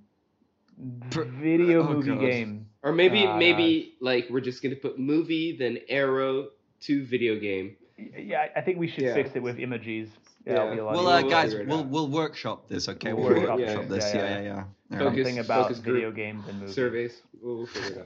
video 0.78 1.82
oh, 1.84 1.94
movie 1.94 2.12
God. 2.12 2.20
game. 2.22 2.68
Or 2.84 2.92
maybe 2.94 3.26
Ah, 3.26 3.38
maybe 3.38 3.96
like 4.00 4.28
we're 4.30 4.42
just 4.42 4.62
gonna 4.64 4.76
put 4.76 4.98
movie 5.00 5.58
then 5.58 5.80
arrow 5.90 6.50
to 6.82 7.06
video 7.06 7.40
game. 7.40 7.76
Yeah, 7.98 8.48
I 8.56 8.62
think 8.62 8.78
we 8.78 8.88
should 8.88 9.04
Yeah. 9.04 9.14
fix 9.14 9.32
it 9.36 9.42
with 9.44 9.58
emojis. 9.58 10.10
Yeah, 10.46 10.54
Yeah. 10.54 10.64
it'll 10.64 10.74
be 10.74 10.80
a 10.80 10.86
lot 10.86 10.96
Well, 10.96 11.08
uh, 11.08 11.22
guys, 11.24 11.56
we'll 11.56 11.86
we'll 11.86 12.10
workshop 12.10 12.68
this. 12.68 12.90
Okay, 12.90 13.14
We'll 13.14 13.24
we'll 13.30 13.36
workshop 13.40 13.60
workshop 13.60 13.88
this. 13.88 14.14
Yeah, 14.14 14.20
Yeah, 14.22 14.30
yeah. 14.30 14.42
yeah, 14.44 14.64
yeah. 14.92 15.00
Focus- 15.00 15.16
something 15.28 15.40
about 15.40 15.64
focus 15.64 15.80
video 15.80 16.12
games 16.12 16.48
and 16.48 16.60
movies. 16.60 16.76
Surveys. 16.76 17.22
We'll, 17.42 17.58
we'll 17.58 17.68
figure 17.68 17.92
it 17.92 17.98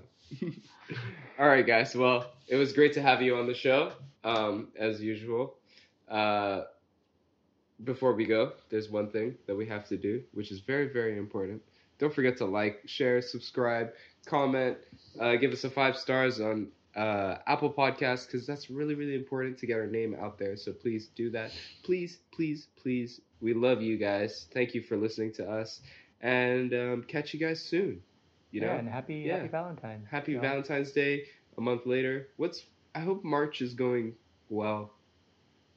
out. 0.48 0.54
All 1.40 1.48
right, 1.48 1.66
guys. 1.66 1.96
Well, 1.96 2.32
it 2.48 2.56
was 2.56 2.72
great 2.74 2.94
to 2.94 3.02
have 3.02 3.22
you 3.22 3.36
on 3.36 3.48
the 3.48 3.54
show. 3.56 3.92
um, 4.26 4.68
as 4.78 5.02
usual. 5.02 5.56
Uh, 6.10 6.64
before 7.86 8.14
we 8.14 8.26
go, 8.26 8.52
there's 8.70 8.90
one 8.90 9.10
thing 9.10 9.38
that 9.48 9.56
we 9.56 9.66
have 9.66 9.88
to 9.88 9.96
do, 9.98 10.22
which 10.34 10.52
is 10.52 10.60
very, 10.60 10.88
very 10.90 11.18
important. 11.18 11.62
Don't 12.00 12.14
forget 12.14 12.36
to 12.38 12.46
like, 12.46 12.82
share, 12.86 13.22
subscribe, 13.22 13.94
comment, 14.26 14.78
uh, 15.22 15.36
give 15.38 15.54
us 15.54 15.64
a 15.64 15.70
five 15.70 15.96
stars 15.98 16.42
on 16.42 16.68
uh, 16.96 17.38
Apple 17.48 17.72
Podcasts 17.72 18.26
because 18.26 18.46
that's 18.48 18.70
really, 18.70 18.96
really 18.96 19.16
important 19.16 19.58
to 19.60 19.68
get 19.68 19.78
our 19.78 19.88
name 19.88 20.16
out 20.20 20.38
there. 20.38 20.56
So 20.58 20.72
please 20.74 21.08
do 21.16 21.30
that. 21.32 21.52
Please, 21.84 22.20
please, 22.32 22.68
please. 22.82 23.22
We 23.42 23.54
love 23.54 23.82
you 23.82 23.98
guys. 23.98 24.48
Thank 24.54 24.74
you 24.74 24.82
for 24.82 24.98
listening 24.98 25.34
to 25.34 25.50
us, 25.50 25.82
and 26.22 26.74
um, 26.74 27.04
catch 27.08 27.34
you 27.34 27.40
guys 27.40 27.62
soon. 27.62 28.02
You 28.52 28.62
know, 28.62 28.68
yeah, 28.68 28.76
and 28.80 28.90
happy 28.90 29.16
Yeah. 29.16 29.38
happy 29.38 29.48
Valentine's. 29.48 30.08
Happy 30.10 30.32
you 30.34 30.38
know? 30.38 30.42
Valentine's 30.42 30.92
Day 30.92 31.26
a 31.58 31.62
month 31.62 31.86
later. 31.86 32.30
What's 32.38 32.66
I 32.96 33.00
hope 33.00 33.24
March 33.24 33.62
is 33.62 33.74
going 33.74 34.16
well. 34.50 34.92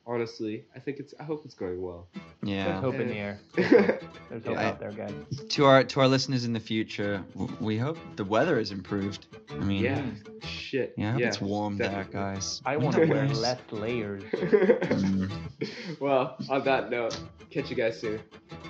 Honestly, 0.04 0.64
I 0.74 0.80
think 0.80 0.98
it's 0.98 1.14
I 1.20 1.22
hope 1.22 1.44
it's 1.44 1.54
going 1.54 1.80
well. 1.80 2.08
There's 2.14 2.26
Yeah. 2.42 2.80
hope 2.80 2.96
in 2.96 3.06
the 3.08 3.14
air. 3.14 3.38
There's 3.54 3.70
hope, 3.70 4.00
There's 4.30 4.44
hope 4.44 4.54
Yeah. 4.56 4.68
out 4.68 4.80
there, 4.80 4.90
guys. 4.90 5.14
To 5.50 5.64
our 5.64 5.84
to 5.84 6.00
our 6.00 6.08
listeners 6.08 6.44
in 6.44 6.52
the 6.52 6.60
future, 6.60 7.22
we 7.60 7.78
hope 7.78 7.98
the 8.16 8.24
weather 8.24 8.58
is 8.58 8.72
improved. 8.72 9.26
I 9.50 9.54
mean, 9.64 9.84
yeah. 9.84 10.04
Shit. 10.42 10.94
yeah, 10.96 11.10
I 11.10 11.12
hope 11.12 11.20
yeah, 11.20 11.28
it's 11.28 11.40
warm 11.40 11.76
there, 11.76 12.04
guys. 12.10 12.60
I 12.64 12.76
want 12.78 12.96
to 12.96 13.06
wear 13.06 13.26
be 13.26 13.34
less 13.34 13.60
layers. 13.70 14.24
Mm. 14.24 15.30
well, 16.00 16.36
on 16.50 16.64
that 16.64 16.90
note, 16.90 17.16
catch 17.50 17.70
you 17.70 17.76
guys 17.76 18.00
soon. 18.00 18.20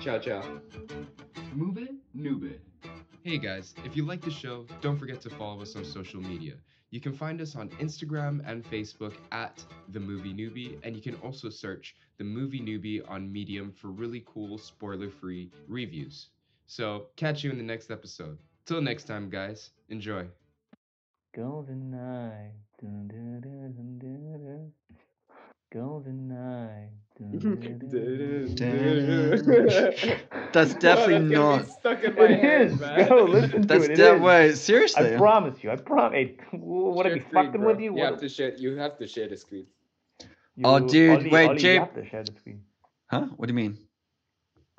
Ciao, 0.01 0.19
ciao. 0.19 0.43
Move 1.53 1.77
it, 1.77 1.91
noob 2.15 2.43
it. 2.51 2.61
Hey 3.23 3.37
guys, 3.39 3.73
if 3.85 3.95
you 3.97 4.05
like 4.05 4.21
the 4.21 4.29
show, 4.31 4.67
don't 4.81 4.97
forget 4.99 5.19
to 5.21 5.29
follow 5.31 5.61
us 5.61 5.75
on 5.75 5.83
social 5.85 6.21
media. 6.21 6.53
You 6.93 7.01
can 7.01 7.13
find 7.13 7.41
us 7.41 7.55
on 7.55 7.69
Instagram 7.81 8.47
and 8.47 8.63
Facebook 8.63 9.13
at 9.31 9.65
The 9.89 9.99
Movie 9.99 10.31
Newbie, 10.31 10.77
and 10.83 10.95
you 10.95 11.01
can 11.01 11.15
also 11.23 11.49
search 11.49 11.95
The 12.19 12.23
Movie 12.23 12.59
Newbie 12.59 13.01
on 13.09 13.31
Medium 13.31 13.71
for 13.71 13.87
really 13.87 14.23
cool, 14.27 14.59
spoiler 14.59 15.09
free 15.09 15.49
reviews. 15.67 16.27
So, 16.67 17.07
catch 17.15 17.43
you 17.43 17.49
in 17.49 17.57
the 17.57 17.63
next 17.63 17.89
episode. 17.89 18.37
Till 18.67 18.79
next 18.79 19.05
time, 19.05 19.27
guys, 19.31 19.71
enjoy. 19.89 20.27
Golden 21.35 21.95
eye. 21.95 22.51
Golden 25.73 26.31
eye. 26.31 27.02
That's 30.53 30.73
definitely 30.75 31.19
not. 31.35 31.67
Stuck 31.67 32.03
in 32.03 32.17
It 32.17 32.43
is. 32.43 32.79
Go 33.07 33.23
listen 33.25 33.61
That's 33.67 33.85
it. 33.85 33.91
It 33.91 33.97
that 33.97 34.15
is. 34.15 34.21
way. 34.21 34.53
Seriously. 34.55 35.13
I 35.13 35.17
promise 35.17 35.63
you. 35.63 35.71
I 35.71 35.75
promise. 35.75 36.29
What 36.51 37.05
are 37.07 37.13
we 37.13 37.19
fucking 37.19 37.61
with 37.63 37.79
you? 37.79 37.95
You 37.95 38.03
have 38.03 38.13
What- 38.13 38.21
to 38.21 38.29
share. 38.29 38.53
You 38.55 38.77
have 38.77 38.97
to 38.97 39.07
share 39.07 39.27
the 39.29 39.37
screen. 39.37 39.67
Oh, 40.63 40.79
dude, 40.79 41.17
Ollie- 41.19 41.29
wait, 41.31 41.47
Ollie, 41.49 41.57
Jay- 41.59 41.73
You 41.75 42.03
have. 42.11 42.27
Huh? 43.09 43.27
What 43.37 43.47
do 43.47 43.51
you 43.51 43.55
mean? 43.55 43.77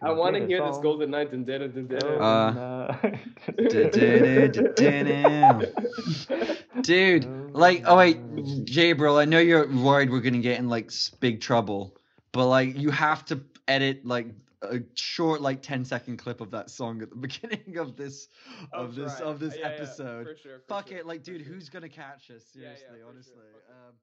I 0.02 0.10
want 0.12 0.36
to 0.36 0.46
hear 0.46 0.64
this 0.66 0.78
golden 0.78 1.10
night 1.10 1.32
and 1.32 1.46
da 1.46 1.58
da 1.58 1.66
da 1.68 1.82
da. 1.82 2.94
Dude, 6.82 7.24
like, 7.52 7.82
oh 7.86 7.96
wait, 7.96 8.18
Jabril, 8.66 9.18
I 9.18 9.24
know 9.24 9.38
you're 9.38 9.66
worried 9.68 10.10
we're 10.10 10.20
gonna 10.20 10.38
get 10.38 10.58
in 10.58 10.68
like 10.68 10.90
big 11.20 11.40
trouble, 11.40 11.96
but 12.34 12.48
like, 12.48 12.76
you 12.76 12.90
have 12.90 13.24
to 13.26 13.40
edit 13.68 14.04
like 14.04 14.26
a 14.62 14.80
short, 14.94 15.40
like 15.40 15.62
10 15.62 15.84
second 15.84 16.16
clip 16.18 16.40
of 16.40 16.50
that 16.50 16.68
song 16.68 17.00
at 17.00 17.08
the 17.10 17.16
beginning 17.28 17.78
of 17.78 17.96
this, 17.96 18.28
of 18.72 18.94
this, 18.94 19.20
of 19.20 19.38
this 19.38 19.56
episode. 19.62 20.36
sure, 20.42 20.60
Fuck 20.68 20.90
it, 20.92 21.06
like, 21.06 21.22
dude, 21.22 21.40
who's 21.40 21.68
gonna 21.70 21.88
catch 21.88 22.30
us? 22.30 22.42
Yeah, 22.54 22.68
yeah, 22.68 22.76
Seriously, 22.76 22.98
sure. 22.98 23.08
honestly. 23.08 23.48
Um, 23.70 23.94